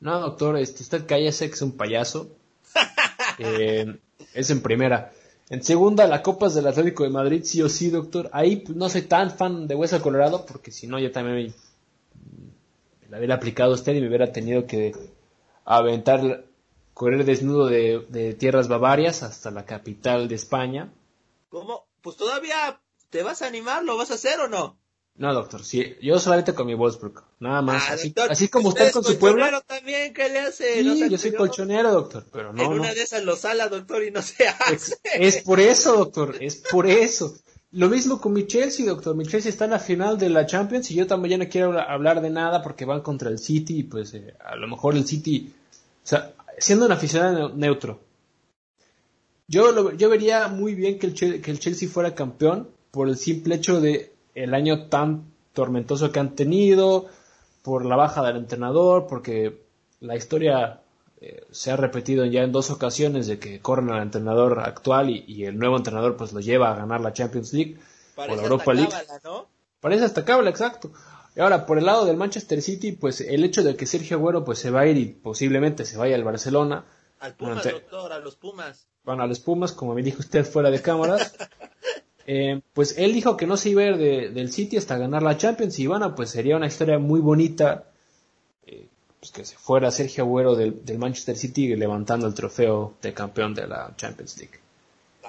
No, 0.00 0.18
doctor, 0.18 0.58
este, 0.58 0.82
usted 0.82 1.06
cállese 1.06 1.48
que 1.48 1.54
es 1.54 1.62
un 1.62 1.76
payaso. 1.76 2.28
Eh, 3.38 3.98
es 4.34 4.50
en 4.50 4.60
primera. 4.60 5.10
En 5.48 5.62
segunda, 5.62 6.06
la 6.06 6.22
Copa 6.22 6.50
del 6.50 6.66
Atlético 6.66 7.04
de 7.04 7.08
Madrid, 7.08 7.42
sí 7.44 7.62
o 7.62 7.68
sí, 7.68 7.88
doctor. 7.88 8.28
Ahí 8.32 8.62
no 8.74 8.90
soy 8.90 9.02
tan 9.02 9.30
fan 9.30 9.66
de 9.66 9.74
Hueso 9.74 10.02
Colorado, 10.02 10.44
porque 10.44 10.70
si 10.70 10.86
no, 10.86 10.98
ya 10.98 11.10
también 11.10 11.54
la 13.12 13.18
hubiera 13.18 13.34
aplicado 13.34 13.74
usted 13.74 13.94
y 13.94 14.00
me 14.00 14.08
hubiera 14.08 14.32
tenido 14.32 14.66
que 14.66 14.94
aventar, 15.66 16.46
correr 16.94 17.26
desnudo 17.26 17.66
de, 17.66 18.34
tierras 18.38 18.68
bavarias 18.68 19.22
hasta 19.22 19.50
la 19.50 19.66
capital 19.66 20.28
de 20.28 20.36
España. 20.36 20.90
¿Cómo? 21.50 21.86
Pues 22.00 22.16
todavía 22.16 22.80
te 23.10 23.22
vas 23.22 23.42
a 23.42 23.48
animar, 23.48 23.84
¿lo 23.84 23.98
vas 23.98 24.10
a 24.10 24.14
hacer 24.14 24.40
o 24.40 24.48
no? 24.48 24.78
No, 25.14 25.34
doctor, 25.34 25.62
sí, 25.62 25.94
yo 26.00 26.18
solamente 26.18 26.54
con 26.54 26.66
mi 26.66 26.72
Wolfsburg, 26.72 27.22
nada 27.38 27.60
más. 27.60 27.82
Ah, 27.90 27.96
así, 28.30 28.48
como 28.48 28.70
usted, 28.70 28.90
con 28.90 29.04
su 29.04 29.18
pueblo. 29.18 29.60
también, 29.66 30.14
¿qué 30.14 30.30
le 30.30 30.38
hace? 30.38 30.82
Sí, 30.82 31.10
yo 31.10 31.18
soy 31.18 31.34
colchonero, 31.34 31.92
doctor, 31.92 32.24
pero 32.32 32.54
no. 32.54 32.62
En 32.62 32.72
una 32.72 32.94
de 32.94 33.02
esas 33.02 33.22
lo 33.24 33.36
sala, 33.36 33.68
doctor, 33.68 34.02
y 34.04 34.10
no 34.10 34.22
se 34.22 34.48
hace. 34.48 34.96
es, 35.16 35.42
por 35.42 35.60
eso, 35.60 35.98
doctor, 35.98 36.36
es 36.40 36.56
por 36.70 36.86
eso. 36.86 37.34
Lo 37.72 37.88
mismo 37.88 38.20
con 38.20 38.34
mi 38.34 38.46
Chelsea, 38.46 38.84
doctor. 38.84 39.16
Mi 39.16 39.24
Chelsea 39.26 39.50
está 39.50 39.64
en 39.64 39.70
la 39.70 39.78
final 39.78 40.18
de 40.18 40.28
la 40.28 40.44
Champions 40.44 40.90
y 40.90 40.94
yo 40.94 41.06
también 41.06 41.38
ya 41.38 41.44
no 41.44 41.50
quiero 41.50 41.80
hablar 41.80 42.20
de 42.20 42.28
nada 42.28 42.62
porque 42.62 42.84
van 42.84 43.00
contra 43.00 43.30
el 43.30 43.38
City 43.38 43.78
y 43.78 43.82
pues 43.84 44.12
eh, 44.12 44.34
a 44.44 44.56
lo 44.56 44.68
mejor 44.68 44.94
el 44.94 45.06
City, 45.06 45.52
o 46.04 46.06
sea, 46.06 46.34
siendo 46.58 46.84
un 46.84 46.92
aficionado 46.92 47.48
neutro, 47.54 48.00
yo, 49.48 49.92
yo 49.92 50.10
vería 50.10 50.48
muy 50.48 50.74
bien 50.74 50.98
que 50.98 51.06
el, 51.06 51.14
que 51.14 51.50
el 51.50 51.58
Chelsea 51.58 51.88
fuera 51.88 52.14
campeón 52.14 52.68
por 52.90 53.08
el 53.08 53.16
simple 53.16 53.54
hecho 53.54 53.80
de 53.80 54.12
el 54.34 54.54
año 54.54 54.88
tan 54.88 55.32
tormentoso 55.54 56.12
que 56.12 56.20
han 56.20 56.34
tenido, 56.34 57.06
por 57.62 57.86
la 57.86 57.96
baja 57.96 58.22
del 58.22 58.36
entrenador, 58.36 59.06
porque 59.06 59.62
la 60.00 60.16
historia 60.16 60.81
eh, 61.24 61.46
se 61.52 61.70
ha 61.70 61.76
repetido 61.76 62.24
ya 62.24 62.42
en 62.42 62.50
dos 62.50 62.72
ocasiones 62.72 63.28
de 63.28 63.38
que 63.38 63.60
corren 63.60 63.92
al 63.92 64.02
entrenador 64.02 64.58
actual 64.58 65.08
y, 65.08 65.44
el 65.44 65.56
nuevo 65.56 65.76
entrenador 65.76 66.16
pues 66.16 66.32
lo 66.32 66.40
lleva 66.40 66.72
a 66.72 66.74
ganar 66.74 67.00
la 67.00 67.12
Champions 67.12 67.52
League 67.52 67.78
o 68.16 68.26
la 68.26 68.42
Europa 68.42 68.74
League. 68.74 68.92
¿no? 69.22 69.46
Parece 69.78 70.02
destacable, 70.02 70.50
exacto. 70.50 70.90
Y 71.36 71.40
ahora, 71.40 71.64
por 71.64 71.78
el 71.78 71.86
lado 71.86 72.06
del 72.06 72.16
Manchester 72.16 72.60
City, 72.60 72.90
pues 72.90 73.20
el 73.20 73.44
hecho 73.44 73.62
de 73.62 73.76
que 73.76 73.86
Sergio 73.86 74.16
Agüero 74.16 74.44
pues 74.44 74.58
se 74.58 74.72
va 74.72 74.80
a 74.80 74.86
ir 74.88 74.96
y 74.96 75.06
posiblemente 75.06 75.84
se 75.84 75.96
vaya 75.96 76.16
al 76.16 76.24
Barcelona. 76.24 76.86
Al 77.20 77.36
Pumas, 77.36 77.62
doctor, 77.62 78.12
a 78.12 78.18
los 78.18 78.34
Pumas. 78.34 78.88
Bueno, 79.04 79.22
a 79.22 79.28
los 79.28 79.38
Pumas, 79.38 79.70
como 79.70 79.94
me 79.94 80.02
dijo 80.02 80.18
usted 80.18 80.44
fuera 80.44 80.70
de 80.70 80.82
cámaras. 80.82 81.36
Eh, 82.24 82.62
pues 82.72 82.98
él 82.98 83.12
dijo 83.14 83.36
que 83.36 83.48
no 83.48 83.56
se 83.56 83.70
iba 83.70 83.82
a 83.82 83.86
ir 83.86 83.96
del 84.32 84.52
City 84.52 84.76
hasta 84.76 84.96
ganar 84.96 85.24
la 85.24 85.36
Champions 85.36 85.76
y 85.80 85.88
bueno, 85.88 86.14
pues 86.14 86.30
sería 86.30 86.56
una 86.56 86.68
historia 86.68 87.00
muy 87.00 87.18
bonita 87.18 87.91
pues 89.22 89.30
que 89.30 89.44
se 89.44 89.56
fuera 89.56 89.92
Sergio 89.92 90.24
Agüero 90.24 90.56
del, 90.56 90.84
del, 90.84 90.98
Manchester 90.98 91.36
City 91.36 91.76
levantando 91.76 92.26
el 92.26 92.34
trofeo 92.34 92.96
de 93.00 93.14
campeón 93.14 93.54
de 93.54 93.68
la 93.68 93.94
Champions 93.96 94.36
League. 94.38 94.58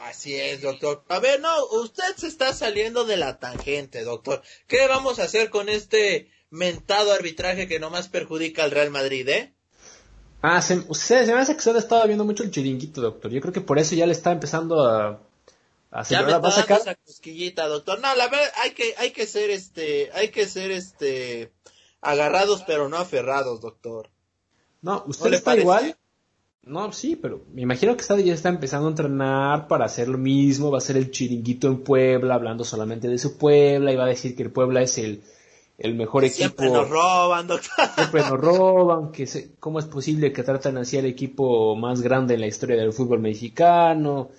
Así 0.02 0.34
es, 0.34 0.64
doctor. 0.64 1.04
A 1.10 1.20
ver, 1.20 1.40
no, 1.40 1.64
usted 1.84 2.16
se 2.18 2.26
está 2.26 2.54
saliendo 2.54 3.06
de 3.06 3.18
la 3.18 3.38
tangente, 3.38 4.04
doctor. 4.04 4.42
¿Qué 4.66 4.88
vamos 4.88 5.20
a 5.20 5.26
hacer 5.26 5.52
con 5.52 5.70
este 5.70 6.32
mentado 6.50 7.14
arbitraje 7.14 7.68
que 7.68 7.80
nomás 7.80 8.08
perjudica 8.08 8.64
al 8.64 8.72
Real 8.72 8.90
Madrid, 8.90 9.30
eh? 9.30 9.54
Ah, 10.42 10.64
se, 10.64 10.82
se, 10.96 11.26
me 11.28 11.40
hace 11.40 11.54
que 11.54 11.60
usted 11.60 11.76
estaba 11.76 12.08
viendo 12.08 12.26
mucho 12.26 12.42
el 12.42 12.50
chiringuito, 12.50 13.00
doctor. 13.00 13.30
Yo 13.30 13.42
creo 13.42 13.54
que 13.54 13.62
por 13.62 13.78
eso 13.78 13.94
ya 13.94 14.08
le 14.08 14.14
está 14.14 14.32
empezando 14.32 14.88
a, 14.88 15.22
a 15.92 16.04
ya 16.04 16.24
me 16.24 16.32
está 16.32 16.50
sacar... 16.50 16.80
esa 16.80 16.96
cosquillita, 16.96 17.68
doctor. 17.68 18.00
No, 18.00 18.16
la 18.16 18.28
verdad, 18.28 18.52
hay 18.64 18.72
que, 18.72 18.96
hay 18.98 19.12
que 19.12 19.28
ser 19.28 19.52
este, 19.52 20.10
hay 20.14 20.30
que 20.30 20.48
ser 20.48 20.72
este, 20.72 21.52
agarrados 22.04 22.64
pero 22.66 22.90
no 22.90 22.98
aferrados, 22.98 23.62
doctor. 23.62 24.10
No, 24.82 25.04
usted 25.08 25.34
está 25.34 25.56
igual. 25.58 25.96
No, 26.66 26.94
sí, 26.94 27.18
pero 27.18 27.44
me 27.54 27.62
imagino 27.62 27.94
que 27.96 28.02
está, 28.02 28.18
ya 28.20 28.34
está 28.34 28.48
empezando 28.48 28.88
a 28.88 28.92
entrenar 28.92 29.68
para 29.68 29.86
hacer 29.86 30.08
lo 30.08 30.18
mismo, 30.18 30.72
va 30.72 30.78
a 30.78 30.82
ser 30.82 30.96
el 30.96 31.12
chiringuito 31.12 31.68
en 31.68 31.84
Puebla, 31.84 32.36
hablando 32.36 32.64
solamente 32.64 33.10
de 33.10 33.18
su 33.18 33.38
Puebla, 33.38 33.92
y 33.92 33.98
va 33.98 34.06
a 34.06 34.08
decir 34.08 34.34
que 34.34 34.44
el 34.44 34.52
Puebla 34.52 34.82
es 34.82 34.98
el, 34.98 35.24
el 35.78 35.96
mejor 35.96 36.24
equipo. 36.24 36.38
Siempre 36.38 36.70
nos 36.70 36.90
roban, 36.90 37.48
doctor. 37.48 37.90
Siempre 37.96 38.22
nos 38.22 38.40
roban, 38.40 39.12
que 39.12 39.52
cómo 39.60 39.80
es 39.80 39.86
posible 39.86 40.32
que 40.32 40.44
tratan 40.44 40.78
así 40.78 40.98
al 40.98 41.06
equipo 41.06 41.76
más 41.76 42.02
grande 42.02 42.36
en 42.36 42.42
la 42.42 42.48
historia 42.48 42.78
del 42.78 42.94
fútbol 42.94 43.20
mexicano, 43.20 44.30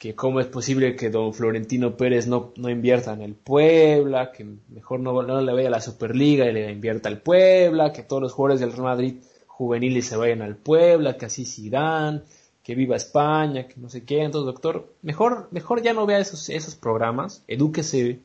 que 0.00 0.14
cómo 0.14 0.40
es 0.40 0.46
posible 0.46 0.96
que 0.96 1.10
don 1.10 1.34
Florentino 1.34 1.94
Pérez 1.94 2.26
no, 2.26 2.54
no 2.56 2.70
invierta 2.70 3.12
en 3.12 3.20
el 3.20 3.34
Puebla, 3.34 4.32
que 4.32 4.46
mejor 4.70 4.98
no, 5.00 5.22
no 5.22 5.42
le 5.42 5.52
vaya 5.52 5.68
a 5.68 5.72
la 5.72 5.82
Superliga 5.82 6.46
y 6.46 6.54
le 6.54 6.72
invierta 6.72 7.10
al 7.10 7.20
Puebla, 7.20 7.92
que 7.92 8.02
todos 8.02 8.22
los 8.22 8.32
jugadores 8.32 8.60
del 8.60 8.72
Real 8.72 8.84
Madrid 8.84 9.16
juveniles 9.46 10.06
se 10.06 10.16
vayan 10.16 10.40
al 10.40 10.56
Puebla, 10.56 11.18
que 11.18 11.26
así 11.26 11.44
irán, 11.62 12.24
que 12.62 12.74
viva 12.74 12.96
España, 12.96 13.68
que 13.68 13.74
no 13.76 13.90
sé 13.90 14.04
qué. 14.04 14.22
Entonces, 14.22 14.46
doctor, 14.46 14.90
mejor, 15.02 15.48
mejor 15.50 15.82
ya 15.82 15.92
no 15.92 16.06
vea 16.06 16.18
esos, 16.18 16.48
esos 16.48 16.76
programas, 16.76 17.44
edúquese 17.46 18.20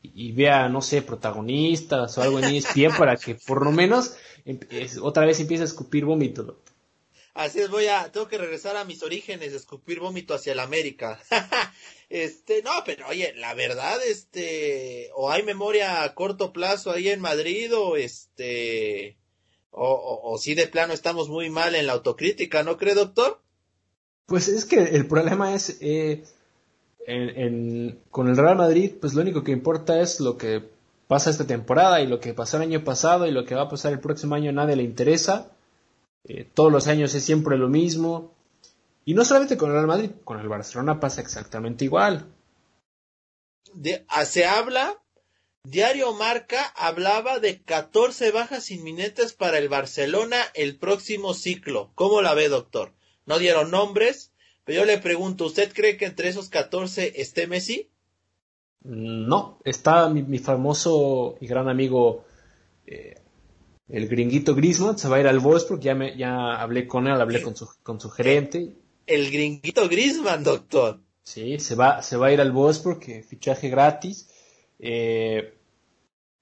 y 0.00 0.32
vea, 0.32 0.70
no 0.70 0.80
sé, 0.80 1.02
protagonistas 1.02 2.16
o 2.16 2.22
algo 2.22 2.38
en 2.38 2.54
ESPN 2.54 2.96
para 2.96 3.18
que 3.18 3.34
por 3.34 3.62
lo 3.62 3.70
menos 3.70 4.16
otra 5.02 5.26
vez 5.26 5.40
empiece 5.40 5.64
a 5.64 5.66
escupir 5.66 6.06
vómito. 6.06 6.56
Así 7.36 7.60
es, 7.60 7.68
voy 7.68 7.86
a, 7.86 8.10
tengo 8.10 8.28
que 8.28 8.38
regresar 8.38 8.78
a 8.78 8.86
mis 8.86 9.02
orígenes, 9.02 9.52
escupir 9.52 10.00
vómito 10.00 10.32
hacia 10.32 10.54
el 10.54 10.58
América. 10.58 11.20
este, 12.08 12.62
no, 12.62 12.70
pero 12.86 13.08
oye, 13.08 13.34
la 13.36 13.52
verdad, 13.52 13.98
este, 14.08 15.10
o 15.14 15.30
hay 15.30 15.42
memoria 15.42 16.02
a 16.02 16.14
corto 16.14 16.54
plazo 16.54 16.92
ahí 16.92 17.10
en 17.10 17.20
Madrid, 17.20 17.76
o 17.76 17.96
este, 17.96 19.18
o, 19.70 20.22
o, 20.24 20.38
si 20.38 20.54
de 20.54 20.66
plano 20.66 20.94
estamos 20.94 21.28
muy 21.28 21.50
mal 21.50 21.74
en 21.74 21.86
la 21.86 21.92
autocrítica, 21.92 22.62
¿no 22.62 22.78
cree, 22.78 22.94
doctor? 22.94 23.38
Pues 24.24 24.48
es 24.48 24.64
que 24.64 24.78
el 24.78 25.06
problema 25.06 25.54
es, 25.54 25.76
eh, 25.82 26.24
en, 27.06 28.00
con 28.10 28.28
el 28.28 28.38
Real 28.38 28.56
Madrid, 28.56 28.92
pues 28.98 29.12
lo 29.12 29.20
único 29.20 29.44
que 29.44 29.52
importa 29.52 30.00
es 30.00 30.20
lo 30.20 30.38
que 30.38 30.62
pasa 31.06 31.28
esta 31.28 31.46
temporada 31.46 32.00
y 32.00 32.06
lo 32.06 32.18
que 32.18 32.32
pasó 32.32 32.56
el 32.56 32.62
año 32.62 32.82
pasado 32.82 33.26
y 33.26 33.30
lo 33.30 33.44
que 33.44 33.54
va 33.54 33.64
a 33.64 33.68
pasar 33.68 33.92
el 33.92 34.00
próximo 34.00 34.34
año 34.36 34.52
nadie 34.52 34.76
le 34.76 34.84
interesa. 34.84 35.52
Eh, 36.28 36.48
todos 36.52 36.72
los 36.72 36.86
años 36.88 37.14
es 37.14 37.24
siempre 37.24 37.56
lo 37.56 37.68
mismo. 37.68 38.34
Y 39.04 39.14
no 39.14 39.24
solamente 39.24 39.56
con 39.56 39.70
el 39.70 39.76
Real 39.76 39.86
Madrid, 39.86 40.10
con 40.24 40.40
el 40.40 40.48
Barcelona 40.48 40.98
pasa 40.98 41.20
exactamente 41.20 41.84
igual. 41.84 42.26
De, 43.72 44.04
ah, 44.08 44.24
se 44.24 44.46
habla, 44.46 45.00
Diario 45.62 46.12
Marca 46.12 46.64
hablaba 46.76 47.38
de 47.38 47.60
14 47.62 48.30
bajas 48.30 48.70
inminentes 48.70 49.32
para 49.32 49.58
el 49.58 49.68
Barcelona 49.68 50.36
el 50.54 50.76
próximo 50.78 51.34
ciclo. 51.34 51.90
¿Cómo 51.94 52.22
la 52.22 52.34
ve, 52.34 52.48
doctor? 52.48 52.92
No 53.26 53.38
dieron 53.38 53.70
nombres, 53.70 54.32
pero 54.64 54.80
yo 54.80 54.84
le 54.86 54.98
pregunto, 54.98 55.46
¿usted 55.46 55.72
cree 55.72 55.96
que 55.96 56.06
entre 56.06 56.28
esos 56.28 56.48
14 56.48 57.20
esté 57.20 57.46
Messi? 57.46 57.90
No, 58.82 59.58
está 59.64 60.08
mi, 60.08 60.38
famoso 60.38 61.36
y 61.40 61.48
gran 61.48 61.68
amigo, 61.68 62.24
eh, 62.86 63.20
el 63.88 64.08
gringuito 64.08 64.54
Griezmann, 64.54 64.98
se 64.98 65.08
va 65.08 65.16
a 65.16 65.20
ir 65.20 65.26
al 65.26 65.38
Wolfsburg, 65.38 65.80
ya, 65.80 65.94
me, 65.94 66.16
ya 66.16 66.60
hablé 66.60 66.86
con 66.86 67.06
él, 67.06 67.20
hablé 67.20 67.42
con 67.42 67.56
su, 67.56 67.68
con 67.82 68.00
su 68.00 68.10
gerente. 68.10 68.74
El 69.06 69.30
gringuito 69.30 69.88
Griezmann, 69.88 70.42
doctor. 70.42 71.00
Sí, 71.22 71.58
se 71.58 71.74
va, 71.74 72.02
se 72.02 72.16
va 72.16 72.28
a 72.28 72.32
ir 72.32 72.40
al 72.40 72.52
Wolfsburg, 72.52 73.24
fichaje 73.24 73.68
gratis. 73.68 74.28
Eh, 74.78 75.54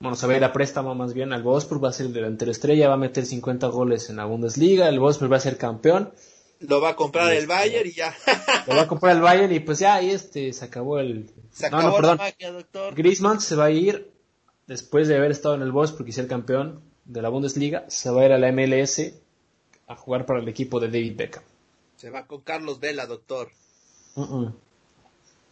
bueno, 0.01 0.17
se 0.17 0.27
va 0.27 0.35
a 0.35 0.37
ir 0.37 0.45
a 0.45 0.53
préstamo 0.53 0.95
más 0.95 1.15
bien 1.15 1.33
al 1.33 1.43
Wolfsburg, 1.43 1.85
va 1.85 1.89
a 1.89 1.93
ser 1.93 2.07
el 2.07 2.13
delantero 2.13 2.51
estrella, 2.51 2.89
va 2.89 2.95
a 2.95 2.99
meter 2.99 3.25
50 3.25 3.67
goles 3.69 4.11
en 4.11 4.17
la 4.17 4.25
Bundesliga, 4.25 4.89
el 4.89 4.99
Wolfsburg 4.99 5.33
va 5.33 5.37
a 5.37 5.41
ser 5.41 5.57
campeón 5.57 6.13
lo 6.61 6.81
va 6.81 6.91
a 6.91 6.97
comprar 6.97 7.33
el 7.33 7.47
Bayern 7.47 7.89
y 7.89 7.93
ya. 7.93 8.15
Lo 8.67 8.77
va 8.77 8.83
a 8.83 8.89
comprar 8.89 9.17
el 9.17 9.23
Bayern 9.23 9.53
y 9.53 9.61
pues 9.61 9.79
ya 9.79 9.95
ahí 9.95 10.11
este 10.11 10.53
se 10.53 10.65
acabó 10.65 10.99
el. 10.99 11.31
Se 11.51 11.67
acabó 11.67 11.89
no, 11.89 11.97
perdón. 11.97 12.19
magia, 12.19 12.53
doctor. 12.53 12.95
Griezmann 12.95 13.41
se 13.41 13.57
va 13.57 13.67
a 13.67 13.71
ir 13.71 14.11
después 14.67 15.09
de 15.09 15.17
haber 15.17 15.31
estado 15.31 15.55
en 15.55 15.63
el 15.63 15.73
Boss 15.73 15.93
porque 15.93 16.13
ser 16.13 16.27
campeón 16.27 16.81
de 17.05 17.23
la 17.23 17.29
Bundesliga, 17.29 17.85
se 17.89 18.11
va 18.11 18.23
a 18.23 18.27
ir 18.27 18.33
a 18.33 18.39
la 18.39 18.53
MLS 18.53 19.13
a 19.87 19.97
jugar 19.97 20.27
para 20.27 20.41
el 20.41 20.49
equipo 20.49 20.81
de 20.81 20.89
David 20.89 21.17
Beckham. 21.17 21.43
Se 21.97 22.11
va 22.11 22.27
con 22.27 22.41
Carlos 22.43 22.81
Vela, 22.81 23.07
doctor. 23.07 23.51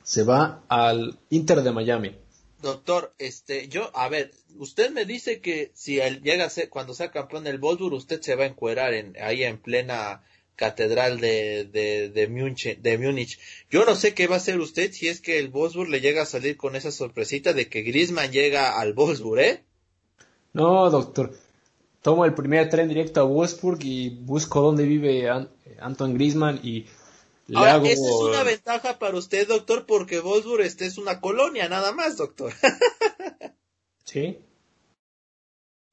Se 0.02 0.24
va 0.24 0.62
al 0.68 1.18
Inter 1.30 1.62
de 1.62 1.72
Miami. 1.72 2.16
Doctor, 2.60 3.12
este, 3.18 3.68
yo, 3.68 3.90
a 3.94 4.08
ver, 4.08 4.30
usted 4.58 4.90
me 4.92 5.04
dice 5.04 5.40
que 5.40 5.72
si 5.74 5.98
él 5.98 6.22
llega 6.22 6.44
a 6.44 6.50
ser, 6.50 6.68
cuando 6.68 6.94
sea 6.94 7.10
campeón 7.10 7.44
del 7.44 7.58
Wolfsburg, 7.58 7.94
usted 7.94 8.20
se 8.20 8.36
va 8.36 8.44
a 8.44 8.48
encuerar 8.48 8.94
en, 8.94 9.16
ahí 9.20 9.42
en 9.42 9.58
plena 9.58 10.22
catedral 10.54 11.18
de, 11.20 11.64
de, 11.64 12.08
de, 12.10 12.28
Múnich, 12.28 12.78
de 12.78 12.98
Múnich. 12.98 13.38
Yo 13.68 13.84
no 13.84 13.96
sé 13.96 14.14
qué 14.14 14.28
va 14.28 14.36
a 14.36 14.38
hacer 14.38 14.60
usted 14.60 14.92
si 14.92 15.08
es 15.08 15.20
que 15.20 15.38
el 15.38 15.48
Wolfsburg 15.48 15.90
le 15.90 16.00
llega 16.00 16.22
a 16.22 16.26
salir 16.26 16.56
con 16.56 16.76
esa 16.76 16.92
sorpresita 16.92 17.52
de 17.52 17.68
que 17.68 17.82
Griezmann 17.82 18.30
llega 18.30 18.78
al 18.78 18.92
Wolfsburg, 18.92 19.40
¿eh? 19.40 19.64
No, 20.52 20.88
doctor. 20.90 21.34
Tomo 22.02 22.24
el 22.24 22.34
primer 22.34 22.68
tren 22.68 22.88
directo 22.88 23.20
a 23.20 23.24
Wolfsburg 23.24 23.78
y 23.82 24.10
busco 24.10 24.60
dónde 24.60 24.84
vive 24.84 25.30
Anton 25.80 26.14
Griezmann 26.14 26.60
y 26.62 26.86
le 27.46 27.58
hago... 27.58 27.86
Esa 27.86 28.08
es 28.08 28.14
una 28.20 28.42
ventaja 28.42 28.98
para 28.98 29.16
usted, 29.16 29.48
doctor, 29.48 29.86
porque 29.86 30.20
Wolfsburg 30.20 30.62
este 30.62 30.86
es 30.86 30.98
una 30.98 31.20
colonia, 31.20 31.68
nada 31.68 31.92
más, 31.92 32.16
doctor. 32.16 32.52
sí 34.04 34.38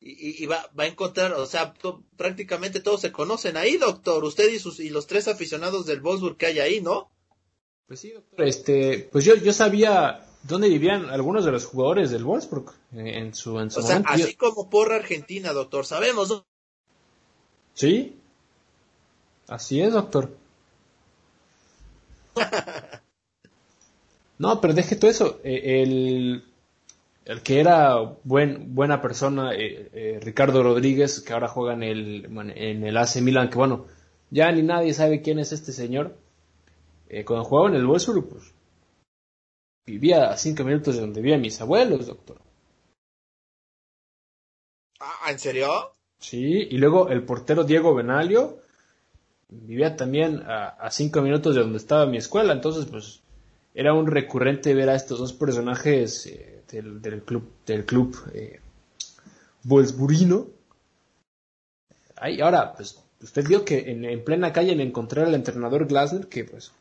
y, 0.02 0.46
va, 0.46 0.70
va, 0.78 0.86
a 0.86 0.88
encontrar, 0.88 1.34
o 1.34 1.46
sea, 1.46 1.74
prácticamente 2.16 2.80
todos 2.80 3.02
se 3.02 3.12
conocen 3.12 3.58
ahí, 3.58 3.78
doctor. 3.78 4.24
Usted 4.24 4.52
y 4.52 4.60
sus 4.60 4.80
y 4.80 4.90
los 4.90 5.08
tres 5.08 5.28
aficionados 5.28 5.86
del 5.86 6.00
Wolfsburg 6.00 6.38
que 6.38 6.46
hay 6.46 6.60
ahí, 6.60 6.82
¿no? 6.82 7.12
Pues 7.86 8.00
sí, 8.00 8.12
doctor. 8.12 8.48
Este, 8.48 9.10
pues 9.12 9.26
yo, 9.26 9.36
yo 9.36 9.52
sabía 9.52 10.26
dónde 10.44 10.70
vivían 10.70 11.10
algunos 11.10 11.46
de 11.46 11.52
los 11.52 11.66
jugadores 11.66 12.12
del 12.12 12.24
Wolfsburg 12.24 12.74
en 12.94 13.34
su, 13.34 13.60
en 13.60 13.72
su 13.72 13.80
o 13.80 13.84
Sea, 13.84 14.04
así 14.06 14.36
como 14.36 14.70
porra 14.70 14.96
Argentina, 14.96 15.54
doctor. 15.54 15.86
Sabemos. 15.86 16.44
Sí. 17.74 18.16
Así 19.48 19.82
es, 19.82 19.94
doctor. 19.94 20.36
no, 24.38 24.62
pero 24.62 24.74
deje 24.74 24.96
todo 24.96 25.12
eso. 25.12 25.40
Eh, 25.44 25.82
el, 25.82 26.44
el 27.26 27.42
que 27.42 27.60
era 27.60 27.96
buen, 28.24 28.74
buena 28.74 29.02
persona, 29.02 29.54
eh, 29.54 29.90
eh, 29.94 30.20
Ricardo 30.22 30.64
Rodríguez, 30.64 31.22
que 31.22 31.34
ahora 31.34 31.48
juega 31.48 31.74
en 31.74 31.84
el, 31.84 32.26
en 32.56 32.84
el 32.84 32.98
AC 32.98 33.18
Milan, 33.18 33.50
que 33.50 33.58
bueno, 33.58 33.86
ya 34.32 34.52
ni 34.52 34.62
nadie 34.62 34.94
sabe 34.94 35.22
quién 35.22 35.40
es 35.40 35.52
este 35.52 35.72
señor. 35.72 36.16
Eh, 37.10 37.26
cuando 37.26 37.46
jugaba 37.46 37.70
en 37.70 37.76
el 37.76 37.86
Wolfsburg, 37.86 38.30
pues 38.30 38.44
vivía 39.90 40.30
a 40.30 40.38
cinco 40.38 40.64
minutos 40.64 40.96
de 40.96 41.02
donde 41.02 41.22
vivían 41.22 41.42
mis 41.42 41.60
abuelos, 41.62 42.08
doctor. 42.08 42.38
Ah, 45.00 45.32
¿en 45.32 45.40
serio? 45.40 45.94
Sí, 46.20 46.68
y 46.70 46.78
luego 46.78 47.10
el 47.10 47.24
portero 47.24 47.64
Diego 47.64 47.96
Benalio 47.96 48.62
vivía 49.50 49.96
también 49.96 50.44
a, 50.46 50.70
a 50.70 50.92
cinco 50.92 51.22
minutos 51.22 51.56
de 51.56 51.62
donde 51.62 51.78
estaba 51.78 52.06
mi 52.06 52.18
escuela, 52.18 52.54
entonces 52.54 52.86
pues 52.86 53.22
era 53.74 53.94
un 53.94 54.08
recurrente 54.08 54.74
ver 54.74 54.90
a 54.90 54.96
estos 54.96 55.20
dos 55.20 55.34
personajes 55.34 56.28
del, 56.72 57.24
club, 57.24 57.50
del 57.66 57.86
club 57.86 58.16
eh, 58.34 58.60
ahora, 62.42 62.74
pues 62.74 63.02
usted 63.22 63.48
vio 63.48 63.66
que 63.66 63.92
en, 63.92 64.24
plena 64.24 64.54
calle 64.54 64.76
me 64.76 64.84
encontré 64.84 65.24
al 65.24 65.34
entrenador 65.34 65.88
Glasner 65.88 66.28
que 66.28 66.46
pues 66.46 66.72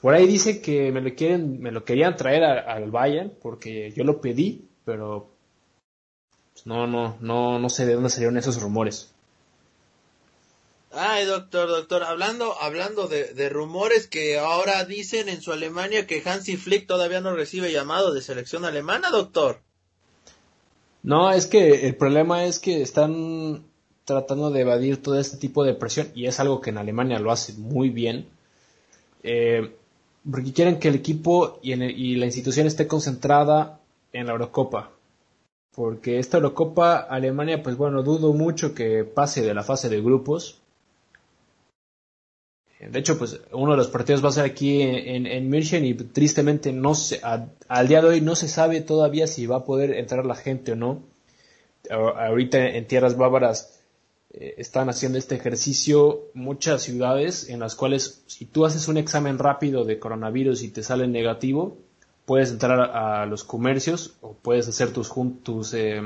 por 0.00 0.14
ahí 0.14 0.26
dice 0.26 0.60
que 0.60 0.92
me 0.92 1.00
lo 1.00 1.14
quieren, 1.14 1.60
me 1.60 1.72
lo 1.72 1.84
querían 1.84 2.16
traer 2.16 2.44
al 2.44 2.90
Bayern 2.90 3.32
porque 3.40 3.92
yo 3.92 4.04
lo 4.04 4.20
pedí, 4.20 4.68
pero 4.84 5.30
pues, 6.52 6.66
no, 6.66 6.86
no, 6.86 7.16
no, 7.20 7.58
no 7.58 7.68
sé 7.68 7.86
de 7.86 7.94
dónde 7.94 8.10
salieron 8.10 8.36
esos 8.36 8.60
rumores. 8.60 9.12
Ay, 10.92 11.26
doctor, 11.26 11.68
doctor, 11.68 12.04
hablando, 12.04 12.54
hablando 12.60 13.06
de, 13.06 13.34
de, 13.34 13.48
rumores 13.50 14.06
que 14.06 14.38
ahora 14.38 14.84
dicen 14.84 15.28
en 15.28 15.42
su 15.42 15.52
Alemania 15.52 16.06
que 16.06 16.22
Hansi 16.24 16.56
Flick 16.56 16.86
todavía 16.86 17.20
no 17.20 17.34
recibe 17.34 17.72
llamado 17.72 18.14
de 18.14 18.22
selección 18.22 18.64
alemana, 18.64 19.10
doctor. 19.10 19.60
No, 21.02 21.30
es 21.30 21.46
que 21.46 21.86
el 21.86 21.96
problema 21.96 22.46
es 22.46 22.58
que 22.58 22.82
están 22.82 23.64
tratando 24.04 24.50
de 24.50 24.62
evadir 24.62 25.02
todo 25.02 25.18
este 25.20 25.36
tipo 25.36 25.64
de 25.64 25.74
presión 25.74 26.10
y 26.14 26.26
es 26.26 26.40
algo 26.40 26.60
que 26.60 26.70
en 26.70 26.78
Alemania 26.78 27.18
lo 27.18 27.30
hace 27.30 27.52
muy 27.54 27.90
bien. 27.90 28.28
Eh, 29.22 29.76
porque 30.30 30.52
quieren 30.52 30.78
que 30.78 30.88
el 30.88 30.96
equipo 30.96 31.60
y, 31.62 31.74
la 32.16 32.26
institución 32.26 32.66
esté 32.66 32.86
concentrada 32.86 33.80
en 34.12 34.26
la 34.26 34.32
Eurocopa. 34.32 34.90
Porque 35.74 36.18
esta 36.18 36.38
Eurocopa, 36.38 36.96
Alemania, 36.96 37.62
pues 37.62 37.76
bueno, 37.76 38.02
dudo 38.02 38.32
mucho 38.32 38.74
que 38.74 39.04
pase 39.04 39.42
de 39.42 39.54
la 39.54 39.62
fase 39.62 39.88
de 39.88 40.00
grupos. 40.00 40.60
De 42.80 42.98
hecho, 42.98 43.18
pues 43.18 43.40
uno 43.52 43.72
de 43.72 43.76
los 43.78 43.88
partidos 43.88 44.24
va 44.24 44.28
a 44.28 44.32
ser 44.32 44.44
aquí 44.44 44.82
en, 44.82 45.26
en 45.26 45.48
München 45.48 45.84
y 45.84 45.94
tristemente 45.94 46.72
no 46.72 46.94
se, 46.94 47.20
al 47.22 47.88
día 47.88 48.02
de 48.02 48.08
hoy 48.08 48.20
no 48.20 48.36
se 48.36 48.48
sabe 48.48 48.80
todavía 48.80 49.26
si 49.26 49.46
va 49.46 49.56
a 49.56 49.64
poder 49.64 49.92
entrar 49.92 50.26
la 50.26 50.34
gente 50.34 50.72
o 50.72 50.76
no. 50.76 51.02
Ahorita 51.90 52.66
en 52.66 52.86
tierras 52.86 53.16
bávaras 53.16 53.80
eh, 54.36 54.54
están 54.58 54.88
haciendo 54.88 55.18
este 55.18 55.34
ejercicio 55.34 56.30
muchas 56.34 56.82
ciudades 56.82 57.48
en 57.48 57.60
las 57.60 57.74
cuales 57.74 58.22
si 58.26 58.44
tú 58.44 58.64
haces 58.64 58.86
un 58.88 58.98
examen 58.98 59.38
rápido 59.38 59.84
de 59.84 59.98
coronavirus 59.98 60.62
y 60.62 60.68
te 60.68 60.82
sale 60.82 61.08
negativo, 61.08 61.78
puedes 62.26 62.50
entrar 62.50 62.80
a, 62.80 63.24
los 63.26 63.44
comercios 63.44 64.14
o 64.20 64.34
puedes 64.34 64.68
hacer 64.68 64.92
tus, 64.92 65.10
tus 65.42 65.72
eh, 65.74 66.02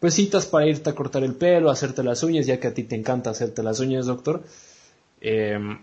pues 0.00 0.14
citas 0.14 0.46
para 0.46 0.66
irte 0.66 0.90
a 0.90 0.94
cortar 0.94 1.22
el 1.22 1.34
pelo, 1.34 1.70
hacerte 1.70 2.02
las 2.02 2.22
uñas, 2.22 2.46
ya 2.46 2.58
que 2.58 2.68
a 2.68 2.74
ti 2.74 2.84
te 2.84 2.96
encanta 2.96 3.30
hacerte 3.30 3.62
las 3.62 3.80
uñas, 3.80 4.06
doctor. 4.06 4.42
Em, 5.20 5.78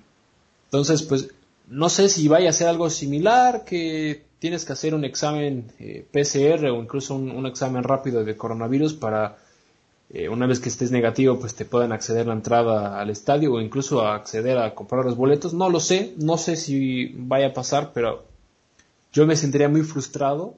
entonces, 0.66 1.04
pues 1.04 1.30
no 1.68 1.88
sé 1.90 2.10
si 2.10 2.28
vaya 2.28 2.50
a 2.50 2.54
ser 2.54 2.68
algo 2.68 2.90
similar, 2.90 3.64
que 3.64 4.26
tienes 4.40 4.66
que 4.66 4.74
hacer 4.74 4.96
un 4.96 5.06
examen 5.06 5.72
eh, 5.80 6.06
PCR 6.12 6.66
o 6.68 6.82
incluso 6.82 7.16
un, 7.16 7.46
examen 7.46 7.84
rápido 7.84 8.24
de 8.24 8.36
coronavirus 8.36 8.94
para, 8.96 9.38
eh, 10.10 10.30
una 10.30 10.48
vez 10.48 10.60
que 10.60 10.70
estés 10.70 10.92
negativo, 10.92 11.40
pues 11.40 11.56
te 11.56 11.66
puedan 11.66 11.92
acceder 11.92 12.28
la 12.28 12.34
entrada 12.34 13.00
al 13.00 13.10
estadio 13.10 13.54
o 13.54 13.62
incluso 13.62 14.02
acceder 14.02 14.58
a 14.58 14.74
comprar 14.74 15.04
los 15.04 15.18
boletos. 15.18 15.54
No 15.54 15.70
lo 15.70 15.80
sé, 15.80 16.14
no 16.18 16.38
sé 16.38 16.56
si 16.56 17.14
vaya 17.16 17.48
a 17.48 17.54
pasar, 17.54 17.92
pero 17.94 18.26
yo 19.12 19.28
me 19.28 19.36
sentiría 19.36 19.68
muy 19.68 19.82
frustrado 19.84 20.56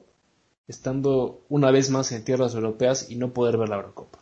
estando 0.68 1.44
una 1.48 1.72
vez 1.72 1.90
más 1.90 2.12
en 2.12 2.24
tierras 2.24 2.54
europeas 2.54 3.10
y 3.10 3.16
no 3.16 3.32
poder 3.32 3.56
ver 3.56 3.68
la 3.68 3.76
Eurocopa. 3.76 4.20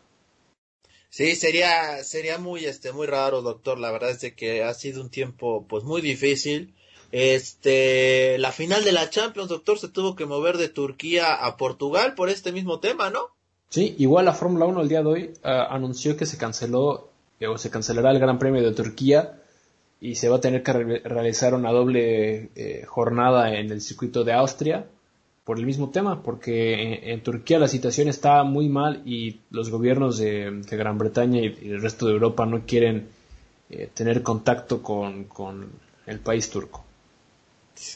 Sí, 1.10 1.36
sería, 1.36 2.02
sería 2.04 2.38
muy, 2.38 2.64
este, 2.64 2.92
muy 2.92 3.06
raro, 3.06 3.42
doctor. 3.42 3.78
La 3.78 3.90
verdad 3.90 4.10
es 4.10 4.20
de 4.20 4.34
que 4.34 4.62
ha 4.62 4.72
sido 4.74 5.02
un 5.02 5.10
tiempo, 5.10 5.66
pues, 5.68 5.84
muy 5.84 6.00
difícil. 6.00 6.74
Este, 7.12 8.36
la 8.38 8.52
final 8.52 8.84
de 8.84 8.92
la 8.92 9.08
Champions, 9.08 9.48
doctor, 9.48 9.78
se 9.78 9.88
tuvo 9.88 10.16
que 10.16 10.26
mover 10.26 10.58
de 10.58 10.68
Turquía 10.68 11.34
a 11.34 11.56
Portugal 11.56 12.14
por 12.14 12.28
este 12.28 12.52
mismo 12.52 12.80
tema, 12.80 13.10
¿no? 13.10 13.37
Sí, 13.70 13.94
igual 13.98 14.24
la 14.24 14.32
Fórmula 14.32 14.64
1 14.64 14.80
el 14.80 14.88
día 14.88 15.02
de 15.02 15.08
hoy 15.08 15.30
ah, 15.44 15.68
anunció 15.70 16.16
que 16.16 16.26
se 16.26 16.38
canceló 16.38 17.10
eh, 17.38 17.46
o 17.46 17.58
se 17.58 17.70
cancelará 17.70 18.10
el 18.10 18.18
Gran 18.18 18.38
Premio 18.38 18.62
de 18.62 18.74
Turquía 18.74 19.40
y 20.00 20.14
se 20.14 20.28
va 20.28 20.36
a 20.36 20.40
tener 20.40 20.62
que 20.62 20.72
realizar 20.72 21.54
una 21.54 21.70
doble 21.70 22.50
eh, 22.54 22.84
jornada 22.86 23.54
en 23.54 23.70
el 23.70 23.80
circuito 23.80 24.24
de 24.24 24.32
Austria 24.32 24.86
por 25.44 25.58
el 25.58 25.66
mismo 25.66 25.90
tema, 25.90 26.22
porque 26.22 27.10
en, 27.10 27.22
Turquía 27.22 27.58
la 27.58 27.68
situación 27.68 28.08
está 28.08 28.42
muy 28.42 28.68
mal 28.68 29.02
y 29.06 29.40
los 29.50 29.70
gobiernos 29.70 30.18
de, 30.18 30.62
Gran 30.70 30.98
Bretaña 30.98 31.40
y, 31.40 31.46
el 31.46 31.80
resto 31.80 32.06
de 32.06 32.12
Europa 32.12 32.44
no 32.44 32.66
quieren 32.66 33.08
eh, 33.70 33.88
tener 33.92 34.22
contacto 34.22 34.82
con, 34.82 35.26
el 36.06 36.20
país 36.20 36.50
turco. 36.50 36.84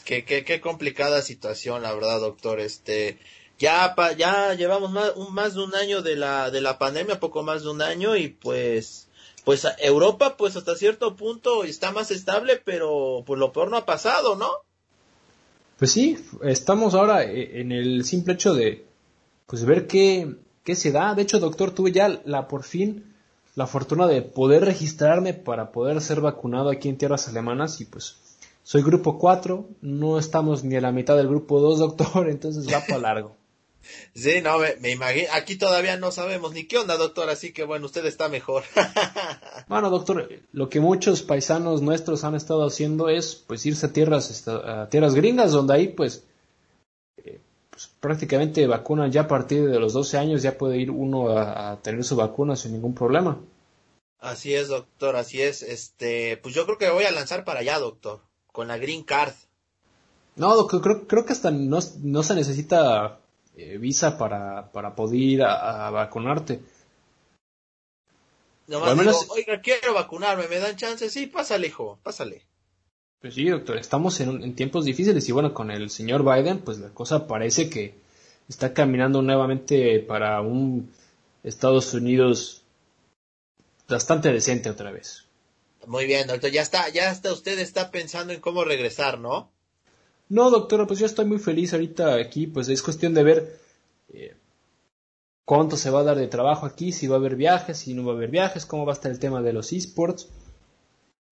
Qué, 0.03 0.23
qué, 0.25 0.43
qué, 0.43 0.61
complicada 0.61 1.21
situación, 1.21 1.83
la 1.83 1.93
verdad, 1.93 2.19
doctor. 2.19 2.59
Este, 2.59 3.19
ya, 3.59 3.95
ya 4.17 4.53
llevamos 4.53 4.91
más, 4.91 5.13
más 5.31 5.53
de 5.55 5.61
un 5.61 5.75
año 5.75 6.01
de 6.01 6.15
la, 6.15 6.51
de 6.51 6.61
la 6.61 6.77
pandemia, 6.77 7.19
poco 7.19 7.43
más 7.43 7.63
de 7.63 7.69
un 7.69 7.81
año, 7.81 8.15
y 8.15 8.29
pues, 8.29 9.07
pues 9.43 9.67
Europa, 9.79 10.37
pues 10.37 10.55
hasta 10.55 10.75
cierto 10.75 11.15
punto 11.15 11.63
está 11.63 11.91
más 11.91 12.11
estable, 12.11 12.61
pero 12.63 13.23
pues 13.25 13.39
lo 13.39 13.51
peor 13.51 13.69
no 13.69 13.77
ha 13.77 13.85
pasado, 13.85 14.35
¿no? 14.35 14.49
Pues 15.77 15.91
sí, 15.91 16.17
estamos 16.43 16.93
ahora 16.93 17.23
eh, 17.23 17.59
en 17.59 17.71
el 17.71 18.05
simple 18.05 18.33
hecho 18.33 18.53
de 18.53 18.85
pues 19.47 19.65
ver 19.65 19.87
qué, 19.87 20.35
qué 20.63 20.75
se 20.75 20.91
da. 20.91 21.13
De 21.13 21.23
hecho, 21.23 21.39
doctor, 21.39 21.71
tuve 21.71 21.91
ya 21.91 22.21
la 22.25 22.47
por 22.47 22.63
fin 22.63 23.13
la 23.55 23.67
fortuna 23.67 24.07
de 24.07 24.21
poder 24.21 24.65
registrarme 24.65 25.33
para 25.33 25.71
poder 25.71 26.01
ser 26.01 26.21
vacunado 26.21 26.69
aquí 26.69 26.89
en 26.89 26.97
tierras 26.97 27.27
alemanas 27.27 27.81
y 27.81 27.85
pues 27.85 28.17
soy 28.63 28.81
grupo 28.81 29.19
4, 29.19 29.67
no 29.81 30.17
estamos 30.17 30.63
ni 30.63 30.75
a 30.75 30.81
la 30.81 30.91
mitad 30.91 31.17
del 31.17 31.27
grupo 31.27 31.59
2, 31.59 31.79
doctor, 31.79 32.29
entonces 32.29 32.67
va 32.71 32.81
para 32.87 32.99
largo. 32.99 33.35
Sí, 34.13 34.41
no, 34.41 34.59
me, 34.59 34.91
imagino. 34.91 35.27
Aquí 35.33 35.57
todavía 35.57 35.97
no 35.97 36.11
sabemos 36.11 36.53
ni 36.53 36.65
qué 36.65 36.77
onda, 36.77 36.97
doctor, 36.97 37.29
así 37.29 37.51
que 37.51 37.63
bueno, 37.63 37.85
usted 37.85 38.05
está 38.05 38.29
mejor. 38.29 38.63
bueno, 39.67 39.89
doctor, 39.89 40.29
lo 40.51 40.69
que 40.69 40.79
muchos 40.79 41.21
paisanos 41.21 41.81
nuestros 41.81 42.23
han 42.23 42.35
estado 42.35 42.65
haciendo 42.65 43.09
es 43.09 43.35
pues 43.35 43.65
irse 43.65 43.87
a 43.87 43.93
tierras, 43.93 44.47
a 44.47 44.89
tierras 44.89 45.15
gringas, 45.15 45.51
donde 45.51 45.73
ahí 45.73 45.87
pues, 45.89 46.23
eh, 47.17 47.39
pues, 47.69 47.89
prácticamente 47.99 48.67
vacunan 48.67 49.11
ya 49.11 49.21
a 49.21 49.27
partir 49.27 49.69
de 49.69 49.79
los 49.79 49.93
12 49.93 50.17
años, 50.17 50.41
ya 50.41 50.57
puede 50.57 50.77
ir 50.77 50.91
uno 50.91 51.29
a, 51.29 51.71
a, 51.71 51.81
tener 51.81 52.03
su 52.03 52.15
vacuna 52.15 52.55
sin 52.55 52.73
ningún 52.73 52.93
problema. 52.93 53.39
Así 54.19 54.53
es, 54.53 54.69
doctor, 54.69 55.17
así 55.17 55.41
es. 55.41 55.61
Este, 55.61 56.37
pues 56.37 56.55
yo 56.55 56.65
creo 56.65 56.77
que 56.77 56.89
voy 56.89 57.03
a 57.03 57.11
lanzar 57.11 57.43
para 57.43 57.59
allá, 57.59 57.79
doctor, 57.79 58.21
con 58.51 58.69
la 58.69 58.77
Green 58.77 59.03
Card. 59.03 59.33
No, 60.35 60.55
doctor, 60.55 60.81
creo, 60.81 61.07
creo 61.07 61.25
que 61.25 61.33
hasta 61.33 61.51
no, 61.51 61.79
no 62.01 62.23
se 62.23 62.33
necesita 62.33 63.19
eh, 63.55 63.77
visa 63.77 64.17
para, 64.17 64.71
para 64.71 64.95
poder 64.95 65.19
ir 65.19 65.43
a, 65.43 65.89
vacunarte. 65.89 66.59
Nomás 68.67 69.27
oiga, 69.29 69.61
quiero 69.61 69.93
vacunarme, 69.93 70.47
¿me 70.47 70.57
dan 70.57 70.75
chance? 70.75 71.09
Sí, 71.09 71.27
pásale, 71.27 71.67
hijo, 71.67 71.99
pásale. 72.01 72.45
Pues 73.19 73.35
sí, 73.35 73.45
doctor, 73.45 73.77
estamos 73.77 74.19
en, 74.19 74.43
en, 74.43 74.55
tiempos 74.55 74.85
difíciles 74.85 75.27
y 75.27 75.31
bueno, 75.31 75.53
con 75.53 75.71
el 75.71 75.89
señor 75.89 76.23
Biden, 76.23 76.59
pues 76.59 76.79
la 76.79 76.89
cosa 76.89 77.27
parece 77.27 77.69
que 77.69 77.95
está 78.49 78.73
caminando 78.73 79.21
nuevamente 79.21 79.99
para 79.99 80.41
un 80.41 80.91
Estados 81.43 81.93
Unidos 81.93 82.63
bastante 83.87 84.31
decente 84.31 84.69
otra 84.69 84.91
vez. 84.91 85.25
Muy 85.85 86.05
bien, 86.05 86.27
doctor, 86.27 86.49
ya 86.49 86.61
está, 86.61 86.89
ya 86.89 87.11
está, 87.11 87.33
usted 87.33 87.59
está 87.59 87.91
pensando 87.91 88.33
en 88.33 88.39
cómo 88.39 88.63
regresar, 88.63 89.19
¿no? 89.19 89.51
No, 90.33 90.49
doctora, 90.49 90.87
pues 90.87 90.99
yo 90.99 91.05
estoy 91.05 91.25
muy 91.25 91.37
feliz 91.37 91.73
ahorita 91.73 92.15
aquí, 92.15 92.47
pues 92.47 92.67
es 92.67 92.81
cuestión 92.81 93.13
de 93.13 93.21
ver 93.21 93.59
eh, 94.11 94.33
cuánto 95.45 95.77
se 95.77 95.91
va 95.91 95.99
a 95.99 96.03
dar 96.03 96.17
de 96.17 96.27
trabajo 96.27 96.65
aquí, 96.65 96.91
si 96.91 97.05
va 97.05 97.17
a 97.17 97.19
haber 97.19 97.35
viajes, 97.35 97.77
si 97.77 97.93
no 97.93 98.03
va 98.03 98.13
a 98.13 98.15
haber 98.15 98.31
viajes, 98.31 98.65
cómo 98.65 98.83
va 98.83 98.93
a 98.93 98.95
estar 98.95 99.11
el 99.11 99.19
tema 99.19 99.43
de 99.43 99.53
los 99.53 99.71
esports. 99.71 100.27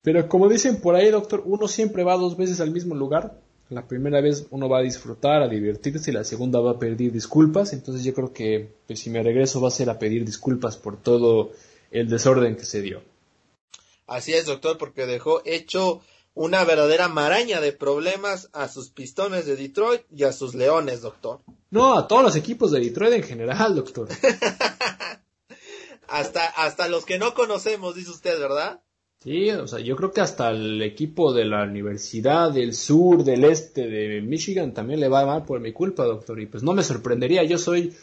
Pero 0.03 0.29
como 0.29 0.47
dicen 0.47 0.81
por 0.81 0.93
ahí, 0.93 1.09
doctor, 1.09 1.41
uno 1.45 1.67
siempre 1.67 2.03
va 2.03 2.15
dos 2.15 2.37
veces 2.37 2.61
al 2.61 2.69
mismo 2.69 2.93
lugar. 2.93 3.41
La 3.69 3.87
primera 3.87 4.21
vez 4.21 4.45
uno 4.51 4.69
va 4.69 4.77
a 4.77 4.83
disfrutar, 4.83 5.41
a 5.41 5.47
divertirse, 5.47 6.11
y 6.11 6.13
la 6.13 6.23
segunda 6.23 6.59
va 6.59 6.73
a 6.73 6.79
pedir 6.79 7.11
disculpas. 7.11 7.73
Entonces 7.73 8.03
yo 8.03 8.13
creo 8.13 8.31
que 8.31 8.69
pues, 8.85 8.99
si 8.99 9.09
me 9.09 9.23
regreso 9.23 9.59
va 9.59 9.69
a 9.69 9.71
ser 9.71 9.89
a 9.89 9.97
pedir 9.97 10.23
disculpas 10.25 10.77
por 10.77 11.01
todo 11.01 11.53
el 11.89 12.07
desorden 12.07 12.55
que 12.55 12.65
se 12.65 12.83
dio. 12.83 13.01
Así 14.05 14.33
es, 14.33 14.45
doctor, 14.45 14.77
porque 14.77 15.07
dejó 15.07 15.41
hecho 15.43 16.01
una 16.33 16.63
verdadera 16.63 17.07
maraña 17.07 17.59
de 17.61 17.73
problemas 17.73 18.49
a 18.53 18.67
sus 18.67 18.89
pistones 18.89 19.45
de 19.45 19.55
Detroit 19.55 20.01
y 20.11 20.23
a 20.23 20.31
sus 20.31 20.55
leones, 20.55 21.01
doctor. 21.01 21.41
No, 21.69 21.97
a 21.97 22.07
todos 22.07 22.23
los 22.23 22.35
equipos 22.35 22.71
de 22.71 22.79
Detroit 22.79 23.13
en 23.13 23.23
general, 23.23 23.75
doctor. 23.75 24.07
hasta, 26.07 26.45
hasta 26.45 26.87
los 26.87 27.05
que 27.05 27.19
no 27.19 27.33
conocemos, 27.33 27.95
dice 27.95 28.11
usted, 28.11 28.39
¿verdad? 28.39 28.81
Sí, 29.23 29.51
o 29.51 29.67
sea, 29.67 29.79
yo 29.79 29.95
creo 29.95 30.11
que 30.11 30.21
hasta 30.21 30.49
el 30.49 30.81
equipo 30.81 31.31
de 31.31 31.45
la 31.45 31.63
Universidad 31.63 32.51
del 32.51 32.73
Sur, 32.73 33.23
del 33.23 33.43
Este 33.43 33.87
de 33.87 34.19
Michigan 34.21 34.73
también 34.73 34.99
le 34.99 35.09
va 35.09 35.27
mal 35.27 35.45
por 35.45 35.59
mi 35.59 35.71
culpa, 35.73 36.05
doctor. 36.05 36.39
Y 36.39 36.47
pues 36.47 36.63
no 36.63 36.73
me 36.73 36.81
sorprendería, 36.81 37.43
yo 37.43 37.59
soy 37.59 37.93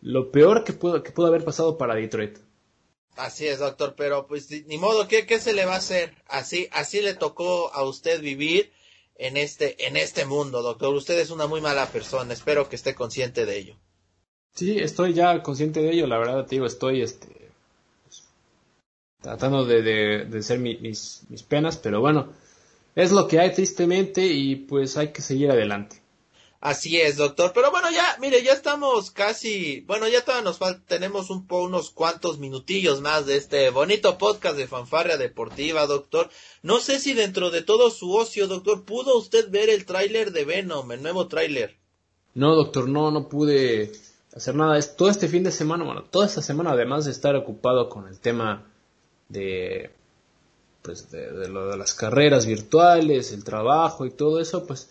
lo 0.00 0.30
peor 0.30 0.64
que 0.64 0.72
pudo, 0.72 1.02
que 1.02 1.12
pudo 1.12 1.26
haber 1.26 1.44
pasado 1.44 1.76
para 1.76 1.94
Detroit. 1.94 2.38
Así 3.16 3.46
es, 3.46 3.58
doctor, 3.58 3.94
pero 3.96 4.26
pues 4.26 4.50
ni 4.66 4.78
modo, 4.78 5.06
¿qué, 5.08 5.26
¿qué 5.26 5.38
se 5.38 5.52
le 5.52 5.66
va 5.66 5.74
a 5.74 5.78
hacer? 5.78 6.14
Así, 6.26 6.68
así 6.72 7.00
le 7.02 7.14
tocó 7.14 7.72
a 7.74 7.82
usted 7.84 8.20
vivir 8.20 8.72
en 9.16 9.36
este, 9.36 9.86
en 9.86 9.96
este 9.96 10.24
mundo, 10.24 10.62
doctor. 10.62 10.94
Usted 10.94 11.18
es 11.18 11.30
una 11.30 11.46
muy 11.46 11.60
mala 11.60 11.86
persona, 11.86 12.32
espero 12.32 12.68
que 12.68 12.76
esté 12.76 12.94
consciente 12.94 13.44
de 13.44 13.58
ello. 13.58 13.76
Sí, 14.54 14.78
estoy 14.78 15.12
ya 15.12 15.42
consciente 15.42 15.80
de 15.80 15.92
ello, 15.92 16.06
la 16.06 16.18
verdad, 16.18 16.46
te 16.46 16.56
digo, 16.56 16.66
estoy 16.66 17.02
este, 17.02 17.28
pues, 18.04 18.24
tratando 19.20 19.64
de, 19.64 19.82
de, 19.82 20.24
de 20.24 20.42
ser 20.42 20.58
mis, 20.58 21.22
mis 21.28 21.42
penas, 21.42 21.76
pero 21.76 22.00
bueno, 22.00 22.32
es 22.94 23.12
lo 23.12 23.28
que 23.28 23.38
hay 23.38 23.52
tristemente 23.52 24.26
y 24.26 24.56
pues 24.56 24.96
hay 24.96 25.08
que 25.08 25.22
seguir 25.22 25.50
adelante. 25.50 26.02
Así 26.60 27.00
es, 27.00 27.16
doctor. 27.16 27.52
Pero 27.54 27.70
bueno, 27.70 27.90
ya, 27.90 28.18
mire, 28.20 28.42
ya 28.42 28.52
estamos 28.52 29.10
casi, 29.10 29.80
bueno, 29.86 30.06
ya 30.08 30.22
todavía 30.22 30.44
nos 30.44 30.58
falta, 30.58 30.82
tenemos 30.86 31.30
un 31.30 31.46
po, 31.46 31.62
unos 31.62 31.88
cuantos 31.90 32.38
minutillos 32.38 33.00
más 33.00 33.24
de 33.24 33.36
este 33.36 33.70
bonito 33.70 34.18
podcast 34.18 34.58
de 34.58 34.66
fanfarria 34.66 35.16
deportiva, 35.16 35.86
doctor. 35.86 36.28
No 36.62 36.80
sé 36.80 36.98
si 36.98 37.14
dentro 37.14 37.50
de 37.50 37.62
todo 37.62 37.90
su 37.90 38.14
ocio, 38.14 38.46
doctor, 38.46 38.84
pudo 38.84 39.16
usted 39.16 39.50
ver 39.50 39.70
el 39.70 39.86
tráiler 39.86 40.32
de 40.32 40.44
Venom, 40.44 40.92
el 40.92 41.02
nuevo 41.02 41.28
tráiler. 41.28 41.78
No, 42.34 42.54
doctor, 42.54 42.90
no, 42.90 43.10
no 43.10 43.28
pude 43.30 43.92
hacer 44.34 44.54
nada. 44.54 44.76
Es 44.76 44.96
todo 44.96 45.08
este 45.08 45.28
fin 45.28 45.42
de 45.42 45.52
semana, 45.52 45.84
bueno, 45.84 46.04
toda 46.04 46.26
esta 46.26 46.42
semana, 46.42 46.72
además 46.72 47.06
de 47.06 47.12
estar 47.12 47.34
ocupado 47.36 47.88
con 47.88 48.06
el 48.06 48.18
tema 48.20 48.66
de, 49.30 49.92
pues, 50.82 51.10
de, 51.10 51.48
lo 51.48 51.70
de 51.70 51.78
las 51.78 51.94
carreras 51.94 52.44
virtuales, 52.44 53.32
el 53.32 53.44
trabajo 53.44 54.04
y 54.04 54.10
todo 54.10 54.40
eso, 54.40 54.66
pues, 54.66 54.90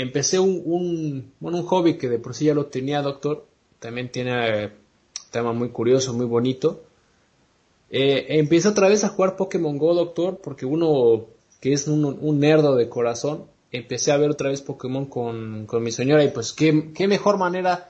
empecé 0.00 0.38
un, 0.38 0.62
un, 0.64 1.32
bueno, 1.40 1.58
un 1.58 1.66
hobby 1.66 1.96
que 1.98 2.08
de 2.08 2.18
por 2.18 2.34
sí 2.34 2.46
ya 2.46 2.54
lo 2.54 2.66
tenía, 2.66 3.02
doctor. 3.02 3.46
También 3.78 4.10
tiene 4.10 4.66
un 4.66 4.72
tema 5.30 5.52
muy 5.52 5.70
curioso, 5.70 6.12
muy 6.12 6.26
bonito. 6.26 6.82
Eh, 7.90 8.38
empecé 8.38 8.68
otra 8.68 8.88
vez 8.88 9.04
a 9.04 9.08
jugar 9.08 9.36
Pokémon 9.36 9.76
Go, 9.76 9.94
doctor, 9.94 10.38
porque 10.42 10.66
uno 10.66 11.26
que 11.60 11.72
es 11.72 11.86
un, 11.88 12.04
un 12.04 12.40
nerdo 12.40 12.74
de 12.74 12.88
corazón, 12.88 13.44
empecé 13.70 14.12
a 14.12 14.16
ver 14.16 14.30
otra 14.30 14.48
vez 14.48 14.62
Pokémon 14.62 15.06
con, 15.06 15.66
con 15.66 15.82
mi 15.82 15.92
señora 15.92 16.24
y 16.24 16.28
pues 16.28 16.52
qué, 16.52 16.92
qué 16.94 17.06
mejor 17.06 17.36
manera 17.36 17.89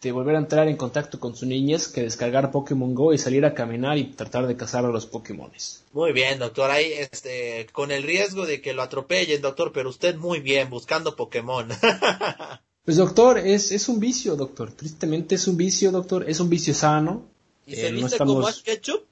de 0.00 0.12
volver 0.12 0.34
a 0.34 0.38
entrar 0.38 0.66
en 0.68 0.76
contacto 0.76 1.20
con 1.20 1.36
su 1.36 1.44
niñez 1.44 1.88
que 1.88 2.02
descargar 2.02 2.50
Pokémon 2.50 2.94
Go 2.94 3.12
y 3.12 3.18
salir 3.18 3.44
a 3.44 3.52
caminar 3.52 3.98
y 3.98 4.04
tratar 4.04 4.46
de 4.46 4.56
cazar 4.56 4.86
a 4.86 4.88
los 4.88 5.04
Pokémones. 5.04 5.84
Muy 5.92 6.12
bien, 6.12 6.38
doctor. 6.38 6.70
Ahí, 6.70 6.92
este, 6.92 7.66
con 7.72 7.90
el 7.90 8.02
riesgo 8.02 8.46
de 8.46 8.62
que 8.62 8.72
lo 8.72 8.82
atropellen, 8.82 9.42
doctor, 9.42 9.72
pero 9.72 9.90
usted 9.90 10.16
muy 10.16 10.40
bien, 10.40 10.70
buscando 10.70 11.16
Pokémon. 11.16 11.68
pues, 12.84 12.96
doctor, 12.96 13.38
es, 13.38 13.72
es 13.72 13.88
un 13.90 14.00
vicio, 14.00 14.36
doctor. 14.36 14.72
Tristemente 14.72 15.34
es 15.34 15.46
un 15.46 15.58
vicio, 15.58 15.90
doctor. 15.90 16.24
Es 16.28 16.40
un 16.40 16.48
vicio 16.48 16.72
sano. 16.72 17.26
¿Y 17.66 17.76
se 17.76 17.92
viste 17.92 18.16
eh, 18.16 18.18
como 18.18 18.46
Ash 18.46 18.62
Ketchup? 18.62 19.04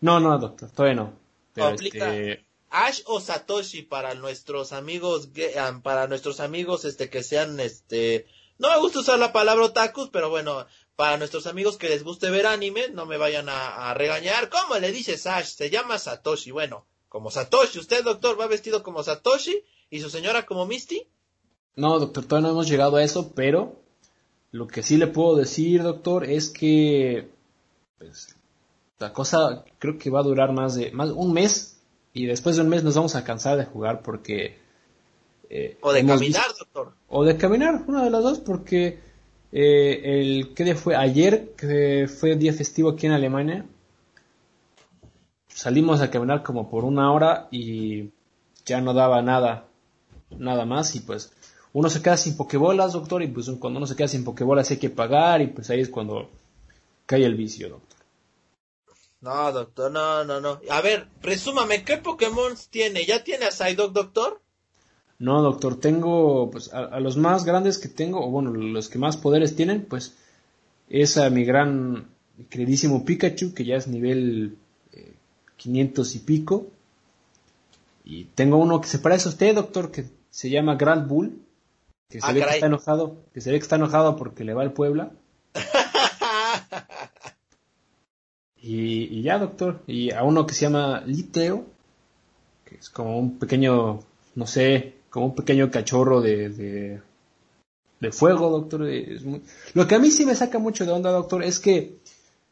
No, 0.00 0.20
no, 0.20 0.38
doctor, 0.38 0.70
todavía 0.70 1.02
no. 1.02 1.12
Pero 1.54 1.70
este... 1.70 2.44
Ash 2.70 3.00
o 3.06 3.18
Satoshi 3.18 3.82
para 3.82 4.14
nuestros 4.14 4.72
amigos, 4.72 5.30
ah, 5.58 5.80
para 5.82 6.06
nuestros 6.06 6.38
amigos, 6.38 6.84
este, 6.84 7.08
que 7.08 7.22
sean, 7.22 7.58
este, 7.60 8.26
no 8.58 8.70
me 8.70 8.78
gusta 8.78 9.00
usar 9.00 9.18
la 9.18 9.32
palabra 9.32 9.66
otakus, 9.66 10.10
pero 10.10 10.30
bueno, 10.30 10.66
para 10.96 11.16
nuestros 11.16 11.46
amigos 11.46 11.76
que 11.76 11.88
les 11.88 12.02
guste 12.02 12.28
ver 12.28 12.46
anime, 12.46 12.88
no 12.92 13.06
me 13.06 13.16
vayan 13.16 13.46
a, 13.48 13.94
regañar. 13.94 14.48
¿Cómo 14.48 14.78
le 14.78 14.90
dices 14.90 15.26
Ash? 15.26 15.46
Se 15.46 15.70
llama 15.70 15.98
Satoshi. 15.98 16.50
Bueno, 16.50 16.86
como 17.08 17.30
Satoshi. 17.30 17.78
¿Usted, 17.78 18.02
doctor, 18.02 18.38
va 18.38 18.48
vestido 18.48 18.82
como 18.82 19.02
Satoshi? 19.04 19.62
¿Y 19.90 20.00
su 20.00 20.10
señora 20.10 20.44
como 20.44 20.66
Misty? 20.66 21.06
No, 21.76 22.00
doctor, 22.00 22.24
todavía 22.24 22.48
no 22.48 22.54
hemos 22.54 22.68
llegado 22.68 22.96
a 22.96 23.04
eso, 23.04 23.32
pero 23.32 23.80
lo 24.50 24.66
que 24.66 24.82
sí 24.82 24.96
le 24.96 25.06
puedo 25.06 25.36
decir, 25.36 25.84
doctor, 25.84 26.24
es 26.24 26.50
que 26.50 27.30
pues, 27.98 28.34
la 28.98 29.12
cosa 29.12 29.64
creo 29.78 29.98
que 29.98 30.10
va 30.10 30.20
a 30.20 30.24
durar 30.24 30.52
más 30.52 30.74
de 30.74 30.90
más 30.90 31.10
un 31.10 31.32
mes 31.32 31.80
y 32.12 32.26
después 32.26 32.56
de 32.56 32.62
un 32.62 32.68
mes 32.68 32.82
nos 32.82 32.96
vamos 32.96 33.14
a 33.14 33.22
cansar 33.22 33.56
de 33.56 33.66
jugar 33.66 34.02
porque 34.02 34.58
eh, 35.50 35.78
o 35.80 35.92
de 35.92 36.04
caminar, 36.04 36.46
doctor. 36.58 36.92
O 37.08 37.24
de 37.24 37.36
caminar, 37.36 37.84
una 37.86 38.04
de 38.04 38.10
las 38.10 38.22
dos, 38.22 38.40
porque 38.40 39.00
eh, 39.50 40.00
el 40.04 40.54
que 40.54 40.74
fue 40.74 40.94
ayer, 40.94 41.54
que 41.56 42.06
fue 42.08 42.36
día 42.36 42.52
festivo 42.52 42.90
aquí 42.90 43.06
en 43.06 43.12
Alemania, 43.12 43.64
salimos 45.48 46.00
a 46.00 46.10
caminar 46.10 46.42
como 46.42 46.68
por 46.68 46.84
una 46.84 47.12
hora 47.12 47.48
y 47.50 48.10
ya 48.66 48.80
no 48.80 48.92
daba 48.92 49.22
nada, 49.22 49.66
nada 50.30 50.66
más 50.66 50.94
y 50.94 51.00
pues 51.00 51.32
uno 51.72 51.88
se 51.88 52.02
queda 52.02 52.16
sin 52.16 52.36
pokebolas, 52.36 52.92
doctor, 52.92 53.22
y 53.22 53.28
pues 53.28 53.50
cuando 53.58 53.78
uno 53.78 53.86
se 53.86 53.96
queda 53.96 54.08
sin 54.08 54.24
pokebolas 54.24 54.70
hay 54.70 54.76
que 54.76 54.90
pagar 54.90 55.40
y 55.40 55.46
pues 55.48 55.70
ahí 55.70 55.80
es 55.80 55.88
cuando 55.88 56.30
cae 57.06 57.24
el 57.24 57.34
vicio, 57.34 57.70
doctor. 57.70 57.98
No, 59.20 59.50
doctor, 59.50 59.90
no, 59.90 60.24
no, 60.24 60.40
no. 60.40 60.60
A 60.70 60.80
ver, 60.80 61.08
presúmame, 61.20 61.84
¿qué 61.84 61.96
Pokémon 61.96 62.54
tiene? 62.70 63.04
¿Ya 63.04 63.24
tiene 63.24 63.46
a 63.46 63.50
Psyduck, 63.50 63.92
doctor? 63.92 64.40
No, 65.18 65.42
doctor, 65.42 65.80
tengo, 65.80 66.48
pues, 66.50 66.72
a, 66.72 67.00
los 67.00 67.16
más 67.16 67.44
grandes 67.44 67.78
que 67.78 67.88
tengo, 67.88 68.24
o 68.24 68.30
bueno, 68.30 68.52
los 68.52 68.88
que 68.88 68.98
más 68.98 69.16
poderes 69.16 69.56
tienen, 69.56 69.84
pues, 69.84 70.16
es 70.88 71.18
a 71.18 71.28
mi 71.28 71.44
gran, 71.44 72.06
queridísimo 72.48 73.04
Pikachu, 73.04 73.52
que 73.52 73.64
ya 73.64 73.76
es 73.76 73.88
nivel 73.88 74.56
500 75.56 76.14
eh, 76.14 76.16
y 76.16 76.20
pico. 76.20 76.66
Y 78.04 78.24
tengo 78.26 78.58
uno 78.58 78.80
que 78.80 78.88
se 78.88 79.00
parece 79.00 79.28
a 79.28 79.32
usted, 79.32 79.56
doctor, 79.56 79.90
que 79.90 80.06
se 80.30 80.50
llama 80.50 80.76
Grand 80.76 81.08
Bull, 81.08 81.42
que 82.08 82.20
se 82.20 82.26
ah, 82.26 82.32
ve 82.32 82.40
que 82.40 82.50
está 82.50 82.66
enojado, 82.66 83.16
que 83.34 83.40
se 83.40 83.50
ve 83.50 83.58
que 83.58 83.64
está 83.64 83.76
enojado 83.76 84.16
porque 84.16 84.44
le 84.44 84.54
va 84.54 84.62
al 84.62 84.72
Puebla. 84.72 85.10
y, 88.56 89.18
y 89.18 89.22
ya, 89.22 89.38
doctor, 89.38 89.82
y 89.88 90.12
a 90.12 90.22
uno 90.22 90.46
que 90.46 90.54
se 90.54 90.62
llama 90.62 91.02
Liteo, 91.04 91.66
que 92.64 92.76
es 92.76 92.88
como 92.88 93.18
un 93.18 93.38
pequeño, 93.38 94.00
no 94.36 94.46
sé, 94.46 94.97
como 95.18 95.30
un 95.30 95.34
pequeño 95.34 95.68
cachorro 95.68 96.20
de, 96.20 97.00
de, 97.98 98.12
fuego, 98.12 98.50
doctor. 98.50 98.88
Lo 99.74 99.86
que 99.88 99.94
a 99.96 99.98
mí 99.98 100.12
sí 100.12 100.24
me 100.24 100.36
saca 100.36 100.60
mucho 100.60 100.86
de 100.86 100.92
onda, 100.92 101.10
doctor, 101.10 101.42
es 101.42 101.58
que 101.58 101.96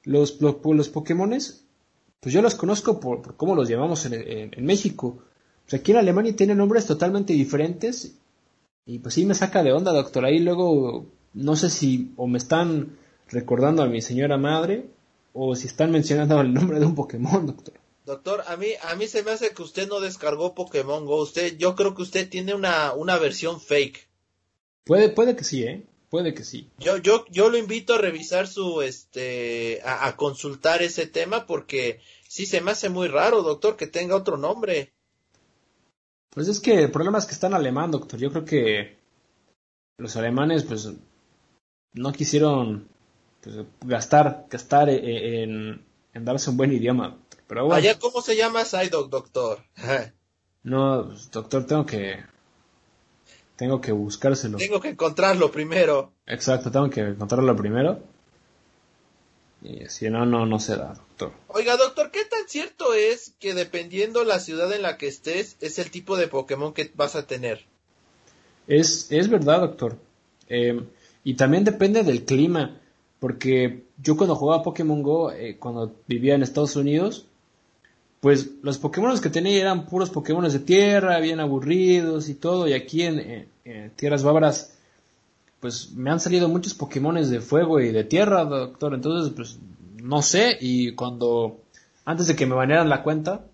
los, 0.03 0.41
los, 0.41 0.57
los 0.65 0.89
Pokémones, 0.89 1.65
pues 2.19 2.35
yo 2.35 2.43
los 2.43 2.57
conozco 2.57 2.99
por, 2.99 3.37
cómo 3.37 3.55
los 3.55 3.69
llamamos 3.69 4.05
en, 4.07 4.53
en, 4.53 4.65
México. 4.65 5.19
Pues 5.65 5.81
aquí 5.81 5.93
en 5.93 5.99
Alemania 5.99 6.35
tienen 6.35 6.59
nombres 6.59 6.87
totalmente 6.87 7.35
diferentes 7.35 8.17
y 8.85 8.99
pues 8.99 9.15
sí 9.15 9.25
me 9.25 9.37
saca 9.37 9.63
de 9.63 9.73
onda, 9.73 9.93
doctor. 9.93 10.25
Ahí 10.25 10.41
luego 10.41 11.07
no 11.35 11.55
sé 11.55 11.71
si 11.71 12.15
o 12.17 12.27
me 12.27 12.39
están 12.39 12.97
recordando 13.29 13.85
a 13.85 13.87
mi 13.87 14.03
señora 14.03 14.39
madre 14.39 14.87
o 15.33 15.55
si 15.55 15.69
están 15.69 15.93
mencionando 15.93 16.41
el 16.41 16.53
nombre 16.53 16.81
de 16.81 16.87
un 16.87 16.97
Pokémon, 16.97 17.47
doctor. 17.47 17.75
Doctor, 18.07 18.45
a 18.47 18.57
mí, 18.57 18.69
a 18.83 18.95
mí 18.95 19.09
se 19.09 19.25
me 19.25 19.33
hace 19.33 19.51
que 19.51 19.63
usted 19.63 19.89
no 19.89 19.99
descargó 19.99 20.55
Pokémon 20.55 21.05
Go. 21.05 21.23
Usted, 21.23 21.57
yo 21.59 21.75
creo 21.75 21.97
que 21.97 22.03
usted 22.03 22.29
tiene 22.29 22.55
una, 22.55 22.95
una 22.95 23.19
versión 23.19 23.61
fake. 23.61 24.09
Puede, 24.85 25.09
puede 25.09 25.35
que 25.35 25.43
sí, 25.43 25.65
¿eh? 25.65 25.85
Puede 26.09 26.33
que 26.33 26.45
sí. 26.45 26.71
Yo, 26.79 26.99
yo, 26.99 27.25
yo 27.31 27.51
lo 27.51 27.59
invito 27.59 27.95
a 27.95 27.99
revisar 27.99 28.47
su, 28.47 28.81
este, 28.81 29.81
a, 29.85 30.15
consultar 30.15 30.83
ese 30.83 31.09
tema 31.09 31.47
porque 31.47 31.99
sí 32.29 32.47
se 32.47 32.61
me 32.61 32.71
hace 32.71 32.91
muy 32.91 33.09
raro, 33.09 33.43
doctor, 33.43 33.77
que 33.77 33.89
tenga 33.89 34.15
otro 34.15 34.37
nombre. 34.37 34.93
Pues 36.31 36.47
es 36.47 36.61
que 36.61 36.85
el 36.85 36.93
problema 36.93 37.19
es 37.19 37.27
que 37.27 37.33
está 37.33 37.49
en 37.49 37.55
alemán, 37.55 37.91
doctor. 37.91 38.21
Yo 38.21 38.31
creo 38.31 38.45
que 38.45 38.99
los 39.99 40.15
alemanes, 40.15 40.63
pues, 40.63 40.93
no 41.93 42.13
quisieron 42.13 42.87
pues, 43.41 43.57
gastar, 43.81 44.47
gastar 44.49 44.91
eh, 44.91 45.43
en, 45.43 45.85
en 46.15 46.25
darse 46.25 46.51
un 46.51 46.57
buen 46.57 46.73
idioma. 46.73 47.19
Pero 47.47 47.73
Allá, 47.73 47.99
¿cómo 47.99 48.21
se 48.23 48.37
llama 48.37 48.65
Psyduck, 48.65 49.09
doctor? 49.09 49.59
no, 50.63 51.05
doctor, 51.31 51.67
tengo 51.67 51.87
que... 51.87 52.25
Tengo 53.57 53.81
que 53.81 53.93
buscárselo. 53.93 54.59
Tengo 54.59 54.81
que 54.81 54.89
encontrarlo 54.89 55.51
primero. 55.51 56.13
Exacto, 56.27 56.71
tengo 56.71 56.91
que 56.91 57.01
encontrarlo 57.01 57.57
primero. 57.57 58.01
Y 59.63 59.89
si 59.89 60.11
no, 60.11 60.27
no, 60.27 60.45
no 60.45 60.61
se 60.61 60.77
da, 60.77 60.93
doctor. 60.93 61.33
Oiga, 61.49 61.77
doctor, 61.79 62.11
¿qué 62.11 62.27
tan 62.27 62.47
cierto 62.49 62.93
es 62.93 63.33
que 63.39 63.55
dependiendo 63.55 64.25
la 64.25 64.41
ciudad 64.41 64.71
en 64.73 64.83
la 64.83 64.99
que 64.99 65.09
estés, 65.09 65.57
es 65.61 65.79
el 65.79 65.91
tipo 65.91 66.19
de 66.19 66.29
Pokémon 66.29 66.75
que 66.75 66.93
vas 66.95 67.17
a 67.17 67.27
tener? 67.27 67.65
Es, 68.67 69.11
es 69.11 69.31
verdad, 69.31 69.61
doctor. 69.61 69.97
Eh, 70.49 70.85
y 71.25 71.35
también 71.35 71.65
depende 71.65 72.03
del 72.03 72.25
clima. 72.25 72.79
Porque 73.19 73.85
yo 73.97 74.17
cuando 74.17 74.37
jugaba 74.37 74.63
Pokémon 74.63 75.03
Go, 75.03 75.33
eh, 75.33 75.57
cuando 75.59 75.95
vivía 76.07 76.35
en 76.35 76.43
Estados 76.43 76.77
Unidos, 76.77 77.27
pues 78.27 78.51
los 78.63 78.79
Pokémon 78.79 79.17
que 79.21 79.31
tenía 79.31 79.61
eran 79.61 79.87
puros 79.87 80.11
Pokémon 80.11 80.51
de 80.51 80.59
tierra, 80.59 81.21
bien 81.21 81.39
aburridos 81.39 82.29
y 82.29 82.35
todo, 82.35 82.67
y 82.67 82.73
aquí 82.73 83.03
en, 83.03 83.49
Tierras 83.95 84.25
Bávaras, 84.25 84.73
pues 85.61 85.93
me 85.93 86.11
han 86.11 86.19
salido 86.19 86.49
muchos 86.49 86.75
Pokémon 86.75 87.15
de 87.15 87.41
fuego 87.41 87.79
y 87.79 87.93
de 87.93 88.03
tierra, 88.03 88.45
doctor, 88.45 88.95
entonces 88.95 89.33
pues 89.33 89.61
no 90.03 90.23
sé, 90.23 90.59
y 90.61 90.97
cuando, 90.97 91.61
antes 92.05 92.27
de 92.27 92.35
que 92.35 92.47
me 92.47 92.57
banearan 92.57 92.89
la 92.89 93.05
cuenta, 93.05 93.45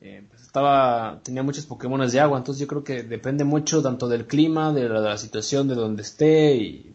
eh, 0.00 0.24
pues 0.26 0.40
estaba, 0.40 1.20
tenía 1.22 1.42
muchos 1.42 1.66
Pokémon 1.66 2.08
de 2.10 2.18
agua, 2.18 2.38
entonces 2.38 2.62
yo 2.62 2.68
creo 2.68 2.84
que 2.84 3.02
depende 3.02 3.44
mucho 3.44 3.82
tanto 3.82 4.08
del 4.08 4.26
clima, 4.26 4.72
de 4.72 4.88
la, 4.88 5.18
situación, 5.18 5.68
de 5.68 5.74
donde 5.74 6.00
esté, 6.00 6.56
y, 6.56 6.94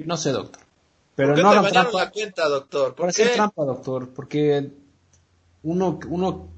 no 0.00 0.18
sé, 0.18 0.32
doctor. 0.32 0.60
Pero 1.14 1.28
¿Por 1.28 1.36
qué 1.36 1.42
no 1.44 1.62
te 1.62 1.72
la 1.72 2.10
cuenta, 2.10 2.46
doctor? 2.46 2.94
¿Por, 2.94 3.14
qué? 3.14 3.24
trampa, 3.24 3.64
doctor, 3.64 4.10
porque 4.10 4.70
uno, 5.66 5.98
uno 6.08 6.48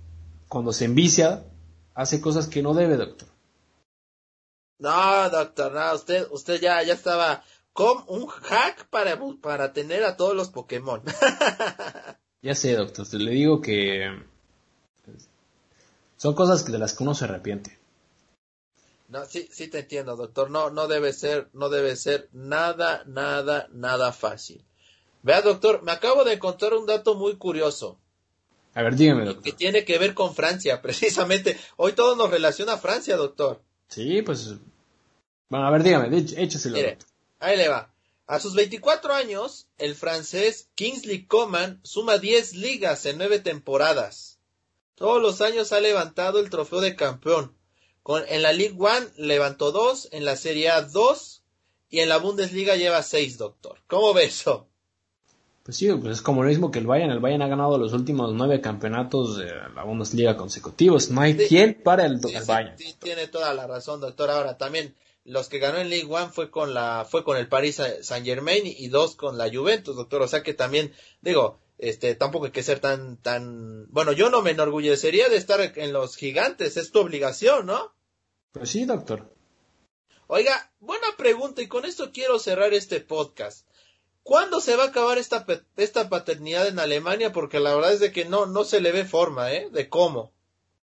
cuando 0.49 0.73
se 0.73 0.85
envicia, 0.85 1.45
hace 1.95 2.21
cosas 2.21 2.47
que 2.47 2.63
no 2.63 2.75
debe, 2.75 2.97
doctor. 2.97 3.29
No, 4.79 5.31
doctor, 5.31 5.73
no, 5.73 5.95
usted, 5.95 6.27
usted 6.31 6.61
ya, 6.61 6.83
ya 6.83 6.93
estaba 6.93 7.43
con 7.73 8.05
un 8.07 8.27
hack 8.27 8.89
para, 8.91 9.19
para 9.41 9.73
tener 9.73 10.05
a 10.05 10.17
todos 10.17 10.37
los 10.37 10.51
Pokémon. 10.51 11.03
ya 12.43 12.55
sé, 12.55 12.77
doctor, 12.77 13.09
te 13.09 13.19
le 13.19 13.33
digo 13.33 13.61
que 13.61 14.23
son 16.17 16.35
cosas 16.35 16.71
de 16.71 16.79
las 16.79 16.93
que 16.95 17.03
uno 17.03 17.15
se 17.15 17.25
arrepiente. 17.25 17.79
No, 19.09 19.25
sí, 19.25 19.49
sí 19.51 19.69
te 19.69 19.81
entiendo, 19.81 20.17
doctor. 20.17 20.51
No, 20.51 20.69
no 20.69 20.87
debe 20.87 21.15
ser, 21.15 21.49
no 21.55 21.71
debe 21.71 21.97
ser 21.97 22.29
nada, 22.33 23.05
nada, 23.07 23.69
nada 23.73 24.13
fácil. 24.13 24.63
Vea, 25.23 25.41
doctor, 25.41 25.83
me 25.83 25.93
acabo 25.93 26.25
de 26.25 26.35
encontrar 26.35 26.75
un 26.75 26.85
dato 26.85 27.15
muy 27.15 27.37
curioso. 27.37 27.99
A 28.79 28.83
ver, 28.85 28.95
dígame, 28.95 29.25
doctor. 29.25 29.43
Que 29.43 29.53
tiene 29.53 29.85
que 29.85 29.99
ver 29.99 30.15
con 30.15 30.37
Francia, 30.37 30.81
precisamente. 30.83 31.59
Hoy 31.77 31.95
todo 31.95 32.15
nos 32.15 32.31
relaciona 32.31 32.75
a 32.75 32.79
Francia, 32.79 33.17
doctor. 33.17 33.61
Sí, 33.89 34.23
pues. 34.23 34.55
Bueno, 35.49 35.67
a 35.67 35.71
ver, 35.73 35.83
dígame, 35.83 36.17
écheselo. 36.17 36.77
Mire, 36.77 36.97
ahí 37.41 37.57
le 37.57 37.67
va. 37.67 37.93
A 38.29 38.39
sus 38.39 38.55
24 38.55 39.15
años, 39.15 39.67
el 39.79 39.97
francés 39.97 40.69
Kingsley 40.77 41.27
Coman 41.27 41.81
suma 41.83 42.19
10 42.19 42.55
ligas 42.55 43.05
en 43.07 43.19
9 43.19 43.41
temporadas. 43.41 44.39
Todos 44.95 45.21
los 45.21 45.41
años 45.41 45.73
ha 45.73 45.81
levantado 45.81 46.39
el 46.39 46.49
trofeo 46.49 46.81
de 46.81 46.95
campeón. 46.95 47.57
Con, 48.05 48.23
en 48.29 48.43
la 48.43 48.53
League 48.53 48.77
One 48.79 49.09
levantó 49.17 49.73
2, 49.73 50.11
en 50.13 50.25
la 50.25 50.37
Serie 50.37 50.71
A 50.71 50.83
2 50.83 51.43
y 51.89 51.99
en 51.99 52.09
la 52.09 52.19
Bundesliga 52.19 52.77
lleva 52.77 53.03
6, 53.03 53.39
doctor. 53.39 53.81
¿Cómo 53.89 54.15
ve 54.15 54.27
eso? 54.27 54.68
Pues 55.69 55.77
sí, 55.77 55.93
pues 55.93 56.15
es 56.15 56.23
como 56.23 56.43
lo 56.43 56.49
mismo 56.49 56.71
que 56.71 56.79
el 56.79 56.87
Bayern. 56.87 57.11
El 57.11 57.21
Bayern 57.21 57.43
ha 57.43 57.47
ganado 57.47 57.77
los 57.77 57.93
últimos 57.93 58.33
nueve 58.33 58.63
campeonatos 58.63 59.37
de 59.37 59.53
la 59.75 59.85
Bundesliga 59.85 60.35
consecutivos. 60.35 61.11
No 61.11 61.21
hay 61.21 61.37
quien 61.37 61.83
para 61.83 62.07
el, 62.07 62.21
Bayern. 62.47 62.79
Sí, 62.79 62.97
tiene 62.99 63.27
toda 63.27 63.53
la 63.53 63.67
razón, 63.67 64.01
doctor. 64.01 64.31
Ahora 64.31 64.57
también 64.57 64.95
los 65.25 65.51
que 65.51 65.59
ganó 65.59 65.77
en 65.77 65.91
League 65.91 66.09
One 66.09 66.31
fue 66.33 66.51
con 66.51 66.73
la 66.73 67.07
fue 67.07 67.23
con 67.23 67.37
el 67.37 67.49
Paris 67.49 67.83
Saint 68.01 68.25
Germain 68.25 68.63
y 68.65 68.89
dos 68.89 69.15
con 69.15 69.37
la 69.37 69.51
Juventus, 69.53 69.95
doctor. 69.95 70.23
O 70.23 70.29
sea 70.29 70.43
que 70.43 70.55
también 70.55 70.95
digo, 71.21 71.61
este 71.77 72.15
tampoco 72.15 72.47
hay 72.47 72.53
que 72.53 72.63
ser 72.63 72.81
tan 72.81 73.19
tan 73.19 73.89
bueno. 73.91 74.13
Yo 74.13 74.31
no 74.31 74.41
me 74.41 74.53
enorgullecería 74.53 75.29
de 75.29 75.37
estar 75.37 75.61
en 75.61 75.93
los 75.93 76.17
gigantes, 76.17 76.79
es 76.79 76.93
tu 76.93 77.01
obligación, 77.01 77.67
¿no? 77.67 77.93
Pues 78.53 78.71
sí, 78.71 78.87
doctor. 78.87 79.35
Oiga, 80.29 80.73
buena 80.81 81.09
pregunta 81.19 81.61
y 81.61 81.69
con 81.69 81.85
esto 81.85 82.11
quiero 82.11 82.39
cerrar 82.39 82.73
este 82.73 83.01
podcast. 83.01 83.68
¿Cuándo 84.29 84.61
se 84.61 84.77
va 84.77 84.85
a 84.85 84.89
acabar 84.89 85.17
esta, 85.17 85.47
esta 85.79 86.11
paternidad 86.11 86.69
en 86.69 86.79
Alemania? 86.79 87.33
Porque 87.33 87.61
la 87.61 87.75
verdad 87.75 87.95
es 87.95 88.01
de 88.01 88.13
que 88.13 88.27
no, 88.27 88.45
no 88.45 88.65
se 88.65 88.83
le 88.83 88.93
ve 88.93 89.07
forma, 89.07 89.55
¿eh? 89.55 89.71
De 89.73 89.89
cómo. 89.89 90.33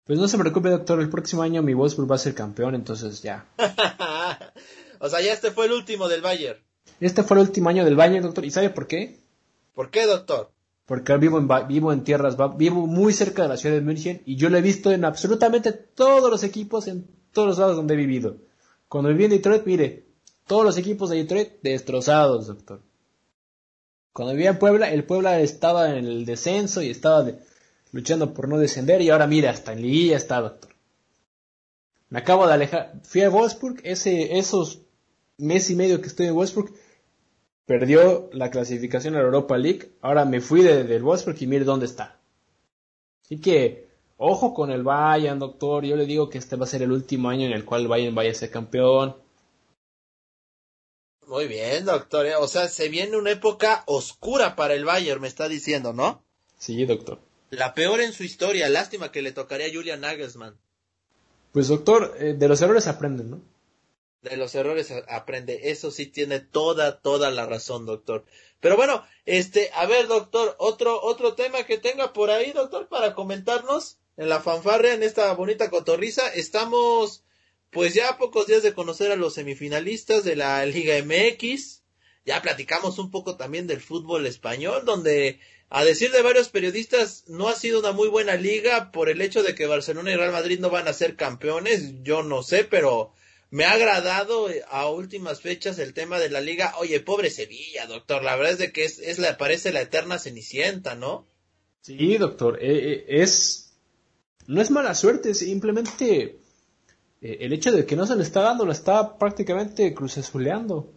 Pues 0.04 0.18
no 0.18 0.26
se 0.26 0.36
preocupe, 0.36 0.68
doctor. 0.68 1.00
El 1.00 1.10
próximo 1.10 1.42
año 1.42 1.62
mi 1.62 1.72
Wolfsburg 1.72 2.10
va 2.10 2.16
a 2.16 2.18
ser 2.18 2.34
campeón, 2.34 2.74
entonces 2.74 3.22
ya. 3.22 3.46
o 4.98 5.08
sea, 5.08 5.20
ya 5.20 5.32
este 5.32 5.52
fue 5.52 5.66
el 5.66 5.72
último 5.74 6.08
del 6.08 6.22
Bayern. 6.22 6.58
Este 6.98 7.22
fue 7.22 7.36
el 7.36 7.42
último 7.42 7.68
año 7.68 7.84
del 7.84 7.94
Bayern, 7.94 8.24
doctor. 8.24 8.44
¿Y 8.44 8.50
sabe 8.50 8.70
por 8.70 8.88
qué? 8.88 9.20
¿Por 9.76 9.92
qué, 9.92 10.06
doctor? 10.06 10.50
Porque 10.84 11.16
vivo 11.16 11.38
en, 11.38 11.46
vivo 11.68 11.92
en 11.92 12.02
tierras, 12.02 12.36
vivo 12.56 12.88
muy 12.88 13.12
cerca 13.12 13.42
de 13.42 13.48
la 13.50 13.56
ciudad 13.56 13.76
de 13.76 13.80
München 13.80 14.22
y 14.26 14.34
yo 14.34 14.50
lo 14.50 14.58
he 14.58 14.60
visto 14.60 14.90
en 14.90 15.04
absolutamente 15.04 15.70
todos 15.70 16.32
los 16.32 16.42
equipos, 16.42 16.88
en 16.88 17.06
todos 17.32 17.46
los 17.46 17.58
lados 17.58 17.76
donde 17.76 17.94
he 17.94 17.96
vivido. 17.96 18.38
Cuando 18.88 19.10
viví 19.10 19.26
en 19.26 19.30
Detroit, 19.30 19.66
mire, 19.66 20.08
todos 20.48 20.64
los 20.64 20.76
equipos 20.76 21.10
de 21.10 21.18
Detroit 21.18 21.62
destrozados, 21.62 22.48
doctor. 22.48 22.89
Cuando 24.12 24.34
vivía 24.34 24.50
en 24.50 24.58
Puebla, 24.58 24.90
el 24.90 25.04
Puebla 25.04 25.40
estaba 25.40 25.90
en 25.90 26.04
el 26.04 26.26
descenso 26.26 26.82
y 26.82 26.90
estaba 26.90 27.22
de, 27.22 27.38
luchando 27.92 28.34
por 28.34 28.48
no 28.48 28.58
descender 28.58 29.02
y 29.02 29.10
ahora 29.10 29.26
mira, 29.26 29.50
hasta 29.50 29.72
en 29.72 29.82
Liguilla 29.82 30.16
está, 30.16 30.40
doctor. 30.40 30.70
Me 32.08 32.18
acabo 32.18 32.46
de 32.46 32.54
alejar. 32.54 33.00
Fui 33.04 33.22
a 33.22 33.30
Wolfsburg, 33.30 33.80
ese, 33.84 34.38
esos 34.38 34.82
mes 35.38 35.70
y 35.70 35.76
medio 35.76 36.00
que 36.00 36.08
estoy 36.08 36.26
en 36.26 36.34
Wolfsburg, 36.34 36.72
perdió 37.66 38.28
la 38.32 38.50
clasificación 38.50 39.14
a 39.14 39.18
la 39.18 39.24
Europa 39.24 39.56
League. 39.56 39.92
Ahora 40.00 40.24
me 40.24 40.40
fui 40.40 40.62
del 40.62 40.88
de 40.88 41.00
Wolfsburg 41.00 41.36
y 41.40 41.46
mire 41.46 41.64
dónde 41.64 41.86
está. 41.86 42.18
Así 43.24 43.40
que, 43.40 43.90
ojo 44.16 44.52
con 44.54 44.72
el 44.72 44.82
Bayern, 44.82 45.38
doctor. 45.38 45.84
Yo 45.84 45.94
le 45.94 46.04
digo 46.04 46.28
que 46.28 46.38
este 46.38 46.56
va 46.56 46.64
a 46.64 46.68
ser 46.68 46.82
el 46.82 46.90
último 46.90 47.28
año 47.28 47.46
en 47.46 47.52
el 47.52 47.64
cual 47.64 47.82
el 47.82 47.88
Bayern 47.88 48.14
vaya 48.14 48.32
a 48.32 48.34
ser 48.34 48.50
campeón. 48.50 49.14
Muy 51.30 51.46
bien, 51.46 51.84
doctor. 51.84 52.26
O 52.40 52.48
sea, 52.48 52.66
se 52.66 52.88
viene 52.88 53.16
una 53.16 53.30
época 53.30 53.84
oscura 53.86 54.56
para 54.56 54.74
el 54.74 54.84
Bayern, 54.84 55.20
me 55.20 55.28
está 55.28 55.48
diciendo, 55.48 55.92
¿no? 55.92 56.24
Sí, 56.58 56.84
doctor. 56.84 57.20
La 57.50 57.72
peor 57.72 58.00
en 58.00 58.12
su 58.12 58.24
historia. 58.24 58.68
Lástima 58.68 59.12
que 59.12 59.22
le 59.22 59.30
tocaría 59.30 59.68
a 59.68 59.72
Julian 59.72 60.00
Nagelsmann. 60.00 60.58
Pues 61.52 61.68
doctor, 61.68 62.16
eh, 62.18 62.34
de 62.36 62.48
los 62.48 62.60
errores 62.62 62.88
aprenden, 62.88 63.30
¿no? 63.30 63.40
De 64.22 64.36
los 64.36 64.56
errores 64.56 64.92
aprende. 65.06 65.70
Eso 65.70 65.92
sí 65.92 66.06
tiene 66.06 66.40
toda, 66.40 66.98
toda 66.98 67.30
la 67.30 67.46
razón, 67.46 67.86
doctor. 67.86 68.24
Pero 68.58 68.76
bueno, 68.76 69.04
este, 69.24 69.70
a 69.74 69.86
ver, 69.86 70.08
doctor, 70.08 70.56
otro, 70.58 71.00
otro 71.00 71.34
tema 71.34 71.62
que 71.62 71.78
tenga 71.78 72.12
por 72.12 72.32
ahí, 72.32 72.50
doctor, 72.50 72.88
para 72.88 73.14
comentarnos 73.14 73.98
en 74.16 74.28
la 74.28 74.40
fanfarria, 74.40 74.94
en 74.94 75.04
esta 75.04 75.32
bonita 75.34 75.70
cotorriza. 75.70 76.26
Estamos, 76.34 77.22
pues 77.70 77.94
ya 77.94 78.18
pocos 78.18 78.46
días 78.46 78.62
de 78.62 78.74
conocer 78.74 79.12
a 79.12 79.16
los 79.16 79.34
semifinalistas 79.34 80.24
de 80.24 80.36
la 80.36 80.64
Liga 80.66 80.94
MX. 81.04 81.82
Ya 82.26 82.42
platicamos 82.42 82.98
un 82.98 83.10
poco 83.10 83.36
también 83.36 83.66
del 83.66 83.80
fútbol 83.80 84.26
español, 84.26 84.84
donde 84.84 85.40
a 85.70 85.84
decir 85.84 86.10
de 86.10 86.22
varios 86.22 86.48
periodistas, 86.48 87.24
no 87.28 87.48
ha 87.48 87.54
sido 87.54 87.78
una 87.78 87.92
muy 87.92 88.08
buena 88.08 88.34
liga 88.34 88.90
por 88.90 89.08
el 89.08 89.20
hecho 89.20 89.44
de 89.44 89.54
que 89.54 89.66
Barcelona 89.66 90.10
y 90.10 90.16
Real 90.16 90.32
Madrid 90.32 90.58
no 90.58 90.68
van 90.68 90.88
a 90.88 90.92
ser 90.92 91.14
campeones. 91.14 92.02
Yo 92.02 92.24
no 92.24 92.42
sé, 92.42 92.64
pero 92.64 93.12
me 93.50 93.64
ha 93.64 93.72
agradado 93.72 94.50
eh, 94.50 94.64
a 94.68 94.90
últimas 94.90 95.40
fechas 95.40 95.78
el 95.78 95.94
tema 95.94 96.18
de 96.18 96.28
la 96.28 96.40
liga. 96.40 96.74
Oye, 96.78 96.98
pobre 96.98 97.30
Sevilla, 97.30 97.86
doctor. 97.86 98.24
La 98.24 98.34
verdad 98.34 98.54
es 98.54 98.58
de 98.58 98.72
que 98.72 98.84
es, 98.84 98.98
es 98.98 99.20
la, 99.20 99.38
parece 99.38 99.72
la 99.72 99.80
eterna 99.80 100.18
cenicienta, 100.18 100.96
¿no? 100.96 101.24
Sí, 101.82 102.18
doctor. 102.18 102.58
Eh, 102.60 102.92
eh, 102.92 103.04
es. 103.22 103.72
No 104.48 104.60
es 104.60 104.72
mala 104.72 104.96
suerte, 104.96 105.34
simplemente 105.34 106.39
el 107.20 107.52
hecho 107.52 107.72
de 107.72 107.84
que 107.84 107.96
no 107.96 108.06
se 108.06 108.16
le 108.16 108.22
está 108.22 108.40
dando, 108.40 108.64
lo 108.64 108.72
está 108.72 109.18
prácticamente 109.18 109.92
cruzazuleando. 109.94 110.90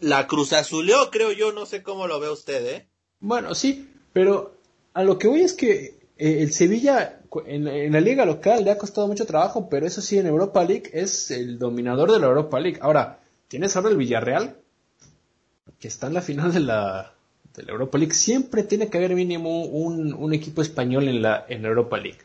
La 0.00 0.26
cruzazuleó, 0.26 1.10
creo 1.10 1.32
yo, 1.32 1.52
no 1.52 1.66
sé 1.66 1.82
cómo 1.82 2.06
lo 2.06 2.20
ve 2.20 2.30
usted, 2.30 2.66
¿eh? 2.66 2.88
Bueno, 3.20 3.54
sí, 3.54 3.88
pero 4.12 4.56
a 4.94 5.02
lo 5.02 5.18
que 5.18 5.28
voy 5.28 5.40
es 5.42 5.54
que 5.54 5.98
eh, 6.16 6.42
el 6.42 6.52
Sevilla 6.52 7.20
en, 7.46 7.92
la 7.92 8.00
liga 8.00 8.24
local 8.24 8.64
le 8.64 8.70
ha 8.70 8.78
costado 8.78 9.06
mucho 9.06 9.26
trabajo, 9.26 9.68
pero 9.68 9.86
eso 9.86 10.00
sí, 10.00 10.18
en 10.18 10.26
Europa 10.26 10.64
League 10.64 10.90
es 10.92 11.30
el 11.30 11.58
dominador 11.58 12.12
de 12.12 12.20
la 12.20 12.26
Europa 12.26 12.58
League. 12.58 12.78
Ahora, 12.80 13.20
tienes 13.48 13.76
ahora 13.76 13.90
el 13.90 13.96
Villarreal, 13.96 14.56
que 15.78 15.88
está 15.88 16.06
en 16.06 16.14
la 16.14 16.22
final 16.22 16.52
de 16.52 16.60
la, 16.60 17.14
de 17.54 17.62
la 17.64 17.72
Europa 17.72 17.98
League. 17.98 18.14
Siempre 18.14 18.62
tiene 18.62 18.88
que 18.88 18.98
haber 18.98 19.14
mínimo 19.14 19.64
un, 19.64 20.14
un 20.14 20.32
equipo 20.32 20.62
español 20.62 21.08
en 21.08 21.22
la, 21.22 21.44
en 21.48 21.64
Europa 21.64 21.98
League. 21.98 22.18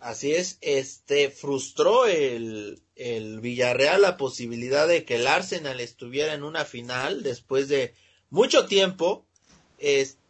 Así 0.00 0.32
es, 0.32 0.58
este 0.60 1.30
frustró 1.30 2.06
el, 2.06 2.80
el 2.94 3.40
Villarreal 3.40 4.02
la 4.02 4.16
posibilidad 4.16 4.86
de 4.86 5.04
que 5.04 5.16
el 5.16 5.26
Arsenal 5.26 5.80
estuviera 5.80 6.34
en 6.34 6.44
una 6.44 6.64
final 6.64 7.22
después 7.22 7.68
de 7.68 7.94
mucho 8.30 8.66
tiempo 8.66 9.24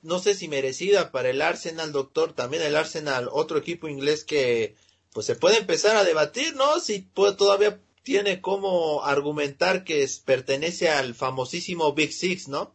no 0.03 0.19
sé 0.19 0.35
si 0.35 0.49
merecida 0.49 1.11
para 1.11 1.31
el 1.31 1.43
Arsenal, 1.43 1.93
doctor, 1.93 2.33
también 2.33 2.63
el 2.63 2.77
Arsenal, 2.77 3.29
otro 3.33 3.59
equipo 3.59 3.89
inglés 3.89 4.25
que 4.25 4.75
pues 5.13 5.27
se 5.27 5.37
puede 5.37 5.59
empezar 5.59 5.97
a 5.97 6.05
debatir, 6.05 6.55
¿no? 6.55 6.81
Si 6.81 7.01
todavía 7.01 7.81
tiene 8.03 8.41
como 8.41 9.05
argumentar 9.05 9.85
que 9.85 10.07
pertenece 10.25 10.91
al 10.91 11.15
famosísimo 11.15 11.93
Big 11.95 12.13
Six, 12.13 12.49
¿no? 12.49 12.75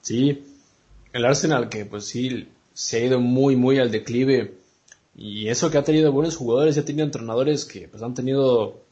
Sí, 0.00 0.42
el 1.12 1.24
Arsenal 1.24 1.68
que 1.68 1.84
pues 1.84 2.06
sí 2.06 2.48
se 2.72 2.98
ha 2.98 3.04
ido 3.04 3.20
muy 3.20 3.56
muy 3.56 3.78
al 3.78 3.90
declive 3.90 4.54
y 5.18 5.48
eso 5.48 5.68
que 5.70 5.78
ha 5.78 5.82
tenido 5.82 6.12
buenos 6.12 6.36
jugadores 6.36 6.76
y 6.76 6.80
ha 6.80 6.84
tenido 6.84 7.04
entrenadores 7.04 7.64
que 7.64 7.88
pues 7.88 8.02
han 8.02 8.14
tenido 8.14 8.82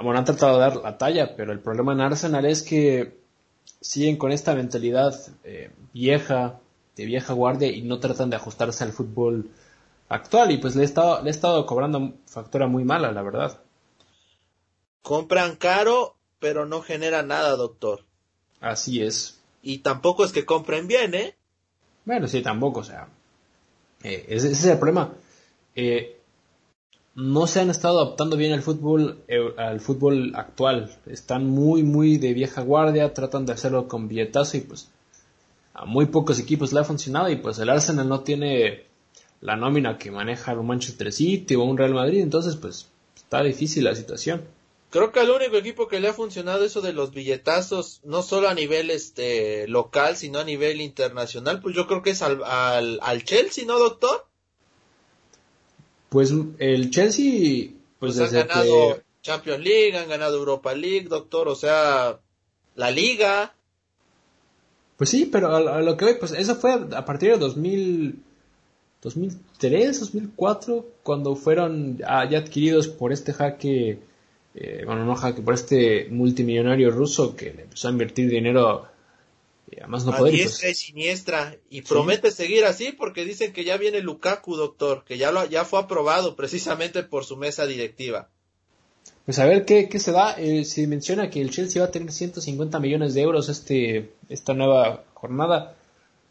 bueno, 0.00 0.16
han 0.16 0.24
tratado 0.24 0.54
de 0.54 0.60
dar 0.60 0.76
la 0.76 0.96
talla, 0.96 1.34
pero 1.34 1.52
el 1.52 1.58
problema 1.58 1.92
en 1.92 2.00
Arsenal 2.00 2.46
es 2.46 2.62
que 2.62 3.18
siguen 3.80 4.16
con 4.16 4.30
esta 4.30 4.54
mentalidad 4.54 5.14
eh, 5.42 5.72
vieja, 5.92 6.60
de 6.94 7.04
vieja 7.04 7.32
guardia 7.32 7.68
y 7.68 7.82
no 7.82 7.98
tratan 7.98 8.30
de 8.30 8.36
ajustarse 8.36 8.84
al 8.84 8.92
fútbol 8.92 9.50
actual 10.08 10.52
y 10.52 10.58
pues 10.58 10.76
le 10.76 10.82
he 10.82 10.84
estado, 10.84 11.20
le 11.22 11.30
he 11.30 11.32
estado 11.32 11.66
cobrando 11.66 12.14
factura 12.26 12.68
muy 12.68 12.84
mala, 12.84 13.10
la 13.10 13.22
verdad. 13.22 13.60
Compran 15.02 15.56
caro, 15.56 16.14
pero 16.38 16.64
no 16.64 16.80
genera 16.80 17.24
nada, 17.24 17.56
doctor. 17.56 18.04
Así 18.60 19.02
es. 19.02 19.40
Y 19.62 19.78
tampoco 19.78 20.24
es 20.24 20.30
que 20.30 20.44
compren 20.44 20.86
bien, 20.86 21.14
¿eh? 21.16 21.34
Bueno, 22.04 22.28
sí, 22.28 22.40
tampoco, 22.40 22.80
o 22.80 22.84
sea. 22.84 23.08
Eh, 24.02 24.26
ese, 24.28 24.52
es 24.52 24.64
el 24.64 24.78
problema. 24.78 25.12
Eh, 25.74 26.16
no 27.14 27.46
se 27.46 27.60
han 27.60 27.70
estado 27.70 28.00
adaptando 28.00 28.36
bien 28.36 28.52
al 28.52 28.62
fútbol, 28.62 29.24
eh, 29.28 29.38
al 29.56 29.80
fútbol 29.80 30.32
actual. 30.34 30.96
Están 31.06 31.46
muy, 31.46 31.82
muy 31.82 32.16
de 32.18 32.32
vieja 32.32 32.62
guardia, 32.62 33.12
tratan 33.12 33.44
de 33.44 33.52
hacerlo 33.52 33.88
con 33.88 34.08
billetazo 34.08 34.56
y 34.56 34.60
pues 34.60 34.88
a 35.74 35.84
muy 35.84 36.06
pocos 36.06 36.38
equipos 36.38 36.72
le 36.72 36.80
ha 36.80 36.84
funcionado 36.84 37.28
y 37.30 37.36
pues 37.36 37.58
el 37.58 37.70
Arsenal 37.70 38.08
no 38.08 38.20
tiene 38.20 38.84
la 39.40 39.56
nómina 39.56 39.98
que 39.98 40.10
maneja 40.10 40.54
un 40.54 40.66
Manchester 40.66 41.12
City 41.12 41.54
o 41.54 41.62
un 41.62 41.76
Real 41.76 41.94
Madrid, 41.94 42.20
entonces 42.20 42.56
pues 42.56 42.88
está 43.16 43.42
difícil 43.42 43.84
la 43.84 43.94
situación. 43.94 44.42
Creo 44.90 45.12
que 45.12 45.20
el 45.20 45.30
único 45.30 45.56
equipo 45.56 45.86
que 45.86 46.00
le 46.00 46.08
ha 46.08 46.14
funcionado 46.14 46.64
eso 46.64 46.80
de 46.80 46.94
los 46.94 47.12
billetazos, 47.12 48.00
no 48.04 48.22
solo 48.22 48.48
a 48.48 48.54
nivel 48.54 48.90
este 48.90 49.68
local, 49.68 50.16
sino 50.16 50.38
a 50.38 50.44
nivel 50.44 50.80
internacional, 50.80 51.60
pues 51.60 51.76
yo 51.76 51.86
creo 51.86 52.02
que 52.02 52.10
es 52.10 52.22
al, 52.22 52.42
al, 52.42 52.98
al 53.02 53.24
Chelsea, 53.24 53.66
¿no, 53.66 53.78
doctor? 53.78 54.26
Pues 56.08 56.32
el 56.58 56.90
Chelsea, 56.90 57.70
pues, 57.98 58.16
pues 58.16 58.16
desde 58.16 58.46
ganado 58.46 59.02
Champions 59.20 59.62
League, 59.62 59.96
han 59.96 60.08
ganado 60.08 60.38
Europa 60.38 60.74
League, 60.74 61.08
doctor, 61.08 61.48
o 61.48 61.54
sea, 61.54 62.18
la 62.74 62.90
liga. 62.90 63.54
Pues 64.96 65.10
sí, 65.10 65.26
pero 65.26 65.54
a, 65.54 65.82
lo 65.82 65.96
que 65.98 66.06
voy, 66.06 66.14
pues 66.14 66.32
eso 66.32 66.56
fue 66.56 66.72
a 66.72 67.04
partir 67.04 67.32
de 67.32 67.38
2000, 67.38 68.22
2003, 69.02 70.00
2004, 70.00 70.86
cuando 71.02 71.36
fueron 71.36 71.98
ya 71.98 72.38
adquiridos 72.38 72.88
por 72.88 73.12
este 73.12 73.34
jaque, 73.34 73.98
eh, 74.54 74.82
bueno, 74.84 75.04
no 75.04 75.14
jaque, 75.14 75.42
por 75.42 75.54
este 75.54 76.08
multimillonario 76.10 76.90
ruso 76.90 77.36
que 77.36 77.52
le 77.52 77.62
empezó 77.62 77.88
a 77.88 77.92
invertir 77.92 78.28
dinero 78.28 78.88
y 79.70 79.80
además 79.80 80.04
no 80.04 80.16
poder. 80.16 80.32
Pues 80.32 80.64
y 80.64 80.74
siniestra. 80.74 81.56
Y 81.70 81.82
promete 81.82 82.30
seguir 82.30 82.64
así 82.64 82.92
porque 82.92 83.24
dicen 83.24 83.52
que 83.52 83.64
ya 83.64 83.76
viene 83.76 84.00
Lukaku, 84.00 84.56
doctor, 84.56 85.04
que 85.04 85.18
ya, 85.18 85.30
lo, 85.30 85.44
ya 85.46 85.64
fue 85.64 85.80
aprobado 85.80 86.36
precisamente 86.36 87.02
por 87.02 87.24
su 87.24 87.36
mesa 87.36 87.66
directiva. 87.66 88.28
Pues 89.24 89.38
a 89.38 89.44
ver 89.44 89.66
qué, 89.66 89.88
qué 89.88 89.98
se 89.98 90.12
da. 90.12 90.32
Eh, 90.38 90.64
se 90.64 90.86
menciona 90.86 91.28
que 91.28 91.42
el 91.42 91.50
Chelsea 91.50 91.82
va 91.82 91.88
a 91.88 91.90
tener 91.90 92.10
150 92.10 92.80
millones 92.80 93.12
de 93.12 93.20
euros 93.20 93.48
este, 93.50 94.12
esta 94.30 94.54
nueva 94.54 95.04
jornada 95.12 95.76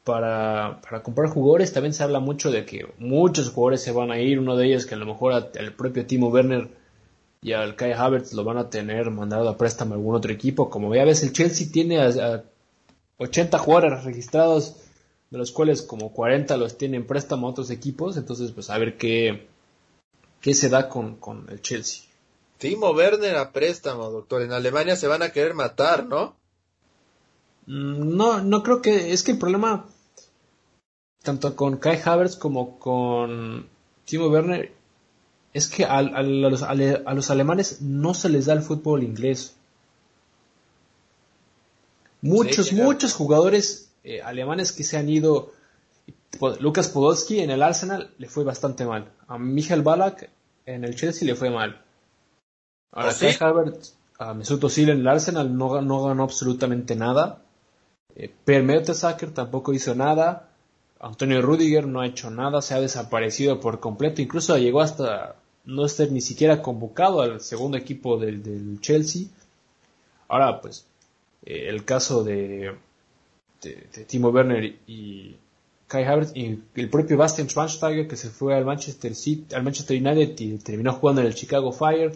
para, 0.04 0.82
para 0.82 1.04
comprar 1.04 1.30
jugadores. 1.30 1.72
También 1.72 1.94
se 1.94 2.02
habla 2.02 2.20
mucho 2.20 2.50
de 2.50 2.66
que 2.66 2.88
muchos 2.98 3.52
jugadores 3.52 3.84
se 3.84 3.92
van 3.92 4.10
a 4.10 4.20
ir. 4.20 4.40
Uno 4.40 4.58
de 4.58 4.66
ellos 4.66 4.88
que 4.88 4.96
a 4.96 4.98
lo 4.98 5.06
mejor 5.06 5.52
el 5.54 5.74
propio 5.74 6.08
Timo 6.08 6.30
Werner 6.30 6.70
y 7.42 7.54
al 7.54 7.76
Kai 7.76 7.94
Havertz 7.94 8.34
lo 8.34 8.44
van 8.44 8.58
a 8.58 8.70
tener 8.70 9.12
mandado 9.12 9.48
a 9.50 9.58
préstamo 9.58 9.94
a 9.94 9.98
algún 9.98 10.16
otro 10.16 10.32
equipo. 10.32 10.70
Como 10.70 10.94
ya 10.96 11.06
ves, 11.06 11.24
el 11.24 11.34
Chelsea 11.34 11.68
tiene 11.72 12.00
a 12.02 12.44
80 13.18 13.58
jugadores 13.60 14.04
registrados, 14.04 14.76
de 15.30 15.38
los 15.38 15.52
cuales 15.52 15.82
como 15.82 16.14
40 16.14 16.58
los 16.58 16.78
tienen 16.78 17.06
préstamo 17.06 17.48
a 17.48 17.52
otros 17.52 17.70
equipos, 17.70 18.18
entonces 18.18 18.52
pues 18.52 18.70
a 18.70 18.78
ver 18.78 18.98
qué, 18.98 19.48
qué 20.42 20.54
se 20.54 20.70
da 20.70 20.90
con, 20.90 21.20
el 21.50 21.62
Chelsea. 21.62 22.04
Timo 22.58 22.92
Werner 22.92 23.36
a 23.36 23.52
préstamo, 23.52 24.10
doctor. 24.10 24.42
En 24.42 24.52
Alemania 24.52 24.96
se 24.96 25.08
van 25.08 25.22
a 25.22 25.32
querer 25.32 25.54
matar, 25.54 26.06
¿no? 26.06 26.36
Mm, 27.68 28.16
no, 28.16 28.42
no 28.42 28.64
creo 28.64 28.82
que. 28.82 29.14
Es 29.14 29.22
que 29.22 29.34
el 29.34 29.38
problema, 29.38 29.86
tanto 31.22 31.56
con 31.56 31.78
Kai 31.78 32.00
Havertz 32.04 32.36
como 32.36 32.80
con 32.80 33.68
Timo 34.06 34.30
Werner, 34.30 34.74
es 35.58 35.68
que 35.68 35.86
a, 35.86 36.04
los, 36.04 36.62
a, 36.62 36.76
los, 36.76 37.32
alemanes 37.32 37.82
no 37.82 38.14
se 38.14 38.30
les 38.30 38.46
da 38.46 38.54
el 38.54 38.62
fútbol 38.62 39.02
inglés. 39.02 39.56
Muchos, 42.22 42.74
muchos 42.74 43.16
jugadores 43.16 43.92
eh, 44.04 44.22
alemanes 44.22 44.72
que 44.72 44.84
se 44.84 44.98
han 44.98 45.10
ido. 45.10 45.52
Lucas 46.60 46.90
Podolski 46.90 47.40
en 47.40 47.50
el 47.50 47.64
Arsenal 47.64 48.12
le 48.20 48.30
fue 48.30 48.44
bastante 48.44 48.86
mal. 48.86 49.12
A 49.28 49.40
Michael 49.40 49.82
Ballack 49.82 50.30
en 50.68 50.84
el 50.84 50.96
Chelsea 50.96 51.26
le 51.26 51.34
fue 51.34 51.50
mal. 51.50 51.82
A 52.92 53.10
¿Ah, 53.10 53.14
Kai 53.20 53.36
Havertz, 53.40 53.96
a 54.20 54.36
Mesut 54.36 54.64
Özil 54.64 54.92
en 54.92 55.00
el 55.00 55.08
Arsenal 55.08 55.58
no, 55.58 55.82
no 55.82 56.04
ganó 56.04 56.22
absolutamente 56.22 56.96
nada. 56.96 57.42
Eh, 58.16 58.32
per 58.46 58.62
Mertesacker 58.62 59.32
tampoco 59.32 59.74
hizo 59.74 59.96
nada. 59.96 60.50
Antonio 61.00 61.42
Rudiger 61.42 61.88
no 61.88 62.02
ha 62.02 62.06
hecho 62.06 62.30
nada, 62.30 62.62
se 62.62 62.76
ha 62.76 62.80
desaparecido 62.80 63.60
por 63.60 63.80
completo. 63.80 64.22
Incluso 64.22 64.56
llegó 64.60 64.82
hasta 64.82 65.36
no 65.68 65.86
estar 65.86 66.10
ni 66.12 66.22
siquiera 66.22 66.62
convocado 66.62 67.22
al 67.22 67.42
segundo 67.42 67.78
equipo 67.78 68.18
del, 68.18 68.42
del 68.42 68.80
Chelsea. 68.82 69.28
Ahora, 70.28 70.60
pues, 70.62 70.86
eh, 71.46 71.68
el 71.70 71.86
caso 71.86 72.24
de, 72.24 72.76
Timo 74.08 74.30
Werner 74.30 74.80
y 74.88 75.36
Kai 75.88 76.06
Havertz 76.06 76.32
y 76.36 76.60
el 76.76 76.90
propio 76.90 77.18
Bastian 77.18 77.50
Schweinsteiger 77.50 78.08
que 78.08 78.16
se 78.16 78.30
fue 78.30 78.56
al 78.56 78.66
Manchester 78.66 79.14
City, 79.14 79.54
al 79.54 79.64
Manchester 79.64 80.02
United 80.02 80.36
y 80.40 80.58
terminó 80.58 80.94
jugando 80.94 81.22
en 81.22 81.28
el 81.28 81.36
Chicago 81.36 81.72
Fire. 81.72 82.14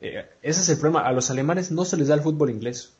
Eh, 0.00 0.26
ese 0.42 0.60
es 0.60 0.68
el 0.68 0.78
problema. 0.78 1.06
A 1.06 1.12
los 1.12 1.30
alemanes 1.30 1.70
no 1.70 1.84
se 1.84 1.96
les 1.96 2.08
da 2.08 2.14
el 2.14 2.22
fútbol 2.22 2.50
inglés. 2.50 2.92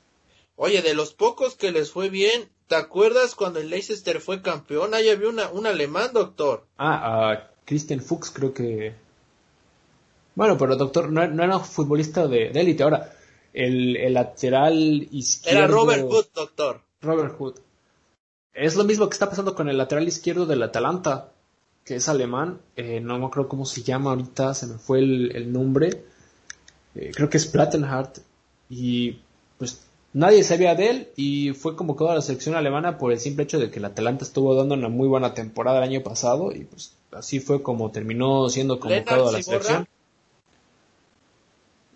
Oye, 0.57 0.83
de 0.83 0.95
los 0.95 1.15
pocos 1.15 1.55
que 1.55 1.71
les 1.73 1.91
fue 1.91 2.11
bien, 2.11 2.49
¿te 2.67 2.75
acuerdas 2.75 3.35
cuando 3.35 3.61
el 3.61 3.71
Leicester 3.71 4.21
fue 4.21 4.43
campeón? 4.43 4.95
Ahí 4.95 5.09
había 5.09 5.29
una, 5.29 5.49
un 5.51 5.67
alemán, 5.67 6.11
doctor. 6.13 6.67
Ah, 6.77 7.31
a 7.31 7.51
Christian 7.65 8.01
Fuchs 8.01 8.31
creo 8.31 8.55
que... 8.55 9.08
Bueno, 10.39 10.57
pero 10.57 10.76
doctor, 10.76 11.11
no, 11.11 11.26
no 11.26 11.43
era 11.43 11.57
un 11.57 11.64
futbolista 11.64 12.28
de 12.28 12.51
élite. 12.51 12.84
Ahora, 12.84 13.12
el, 13.53 14.14
lateral 14.14 15.09
izquierdo. 15.11 15.59
Era 15.59 15.66
Robert 15.66 16.03
Hood, 16.09 16.26
doctor. 16.32 16.80
Robert 17.01 17.36
Hood. 17.36 17.55
Es 18.53 18.76
lo 18.76 18.84
mismo 18.84 19.09
que 19.09 19.14
está 19.14 19.28
pasando 19.28 19.57
con 19.57 19.68
el 19.68 19.76
lateral 19.76 20.07
izquierdo 20.07 20.47
del 20.47 20.62
Atalanta, 20.62 21.32
que 21.84 21.97
es 21.97 22.09
alemán. 22.09 22.61
Eh, 22.76 23.01
no 23.01 23.18
me 23.18 23.26
acuerdo 23.26 23.49
cómo 23.49 23.66
se 23.66 23.82
llama 23.82 24.11
ahorita, 24.11 24.55
se 24.55 24.68
me 24.68 24.78
fue 24.78 25.01
el, 25.01 25.53
nombre. 25.53 26.05
Eh, 26.95 27.11
creo 27.12 27.28
que 27.28 27.39
es 27.39 27.47
Plattenhardt. 27.47 28.20
Y 28.70 29.18
pues 29.59 29.80
nadie 30.12 30.45
sabía 30.45 30.76
de 30.76 30.91
él 30.91 31.09
y 31.16 31.53
fue 31.53 31.74
convocado 31.74 32.12
a 32.12 32.14
la 32.14 32.22
selección 32.22 32.55
alemana 32.55 32.97
por 32.97 33.11
el 33.11 33.18
simple 33.18 33.43
hecho 33.43 33.59
de 33.59 33.72
que 33.72 33.80
el 33.80 33.86
Atalanta 33.86 34.24
estuvo 34.24 34.55
dando 34.55 34.76
una 34.76 34.89
muy 34.89 35.09
buena 35.09 35.34
temporada 35.34 35.78
el 35.78 35.91
año 35.91 36.05
pasado 36.05 36.53
y 36.53 36.62
pues 36.62 36.95
así 37.11 37.41
fue 37.41 37.61
como 37.61 37.91
terminó 37.91 38.49
siendo 38.51 38.78
convocado 38.78 39.30
a 39.30 39.32
la 39.32 39.43
selección. 39.43 39.89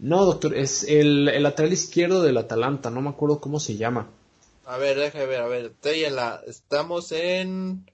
No, 0.03 0.25
doctor, 0.25 0.57
es 0.57 0.83
el, 0.83 1.27
lateral 1.45 1.73
izquierdo 1.73 2.23
del 2.23 2.37
Atalanta, 2.37 2.91
no 2.91 3.01
me 3.01 3.11
acuerdo 3.11 3.39
cómo 3.41 3.61
se 3.61 3.77
llama. 3.77 4.11
A 4.67 4.77
ver, 4.77 4.99
déjame 4.99 5.27
ver, 5.27 5.41
a 5.41 5.47
ver, 5.47 5.67
estoy 5.67 6.03
en 6.05 6.17
la, 6.17 6.43
estamos 6.45 7.13
en, 7.13 7.89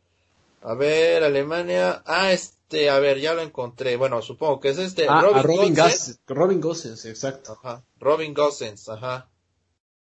a 0.63 0.73
ver, 0.73 1.23
Alemania, 1.23 2.03
ah, 2.07 2.33
este, 2.33 2.89
a 2.89 2.99
ver, 2.99 3.21
ya 3.21 3.35
lo 3.35 3.43
encontré, 3.43 3.99
bueno, 3.99 4.23
supongo 4.23 4.59
que 4.59 4.71
es 4.71 4.79
este, 4.79 5.07
ah, 5.07 5.21
Robin, 5.21 5.43
Robin 5.43 5.75
Gossens. 5.75 6.19
Robin 6.27 6.61
Gossens, 6.63 7.05
exacto. 7.05 7.59
Ajá, 7.63 7.85
Robin 8.01 8.33
Gossens, 8.33 8.89
ajá. 8.89 9.29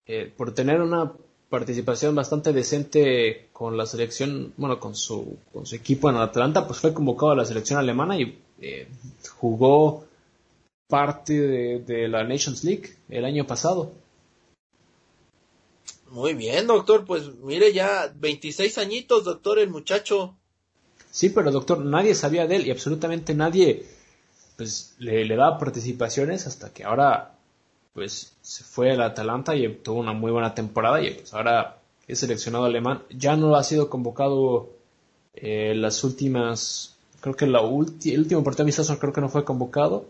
Eh, 0.07 0.33
por 0.35 0.55
tener 0.55 0.81
una 0.81 1.13
participación 1.49 2.15
bastante 2.15 2.51
decente 2.51 3.49
con 3.53 3.77
la 3.77 3.85
selección, 3.85 4.55
bueno, 4.57 4.79
con 4.79 4.95
su, 4.95 5.37
con 5.53 5.67
su 5.67 5.75
equipo 5.75 6.09
en 6.09 6.15
Atlanta, 6.15 6.65
pues 6.65 6.79
fue 6.79 6.95
convocado 6.95 7.33
a 7.33 7.35
la 7.35 7.45
selección 7.45 7.77
alemana 7.77 8.19
y 8.19 8.41
eh, 8.59 8.87
jugó 9.39 10.05
parte 10.91 11.79
de, 11.79 12.07
la 12.09 12.25
Nations 12.25 12.65
League 12.65 12.93
el 13.09 13.23
año 13.23 13.47
pasado. 13.47 13.93
Muy 16.09 16.33
bien, 16.33 16.67
doctor. 16.67 17.05
Pues 17.05 17.33
mire, 17.41 17.71
ya 17.71 18.13
26 18.13 18.77
añitos, 18.77 19.23
doctor, 19.23 19.57
el 19.57 19.69
muchacho. 19.69 20.35
Sí, 21.09 21.29
pero 21.29 21.49
doctor, 21.49 21.79
nadie 21.79 22.13
sabía 22.13 22.45
de 22.45 22.57
él 22.57 22.67
y 22.67 22.71
absolutamente 22.71 23.33
nadie 23.33 23.85
pues 24.57 24.95
le, 24.99 25.23
le 25.23 25.35
daba 25.37 25.57
participaciones 25.57 26.45
hasta 26.45 26.73
que 26.73 26.83
ahora 26.83 27.37
pues 27.93 28.33
se 28.41 28.63
fue 28.63 28.91
al 28.91 29.01
Atalanta 29.01 29.55
y 29.55 29.67
tuvo 29.75 29.99
una 29.99 30.13
muy 30.13 30.31
buena 30.31 30.53
temporada 30.53 31.01
y 31.01 31.13
pues 31.13 31.33
ahora 31.33 31.77
es 32.07 32.19
seleccionado 32.19 32.65
alemán. 32.65 33.03
Ya 33.09 33.37
no 33.37 33.55
ha 33.55 33.63
sido 33.63 33.89
convocado 33.89 34.69
eh, 35.35 35.73
las 35.75 36.03
últimas, 36.03 36.97
creo 37.21 37.35
que 37.35 37.47
la 37.47 37.61
el 37.61 38.19
último 38.19 38.43
partido 38.43 38.63
amistoso 38.63 38.99
creo 38.99 39.13
que 39.13 39.21
no 39.21 39.29
fue 39.29 39.45
convocado 39.45 40.05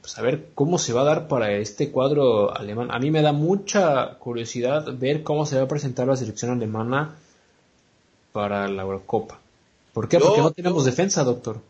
pues 0.00 0.18
a 0.18 0.22
ver 0.22 0.50
cómo 0.54 0.78
se 0.78 0.92
va 0.92 1.02
a 1.02 1.04
dar 1.04 1.28
para 1.28 1.52
este 1.52 1.90
cuadro 1.90 2.56
alemán. 2.56 2.90
A 2.90 2.98
mí 2.98 3.10
me 3.10 3.22
da 3.22 3.32
mucha 3.32 4.18
curiosidad 4.18 4.86
ver 4.98 5.22
cómo 5.22 5.46
se 5.46 5.56
va 5.56 5.62
a 5.62 5.68
presentar 5.68 6.06
la 6.06 6.16
selección 6.16 6.50
alemana 6.50 7.16
para 8.32 8.68
la 8.68 8.82
Eurocopa. 8.82 9.40
¿Por 9.92 10.08
qué? 10.08 10.18
Porque 10.18 10.40
no 10.40 10.52
tenemos 10.52 10.84
defensa, 10.84 11.24
doctor. 11.24 11.60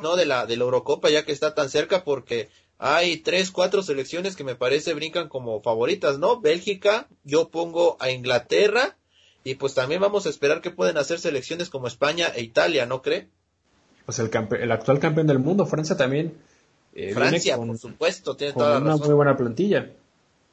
No 0.00 0.16
de 0.16 0.26
la 0.26 0.46
de 0.46 0.56
la 0.56 0.64
Eurocopa 0.64 1.10
ya 1.10 1.24
que 1.24 1.32
está 1.32 1.54
tan 1.54 1.70
cerca 1.70 2.04
porque 2.04 2.48
hay 2.78 3.18
tres, 3.18 3.50
cuatro 3.50 3.82
selecciones 3.82 4.36
que 4.36 4.44
me 4.44 4.54
parece 4.54 4.94
brincan 4.94 5.28
como 5.28 5.60
favoritas, 5.62 6.18
¿no? 6.18 6.40
Bélgica, 6.40 7.08
yo 7.24 7.48
pongo 7.48 7.96
a 8.00 8.10
Inglaterra 8.10 8.96
y 9.44 9.56
pues 9.56 9.74
también 9.74 10.00
vamos 10.00 10.24
a 10.24 10.30
esperar 10.30 10.62
que 10.62 10.70
pueden 10.70 10.96
hacer 10.96 11.20
selecciones 11.20 11.68
como 11.68 11.86
España 11.86 12.28
e 12.34 12.42
Italia, 12.42 12.86
¿no 12.86 13.02
cree? 13.02 13.28
Pues 14.06 14.18
el, 14.18 14.30
el 14.58 14.72
actual 14.72 14.98
campeón 14.98 15.26
del 15.26 15.38
mundo, 15.38 15.66
Francia 15.66 15.96
también. 15.96 16.34
Eh, 16.94 17.12
Francia, 17.12 17.56
por 17.56 17.78
supuesto, 17.78 18.36
tiene 18.36 18.54
toda 18.54 18.70
la 18.70 18.78
una 18.78 18.96
muy 18.96 19.14
buena 19.14 19.36
plantilla. 19.36 19.92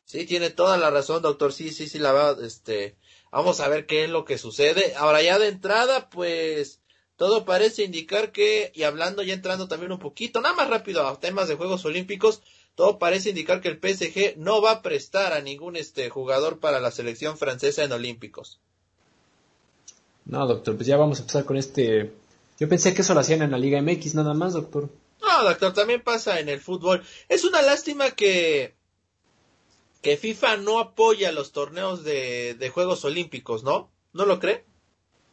Sí, 0.04 0.26
tiene 0.26 0.50
toda 0.50 0.78
la 0.78 0.90
razón, 0.90 1.22
doctor. 1.22 1.54
Sí, 1.54 1.72
sí, 1.72 1.88
sí, 1.88 2.00
la 2.00 2.12
va, 2.12 2.36
este, 2.44 2.96
vamos 3.32 3.62
a 3.62 3.70
ver 3.70 3.86
qué 3.86 4.04
es 4.04 4.10
lo 4.10 4.26
que 4.26 4.38
sucede. 4.38 4.94
Ahora 4.98 5.22
ya 5.22 5.40
de 5.40 5.48
entrada, 5.48 6.10
pues, 6.10 6.82
todo 7.16 7.46
parece 7.46 7.84
indicar 7.84 8.34
que, 8.34 8.72
y 8.76 8.84
hablando 8.84 9.24
ya 9.24 9.34
entrando 9.34 9.70
también 9.70 9.94
un 9.94 10.00
poquito, 10.00 10.42
nada 10.42 10.56
más 10.56 10.70
rápido 10.70 11.08
a 11.08 11.20
temas 11.20 11.48
de 11.48 11.56
Juegos 11.56 11.86
Olímpicos, 11.86 12.42
todo 12.76 13.00
parece 13.00 13.30
indicar 13.30 13.62
que 13.62 13.70
el 13.70 13.80
PSG 13.80 14.38
no 14.38 14.62
va 14.62 14.72
a 14.72 14.82
prestar 14.82 15.32
a 15.32 15.42
ningún 15.42 15.76
este 15.76 16.10
jugador 16.10 16.60
para 16.60 16.80
la 16.80 16.92
selección 16.92 17.38
francesa 17.38 17.84
en 17.84 17.92
Olímpicos. 17.92 18.60
No, 20.26 20.46
doctor, 20.48 20.76
pues 20.76 20.88
ya 20.88 20.98
vamos 20.98 21.20
a 21.20 21.22
empezar 21.22 21.46
con 21.46 21.58
este. 21.58 22.14
Yo 22.60 22.70
pensé 22.70 22.94
que 22.94 23.02
eso 23.02 23.14
lo 23.14 23.20
hacían 23.20 23.42
en 23.42 23.52
la 23.52 23.58
Liga 23.58 23.82
MX 23.82 24.16
nada 24.16 24.34
más, 24.34 24.54
doctor. 24.54 24.90
No, 25.22 25.44
doctor, 25.44 25.74
también 25.74 26.02
pasa 26.02 26.40
en 26.40 26.50
el 26.50 26.60
fútbol. 26.60 27.04
Es 27.28 27.44
una 27.44 27.62
lástima 27.62 28.12
que 28.12 28.76
que 30.02 30.18
FIFA 30.18 30.58
no 30.58 30.80
apoya 30.80 31.32
los 31.32 31.52
torneos 31.52 32.04
de, 32.04 32.56
de 32.56 32.70
Juegos 32.70 33.06
Olímpicos, 33.06 33.64
¿no? 33.64 33.90
¿No 34.14 34.26
lo 34.26 34.40
cree? 34.40 34.64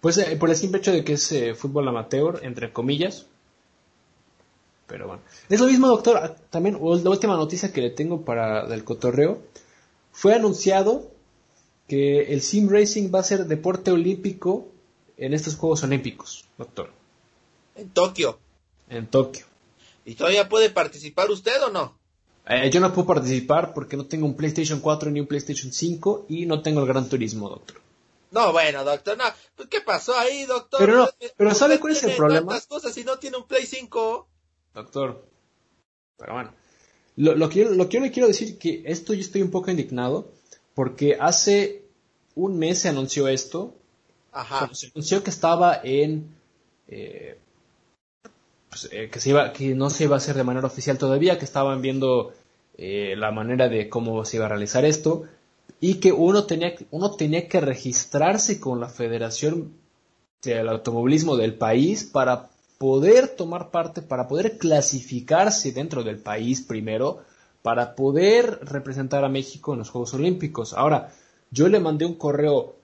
Pues 0.01 0.19
eh, 0.19 0.37
por 0.37 0.51
el 0.51 0.57
simple 0.57 0.79
hecho 0.79 0.93
de 0.93 1.05
que 1.05 1.15
es 1.15 1.33
eh, 1.33 1.55
fútbol 1.55 1.89
amateur, 1.89 2.41
entre 2.43 2.73
comillas. 2.73 3.27
Pero 4.87 5.07
bueno. 5.07 5.23
Es 5.49 5.61
lo 5.61 5.67
mismo, 5.67 5.89
doctor. 5.89 6.19
Ah, 6.19 6.37
también 6.51 6.75
la 6.75 7.11
última 7.11 7.37
noticia 7.37 7.73
que 7.73 7.81
le 7.81 7.91
tengo 7.91 8.25
para 8.25 8.67
del 8.67 8.85
cotorreo. 8.85 9.39
Fue 10.13 10.35
anunciado 10.35 11.11
que 11.89 12.33
el 12.33 12.43
sim 12.43 12.69
racing 12.69 13.11
va 13.13 13.21
a 13.21 13.25
ser 13.25 13.47
deporte 13.47 13.91
olímpico 13.91 14.69
en 15.19 15.35
estos 15.35 15.57
Juegos 15.57 15.83
Olímpicos, 15.83 16.47
doctor. 16.57 16.91
En 17.75 17.91
Tokio. 17.91 18.39
En 18.89 19.07
Tokio. 19.09 19.45
¿Y 20.05 20.15
todavía 20.15 20.49
puede 20.49 20.71
participar 20.71 21.31
usted 21.31 21.63
o 21.65 21.71
no? 21.71 21.99
Eh, 22.49 22.71
yo 22.71 22.81
no 22.81 22.95
puedo 22.95 23.09
participar 23.09 23.75
porque 23.75 23.97
no 23.97 24.07
tengo 24.07 24.25
un 24.25 24.35
PlayStation 24.35 24.81
4 24.81 25.11
ni 25.11 25.21
un 25.21 25.27
PlayStation 25.27 25.71
5 25.71 26.27
y 26.31 26.47
no 26.47 26.63
tengo 26.63 26.81
el 26.81 26.87
Gran 26.87 27.09
Turismo, 27.09 27.51
doctor. 27.51 27.79
No, 28.31 28.53
bueno, 28.53 28.85
doctor, 28.85 29.19
no. 29.19 29.25
Pues, 29.55 29.69
¿Qué 29.69 29.81
pasó 29.81 30.17
ahí, 30.17 30.45
doctor? 30.45 30.81
Pero 30.81 30.97
no, 30.97 31.09
pero 31.37 31.55
¿sabe 31.55 31.79
cuál 31.79 31.93
es 31.93 32.03
el 32.05 32.17
problema? 32.17 32.59
cosas 32.69 32.97
y 32.97 33.05
no 33.05 33.19
tiene 33.19 33.37
un 33.37 33.47
Play 33.47 33.67
5? 33.67 34.29
Doctor. 34.75 35.27
Pero 36.17 36.33
bueno. 36.33 36.55
Lo, 37.17 37.35
lo, 37.35 37.49
que 37.49 37.61
yo, 37.61 37.71
lo 37.71 37.89
que 37.89 37.97
yo 37.97 38.03
le 38.03 38.13
quiero 38.13 38.29
decir 38.29 38.59
que 38.59 38.83
esto 38.87 39.13
yo 39.13 39.21
estoy 39.21 39.43
un 39.43 39.51
poco 39.51 39.71
indignado 39.71 40.33
porque 40.75 41.17
hace 41.19 41.85
un 42.35 42.59
mes 42.59 42.79
se 42.79 42.89
anunció 42.89 43.29
esto. 43.29 43.75
Ajá. 44.39 44.71
Se 44.73 44.87
anunció 44.95 45.25
que 45.25 45.31
estaba 45.31 45.81
en... 45.83 46.29
Eh, 46.87 47.39
pues, 48.69 48.89
eh, 48.93 49.11
que, 49.11 49.21
se 49.21 49.31
iba, 49.31 49.53
que 49.53 49.75
no 49.75 49.91
se 49.91 50.05
iba 50.05 50.15
a 50.15 50.19
hacer 50.19 50.37
de 50.37 50.45
manera 50.45 50.67
oficial 50.67 50.97
todavía, 50.97 51.39
que 51.39 51.45
estaban 51.45 51.83
viendo 51.83 52.33
eh, 52.77 53.15
la 53.17 53.33
manera 53.33 53.69
de 53.69 53.89
cómo 53.89 54.25
se 54.25 54.37
iba 54.37 54.47
a 54.47 54.51
realizar 54.51 54.85
esto 54.85 55.25
y 55.81 55.95
que 55.95 56.13
uno 56.13 56.45
tenía, 56.45 56.75
uno 56.91 57.11
tenía 57.13 57.49
que 57.49 57.61
registrarse 57.61 58.61
con 58.61 58.81
la 58.81 58.89
Federación 58.89 59.73
del 60.43 60.69
Automovilismo 60.69 61.37
del 61.37 61.55
país 61.55 62.05
para 62.05 62.51
poder 62.79 63.29
tomar 63.29 63.71
parte, 63.71 64.03
para 64.03 64.29
poder 64.29 64.59
clasificarse 64.59 65.73
dentro 65.73 66.05
del 66.05 66.19
país 66.19 66.61
primero, 66.61 67.23
para 67.63 67.97
poder 67.97 68.61
representar 68.63 69.25
a 69.25 69.29
México 69.29 69.73
en 69.73 69.81
los 69.81 69.91
Juegos 69.91 70.15
Olímpicos. 70.15 70.75
Ahora, 70.75 71.13
yo 71.51 71.69
le 71.69 71.81
mandé 71.81 72.07
un 72.07 72.15
correo 72.15 72.78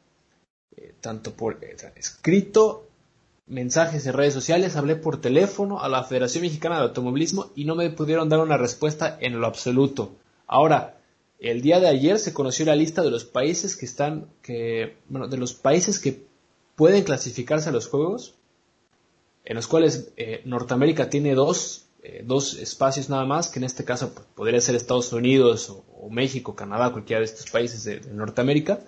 eh, 0.77 0.95
tanto 1.01 1.33
por 1.33 1.59
escrito 1.97 2.89
mensajes 3.47 4.07
en 4.07 4.15
redes 4.15 4.33
sociales, 4.33 4.77
hablé 4.77 4.97
por 4.97 5.21
teléfono 5.21 5.81
a 5.81 5.89
la 5.89 6.05
Federación 6.05 6.43
Mexicana 6.43 6.77
de 6.77 6.85
Automovilismo 6.85 7.51
y 7.55 7.65
no 7.65 7.75
me 7.75 7.91
pudieron 7.91 8.29
dar 8.29 8.41
una 8.41 8.57
respuesta 8.57 9.19
en 9.21 9.39
lo 9.39 9.47
absoluto. 9.47 10.17
Ahora, 10.47 10.99
el 11.39 11.61
día 11.61 11.81
de 11.81 11.89
ayer 11.89 12.19
se 12.19 12.33
conoció 12.33 12.65
la 12.65 12.77
lista 12.77 13.03
de 13.03 13.11
los 13.11 13.25
países 13.25 13.77
que 13.77 13.85
están, 13.85 14.29
que, 14.43 14.97
bueno, 15.09 15.29
de 15.29 15.37
los 15.37 15.53
países 15.53 15.99
que 15.99 16.25
pueden 16.75 17.05
clasificarse 17.05 17.69
a 17.69 17.73
los 17.73 17.89
Juegos, 17.89 18.35
en 19.45 19.57
los 19.57 19.67
cuales 19.67 20.13
eh, 20.17 20.41
Norteamérica 20.45 21.11
tiene 21.11 21.35
dos, 21.35 21.87
eh, 22.03 22.23
dos 22.25 22.55
espacios 22.55 23.11
nada 23.11 23.27
más, 23.27 23.49
que 23.49 23.59
en 23.59 23.65
este 23.65 23.85
caso 23.85 24.15
podría 24.35 24.61
ser 24.61 24.75
Estados 24.75 25.13
Unidos 25.13 25.71
o, 25.71 26.09
México, 26.11 26.55
Canadá, 26.55 26.93
cualquiera 26.93 27.21
de 27.21 27.27
estos 27.27 27.51
países 27.51 27.85
de, 27.85 28.01
Norteamérica. 28.13 28.81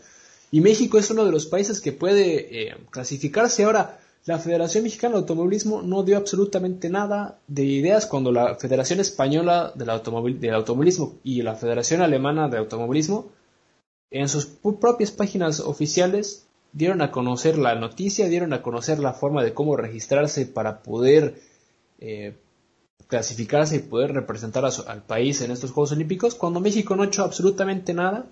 Y 0.51 0.61
México 0.61 0.99
es 0.99 1.11
uno 1.11 1.25
de 1.25 1.33
los 1.33 1.47
países 1.47 1.81
que 1.81 1.93
puede 1.93 2.69
eh, 2.69 2.77
clasificarse. 2.91 3.65
Ahora, 3.65 3.99
la 4.27 4.39
Federación 4.39 4.85
Mexicana 4.85 5.15
de 5.15 5.21
Automovilismo 5.21 5.83
no 5.83 6.03
dio 6.03 6.17
absolutamente 6.17 6.89
nada 6.89 7.39
de 7.47 7.65
ideas 7.65 8.07
cuando 8.07 8.33
la 8.33 8.57
Federación 8.57 8.99
Española 8.99 9.73
del, 9.75 9.91
Automovilismo 9.91 11.15
y 11.23 11.43
la 11.43 11.55
Federación 11.55 12.03
Alemana 12.03 12.49
de 12.49 12.59
Automovilismo 12.59 13.31
en 14.11 14.29
sus 14.29 14.47
propias 14.47 15.13
páginas 15.13 15.61
oficiales 15.61 16.47
dieron 16.73 17.03
a 17.03 17.11
conocer 17.11 17.57
la 17.57 17.75
noticia, 17.77 18.29
dieron 18.29 18.53
a 18.53 18.63
conocer 18.63 18.99
la 18.99 19.13
forma 19.13 19.45
de 19.45 19.55
cómo 19.55 19.77
registrarse 19.77 20.47
para 20.47 20.83
poder 20.83 21.41
eh, 22.01 22.37
clasificarse 23.07 23.77
y 23.77 23.81
poder 23.81 24.13
representar 24.13 24.65
al 24.65 25.03
país 25.05 25.41
en 25.41 25.53
estos 25.53 25.71
Juegos 25.71 25.93
Olímpicos, 25.93 26.35
cuando 26.35 26.61
México 26.61 26.97
no 26.97 27.05
ha 27.05 27.07
hecho 27.07 27.23
absolutamente 27.23 27.95
nada 27.95 28.27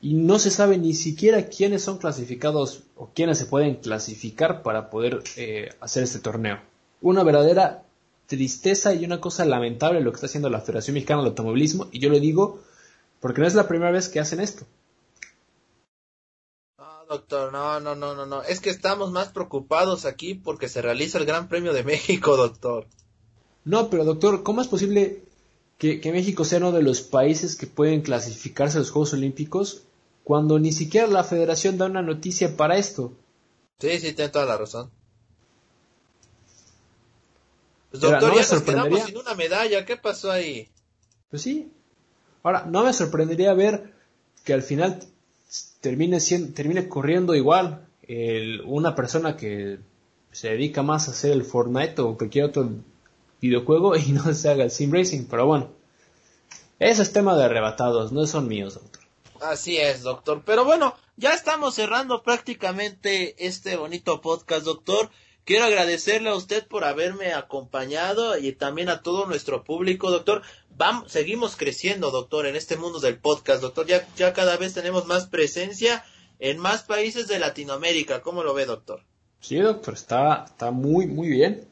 y 0.00 0.14
no 0.14 0.38
se 0.38 0.50
sabe 0.50 0.78
ni 0.78 0.94
siquiera 0.94 1.48
quiénes 1.48 1.82
son 1.82 1.98
clasificados 1.98 2.84
o 2.96 3.10
quiénes 3.14 3.38
se 3.38 3.46
pueden 3.46 3.76
clasificar 3.76 4.62
para 4.62 4.88
poder 4.88 5.22
eh, 5.36 5.70
hacer 5.80 6.02
este 6.02 6.20
torneo. 6.20 6.58
Una 7.02 7.22
verdadera 7.22 7.82
tristeza 8.26 8.94
y 8.94 9.04
una 9.04 9.20
cosa 9.20 9.44
lamentable 9.44 10.00
lo 10.00 10.10
que 10.10 10.16
está 10.16 10.26
haciendo 10.26 10.48
la 10.48 10.60
Federación 10.60 10.94
Mexicana 10.94 11.20
del 11.20 11.30
Automovilismo 11.30 11.88
y 11.92 11.98
yo 11.98 12.08
lo 12.08 12.18
digo 12.18 12.60
porque 13.20 13.42
no 13.42 13.46
es 13.46 13.54
la 13.54 13.68
primera 13.68 13.90
vez 13.90 14.08
que 14.08 14.20
hacen 14.20 14.40
esto. 14.40 14.64
No, 16.78 17.04
doctor, 17.06 17.52
no, 17.52 17.80
no, 17.80 17.94
no, 17.94 18.14
no, 18.14 18.24
no. 18.24 18.42
Es 18.42 18.60
que 18.60 18.70
estamos 18.70 19.10
más 19.10 19.28
preocupados 19.28 20.06
aquí 20.06 20.32
porque 20.32 20.70
se 20.70 20.80
realiza 20.80 21.18
el 21.18 21.26
Gran 21.26 21.48
Premio 21.48 21.74
de 21.74 21.84
México, 21.84 22.36
doctor. 22.38 22.86
No, 23.64 23.90
pero 23.90 24.06
doctor, 24.06 24.42
¿cómo 24.42 24.62
es 24.62 24.68
posible 24.68 25.22
que, 25.76 26.00
que 26.00 26.12
México 26.12 26.46
sea 26.46 26.58
uno 26.58 26.72
de 26.72 26.82
los 26.82 27.02
países 27.02 27.56
que 27.56 27.66
pueden 27.66 28.00
clasificarse 28.00 28.78
a 28.78 28.80
los 28.80 28.90
Juegos 28.90 29.12
Olímpicos 29.12 29.82
cuando 30.30 30.60
ni 30.60 30.70
siquiera 30.70 31.08
la 31.08 31.24
federación 31.24 31.76
da 31.76 31.86
una 31.86 32.02
noticia 32.02 32.56
para 32.56 32.76
esto. 32.76 33.14
Sí, 33.80 33.98
sí, 33.98 34.12
tiene 34.12 34.28
toda 34.30 34.44
la 34.44 34.56
razón. 34.56 34.88
Pues 37.90 38.00
doctor, 38.00 38.36
ya 38.36 38.54
nos 38.54 38.62
quedamos 38.62 39.02
sin 39.02 39.16
una 39.16 39.34
medalla, 39.34 39.84
¿qué 39.84 39.96
pasó 39.96 40.30
ahí? 40.30 40.68
Pues 41.30 41.42
sí. 41.42 41.72
Ahora, 42.44 42.64
no 42.64 42.84
me 42.84 42.92
sorprendería 42.92 43.52
ver 43.54 43.92
que 44.44 44.52
al 44.54 44.62
final 44.62 45.00
termine, 45.80 46.20
siendo, 46.20 46.54
termine 46.54 46.86
corriendo 46.86 47.34
igual 47.34 47.88
una 48.66 48.94
persona 48.94 49.36
que 49.36 49.80
se 50.30 50.50
dedica 50.50 50.84
más 50.84 51.08
a 51.08 51.10
hacer 51.10 51.32
el 51.32 51.42
Fortnite 51.42 52.02
o 52.02 52.16
cualquier 52.16 52.44
otro 52.44 52.70
videojuego 53.40 53.96
y 53.96 54.12
no 54.12 54.32
se 54.32 54.48
haga 54.48 54.62
el 54.62 54.70
sim 54.70 54.92
racing, 54.92 55.24
pero 55.28 55.46
bueno. 55.46 55.70
Ese 56.78 57.02
es 57.02 57.12
tema 57.12 57.36
de 57.36 57.46
arrebatados, 57.46 58.12
no 58.12 58.24
son 58.28 58.46
míos, 58.46 58.74
doctor. 58.74 58.99
Así 59.40 59.78
es, 59.78 60.02
doctor. 60.02 60.42
Pero 60.44 60.64
bueno, 60.64 60.94
ya 61.16 61.34
estamos 61.34 61.74
cerrando 61.74 62.22
prácticamente 62.22 63.46
este 63.46 63.76
bonito 63.76 64.20
podcast, 64.20 64.64
doctor. 64.64 65.10
Quiero 65.44 65.64
agradecerle 65.64 66.28
a 66.30 66.34
usted 66.34 66.66
por 66.66 66.84
haberme 66.84 67.32
acompañado 67.32 68.36
y 68.38 68.52
también 68.52 68.90
a 68.90 69.02
todo 69.02 69.26
nuestro 69.26 69.64
público, 69.64 70.10
doctor. 70.10 70.42
Vamos, 70.68 71.10
seguimos 71.10 71.56
creciendo, 71.56 72.10
doctor, 72.10 72.46
en 72.46 72.56
este 72.56 72.76
mundo 72.76 73.00
del 73.00 73.18
podcast, 73.18 73.62
doctor. 73.62 73.86
Ya, 73.86 74.06
ya 74.16 74.32
cada 74.32 74.56
vez 74.56 74.74
tenemos 74.74 75.06
más 75.06 75.26
presencia 75.26 76.04
en 76.38 76.58
más 76.58 76.82
países 76.82 77.26
de 77.26 77.38
Latinoamérica. 77.38 78.20
¿Cómo 78.20 78.44
lo 78.44 78.54
ve, 78.54 78.66
doctor? 78.66 79.04
Sí, 79.40 79.56
doctor, 79.56 79.94
está, 79.94 80.44
está 80.44 80.70
muy, 80.70 81.06
muy 81.06 81.28
bien. 81.28 81.66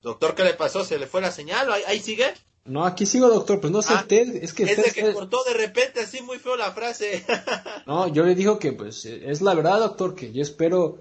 Doctor, 0.00 0.34
¿qué 0.34 0.42
le 0.42 0.54
pasó? 0.54 0.84
¿Se 0.84 0.98
le 0.98 1.06
fue 1.06 1.20
la 1.20 1.30
señal? 1.30 1.70
ahí 1.70 2.00
sigue? 2.00 2.34
No, 2.64 2.84
aquí 2.84 3.06
sigo, 3.06 3.28
doctor, 3.28 3.60
pues 3.60 3.72
no 3.72 3.82
sé 3.82 3.92
ah, 3.94 4.06
es 4.08 4.52
que... 4.52 4.62
Es 4.62 4.76
de 4.76 4.92
que 4.92 5.12
cortó 5.12 5.42
de 5.44 5.54
repente 5.54 6.00
así 6.00 6.22
muy 6.22 6.38
feo 6.38 6.56
la 6.56 6.70
frase. 6.70 7.24
no, 7.86 8.06
yo 8.06 8.24
le 8.24 8.36
digo 8.36 8.58
que 8.58 8.72
pues 8.72 9.04
es 9.04 9.42
la 9.42 9.54
verdad, 9.54 9.80
doctor, 9.80 10.14
que 10.14 10.32
yo 10.32 10.42
espero 10.42 10.98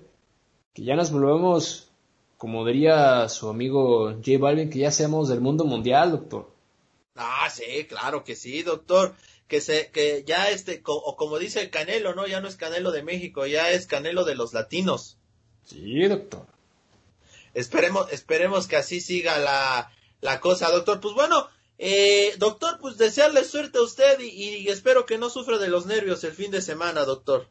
que 0.74 0.84
ya 0.84 0.95
nos 0.95 1.12
volvamos, 1.12 1.89
como 2.38 2.66
diría 2.66 3.30
su 3.30 3.47
amigo 3.47 4.12
J 4.14 4.39
Balvin, 4.39 4.72
que 4.72 4.80
ya 4.80 4.91
seamos 4.91 5.30
del 5.30 5.41
mundo 5.41 5.64
mundial, 5.66 6.12
doctor. 6.12 6.51
Ah, 7.16 7.47
sí, 7.51 7.86
claro 7.88 8.24
que 8.24 8.36
sí, 8.36 8.64
doctor. 8.64 9.14
Que 9.47 9.62
se, 9.62 9.91
que 9.91 10.24
ya 10.26 10.49
este, 10.49 10.82
o 10.86 11.16
como 11.18 11.38
dice 11.38 11.62
el 11.62 11.70
Canelo, 11.70 12.16
¿no? 12.16 12.26
Ya 12.26 12.39
no 12.39 12.47
es 12.47 12.55
Canelo 12.55 12.91
de 12.91 13.03
México, 13.03 13.45
ya 13.45 13.70
es 13.70 13.86
Canelo 13.86 14.24
de 14.24 14.34
los 14.34 14.53
latinos. 14.53 15.18
Sí, 15.66 16.07
doctor. 16.07 16.47
Esperemos, 17.53 18.12
esperemos 18.14 18.68
que 18.68 18.78
así 18.78 19.01
siga 19.01 19.38
la, 19.38 19.91
la 20.22 20.39
cosa, 20.39 20.69
doctor. 20.72 20.99
Pues 20.99 21.13
bueno, 21.13 21.47
eh, 21.78 22.36
doctor, 22.38 22.78
pues 22.80 22.97
desearle 22.97 23.43
suerte 23.43 23.80
a 23.80 23.82
usted 23.82 24.19
y, 24.19 24.67
espero 24.69 25.05
que 25.05 25.17
no 25.17 25.30
sufra 25.30 25.57
de 25.57 25.67
los 25.67 25.86
nervios 25.86 26.24
el 26.24 26.32
fin 26.32 26.51
de 26.51 26.61
semana, 26.61 27.05
doctor. 27.05 27.47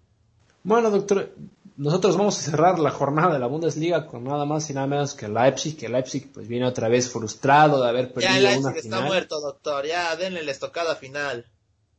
Bueno, 0.62 0.90
doctor, 0.90 1.32
nosotros 1.76 2.16
vamos 2.16 2.38
a 2.38 2.42
cerrar 2.42 2.78
la 2.78 2.90
jornada 2.90 3.32
de 3.32 3.40
la 3.40 3.46
Bundesliga 3.46 4.06
con 4.06 4.24
nada 4.24 4.44
más 4.44 4.68
y 4.70 4.74
nada 4.74 4.86
menos 4.86 5.14
que 5.14 5.28
Leipzig, 5.28 5.76
que 5.76 5.88
Leipzig 5.88 6.30
pues 6.32 6.46
viene 6.46 6.66
otra 6.66 6.88
vez 6.88 7.10
frustrado 7.10 7.82
de 7.82 7.88
haber 7.88 8.12
perdido 8.12 8.34
ya, 8.34 8.50
Leipzig 8.50 8.76
está 8.76 9.00
muerto, 9.00 9.40
doctor, 9.40 9.86
ya 9.86 10.14
denle 10.16 10.44
la 10.44 10.52
estocada 10.52 10.94
final. 10.94 11.46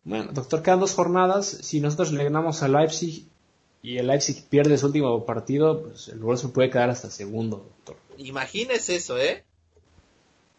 Bueno, 0.03 0.31
doctor, 0.31 0.61
quedan 0.61 0.79
dos 0.79 0.93
jornadas, 0.93 1.45
si 1.47 1.81
nosotros 1.81 2.11
le 2.11 2.23
ganamos 2.23 2.63
a 2.63 2.67
Leipzig 2.67 3.27
y 3.81 3.97
el 3.97 4.07
Leipzig 4.07 4.47
pierde 4.47 4.77
su 4.77 4.85
último 4.85 5.25
partido, 5.25 5.83
pues 5.83 6.07
el 6.07 6.19
Wolfsburg 6.19 6.53
puede 6.53 6.69
quedar 6.69 6.89
hasta 6.89 7.09
segundo, 7.09 7.57
doctor. 7.57 7.97
Imagínese 8.17 8.95
eso, 8.95 9.17
¿eh? 9.17 9.43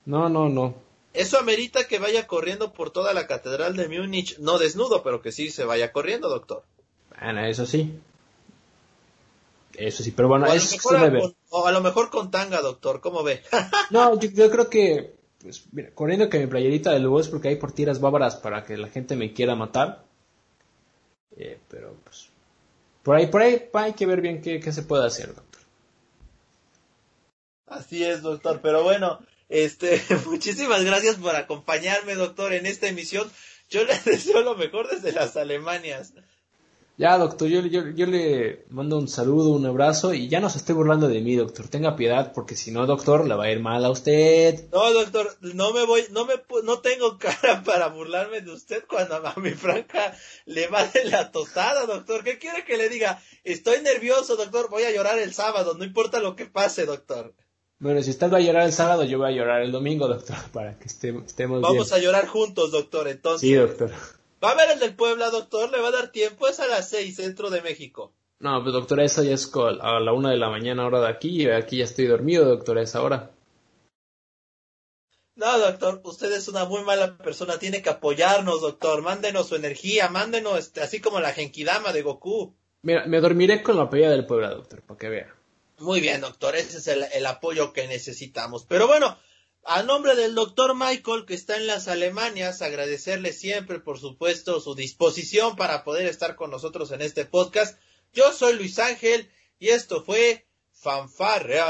No, 0.04 0.28
no, 0.28 0.48
no. 0.48 0.74
Eso 1.12 1.38
amerita 1.38 1.86
que 1.86 1.98
vaya 1.98 2.26
corriendo 2.26 2.72
por 2.72 2.90
toda 2.90 3.12
la 3.12 3.26
catedral 3.26 3.76
de 3.76 3.88
Múnich, 3.88 4.38
no 4.38 4.58
desnudo, 4.58 5.02
pero 5.02 5.20
que 5.20 5.30
sí 5.30 5.50
se 5.50 5.64
vaya 5.64 5.92
corriendo, 5.92 6.28
doctor. 6.28 6.64
Bueno, 7.20 7.44
eso 7.44 7.66
sí. 7.66 8.00
Eso 9.74 10.02
sí, 10.02 10.10
pero 10.10 10.28
bueno, 10.28 10.46
o 10.46 10.52
eso 10.52 10.76
a, 10.94 11.32
o 11.50 11.66
a 11.66 11.72
lo 11.72 11.80
mejor 11.80 12.10
con 12.10 12.30
tanga, 12.30 12.60
doctor, 12.60 13.00
¿cómo 13.00 13.22
ve? 13.22 13.42
no, 13.90 14.18
yo, 14.18 14.50
creo 14.50 14.68
que, 14.68 15.14
pues, 15.40 15.64
mira, 15.72 15.90
corriendo 15.94 16.28
que 16.28 16.38
mi 16.38 16.46
playerita 16.46 16.92
de 16.92 16.98
Lobos 16.98 17.28
porque 17.28 17.48
hay 17.48 17.56
por 17.56 17.72
tiras 17.72 18.00
bávaras 18.00 18.36
para 18.36 18.64
que 18.64 18.76
la 18.76 18.88
gente 18.88 19.16
me 19.16 19.32
quiera 19.32 19.54
matar. 19.54 20.04
Eh, 21.36 21.58
pero 21.68 21.94
pues 22.04 22.28
por 23.02 23.16
ahí, 23.16 23.26
por 23.26 23.42
ahí 23.42 23.68
hay 23.72 23.92
que 23.94 24.06
ver 24.06 24.20
bien 24.20 24.40
qué, 24.40 24.60
qué 24.60 24.72
se 24.72 24.82
puede 24.82 25.06
hacer, 25.06 25.34
doctor. 25.34 25.62
Así 27.66 28.04
es, 28.04 28.22
doctor. 28.22 28.60
Pero 28.62 28.82
bueno, 28.82 29.20
este, 29.52 30.02
muchísimas 30.26 30.82
gracias 30.82 31.16
por 31.16 31.36
acompañarme, 31.36 32.14
doctor, 32.14 32.54
en 32.54 32.64
esta 32.64 32.88
emisión. 32.88 33.30
Yo 33.68 33.84
le 33.84 33.98
deseo 34.04 34.40
lo 34.40 34.56
mejor 34.56 34.88
desde 34.88 35.12
las 35.12 35.36
Alemanias. 35.36 36.14
Ya, 36.96 37.18
doctor, 37.18 37.48
yo, 37.48 37.60
yo, 37.60 37.88
yo, 37.90 38.06
le 38.06 38.64
mando 38.70 38.96
un 38.98 39.08
saludo, 39.08 39.50
un 39.50 39.66
abrazo 39.66 40.14
y 40.14 40.28
ya 40.28 40.40
no 40.40 40.48
se 40.48 40.58
esté 40.58 40.72
burlando 40.72 41.08
de 41.08 41.20
mí, 41.20 41.36
doctor. 41.36 41.68
Tenga 41.68 41.96
piedad 41.96 42.32
porque 42.34 42.56
si 42.56 42.70
no, 42.70 42.86
doctor, 42.86 43.26
le 43.26 43.34
va 43.34 43.44
a 43.44 43.50
ir 43.50 43.60
mal 43.60 43.84
a 43.84 43.90
usted. 43.90 44.70
No, 44.70 44.90
doctor, 44.92 45.36
no 45.40 45.72
me 45.72 45.84
voy, 45.84 46.04
no 46.10 46.24
me, 46.24 46.34
no 46.64 46.78
tengo 46.80 47.18
cara 47.18 47.62
para 47.62 47.88
burlarme 47.88 48.40
de 48.40 48.52
usted 48.52 48.84
cuando 48.86 49.16
a 49.16 49.34
mi 49.36 49.50
franca 49.50 50.16
le 50.46 50.66
va 50.68 50.86
de 50.86 51.04
la 51.04 51.30
tostada, 51.30 51.84
doctor. 51.86 52.24
¿Qué 52.24 52.38
quiere 52.38 52.64
que 52.64 52.78
le 52.78 52.88
diga? 52.88 53.22
Estoy 53.44 53.82
nervioso, 53.82 54.36
doctor, 54.36 54.70
voy 54.70 54.84
a 54.84 54.92
llorar 54.92 55.18
el 55.18 55.34
sábado, 55.34 55.74
no 55.74 55.84
importa 55.84 56.20
lo 56.20 56.36
que 56.36 56.46
pase, 56.46 56.86
doctor. 56.86 57.34
Bueno, 57.82 58.00
si 58.00 58.10
usted 58.10 58.32
va 58.32 58.36
a 58.36 58.40
llorar 58.40 58.66
el 58.66 58.72
sábado, 58.72 59.02
yo 59.02 59.18
voy 59.18 59.32
a 59.32 59.36
llorar 59.36 59.62
el 59.62 59.72
domingo, 59.72 60.06
doctor, 60.06 60.36
para 60.52 60.78
que 60.78 60.84
estemos, 60.84 61.24
estemos 61.24 61.60
Vamos 61.60 61.92
a 61.92 61.98
llorar 61.98 62.28
juntos, 62.28 62.70
doctor, 62.70 63.08
entonces. 63.08 63.40
Sí, 63.40 63.54
doctor. 63.54 63.90
¿Va 64.42 64.52
a 64.52 64.54
ver 64.54 64.70
el 64.70 64.78
del 64.78 64.94
Puebla, 64.94 65.30
doctor? 65.30 65.68
¿Le 65.72 65.80
va 65.80 65.88
a 65.88 65.90
dar 65.90 66.12
tiempo? 66.12 66.46
Es 66.46 66.60
a 66.60 66.68
las 66.68 66.88
seis, 66.88 67.16
centro 67.16 67.50
de 67.50 67.60
México. 67.60 68.12
No, 68.38 68.62
pues 68.62 68.72
doctora, 68.72 69.04
eso 69.04 69.24
ya 69.24 69.34
es 69.34 69.50
a 69.56 69.98
la 69.98 70.12
una 70.12 70.30
de 70.30 70.36
la 70.36 70.48
mañana 70.48 70.86
hora 70.86 71.00
de 71.00 71.08
aquí, 71.08 71.42
y 71.42 71.50
aquí 71.50 71.78
ya 71.78 71.84
estoy 71.84 72.06
dormido, 72.06 72.44
doctora, 72.44 72.82
esa 72.82 73.02
hora. 73.02 73.32
No, 75.34 75.58
doctor, 75.58 76.02
usted 76.04 76.30
es 76.30 76.46
una 76.46 76.66
muy 76.66 76.84
mala 76.84 77.18
persona, 77.18 77.58
tiene 77.58 77.82
que 77.82 77.90
apoyarnos, 77.90 78.60
doctor, 78.60 79.02
mándenos 79.02 79.48
su 79.48 79.56
energía, 79.56 80.08
mándenos, 80.08 80.56
este, 80.56 80.82
así 80.82 81.00
como 81.00 81.18
la 81.18 81.32
Genkidama 81.32 81.92
de 81.92 82.02
Goku. 82.02 82.54
Mira, 82.82 83.06
me 83.06 83.20
dormiré 83.20 83.60
con 83.60 83.76
la 83.76 83.90
pelea 83.90 84.10
del 84.10 84.24
Puebla, 84.24 84.50
doctor, 84.50 84.82
para 84.82 84.98
que 84.98 85.08
vea. 85.08 85.41
Muy 85.78 86.00
bien, 86.00 86.20
doctor, 86.20 86.56
ese 86.56 86.78
es 86.78 86.86
el, 86.86 87.04
el 87.12 87.26
apoyo 87.26 87.72
que 87.72 87.88
necesitamos. 87.88 88.64
Pero 88.66 88.86
bueno, 88.86 89.18
a 89.64 89.82
nombre 89.84 90.16
del 90.16 90.34
doctor 90.34 90.74
Michael, 90.74 91.24
que 91.24 91.34
está 91.34 91.56
en 91.56 91.68
las 91.68 91.86
Alemanias, 91.86 92.62
agradecerle 92.62 93.32
siempre, 93.32 93.78
por 93.78 94.00
supuesto, 94.00 94.60
su 94.60 94.74
disposición 94.74 95.54
para 95.54 95.84
poder 95.84 96.06
estar 96.06 96.34
con 96.34 96.50
nosotros 96.50 96.90
en 96.90 97.00
este 97.00 97.26
podcast. 97.26 97.78
Yo 98.12 98.32
soy 98.32 98.54
Luis 98.54 98.80
Ángel 98.80 99.30
y 99.60 99.68
esto 99.68 100.02
fue 100.04 100.48
Fanfarrea 100.72 101.62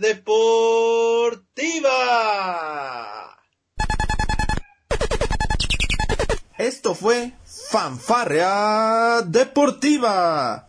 Deportiva. 0.00 1.54
Esto 6.58 6.96
fue 6.96 7.32
Fanfarrea 7.70 9.22
Deportiva. 9.22 10.68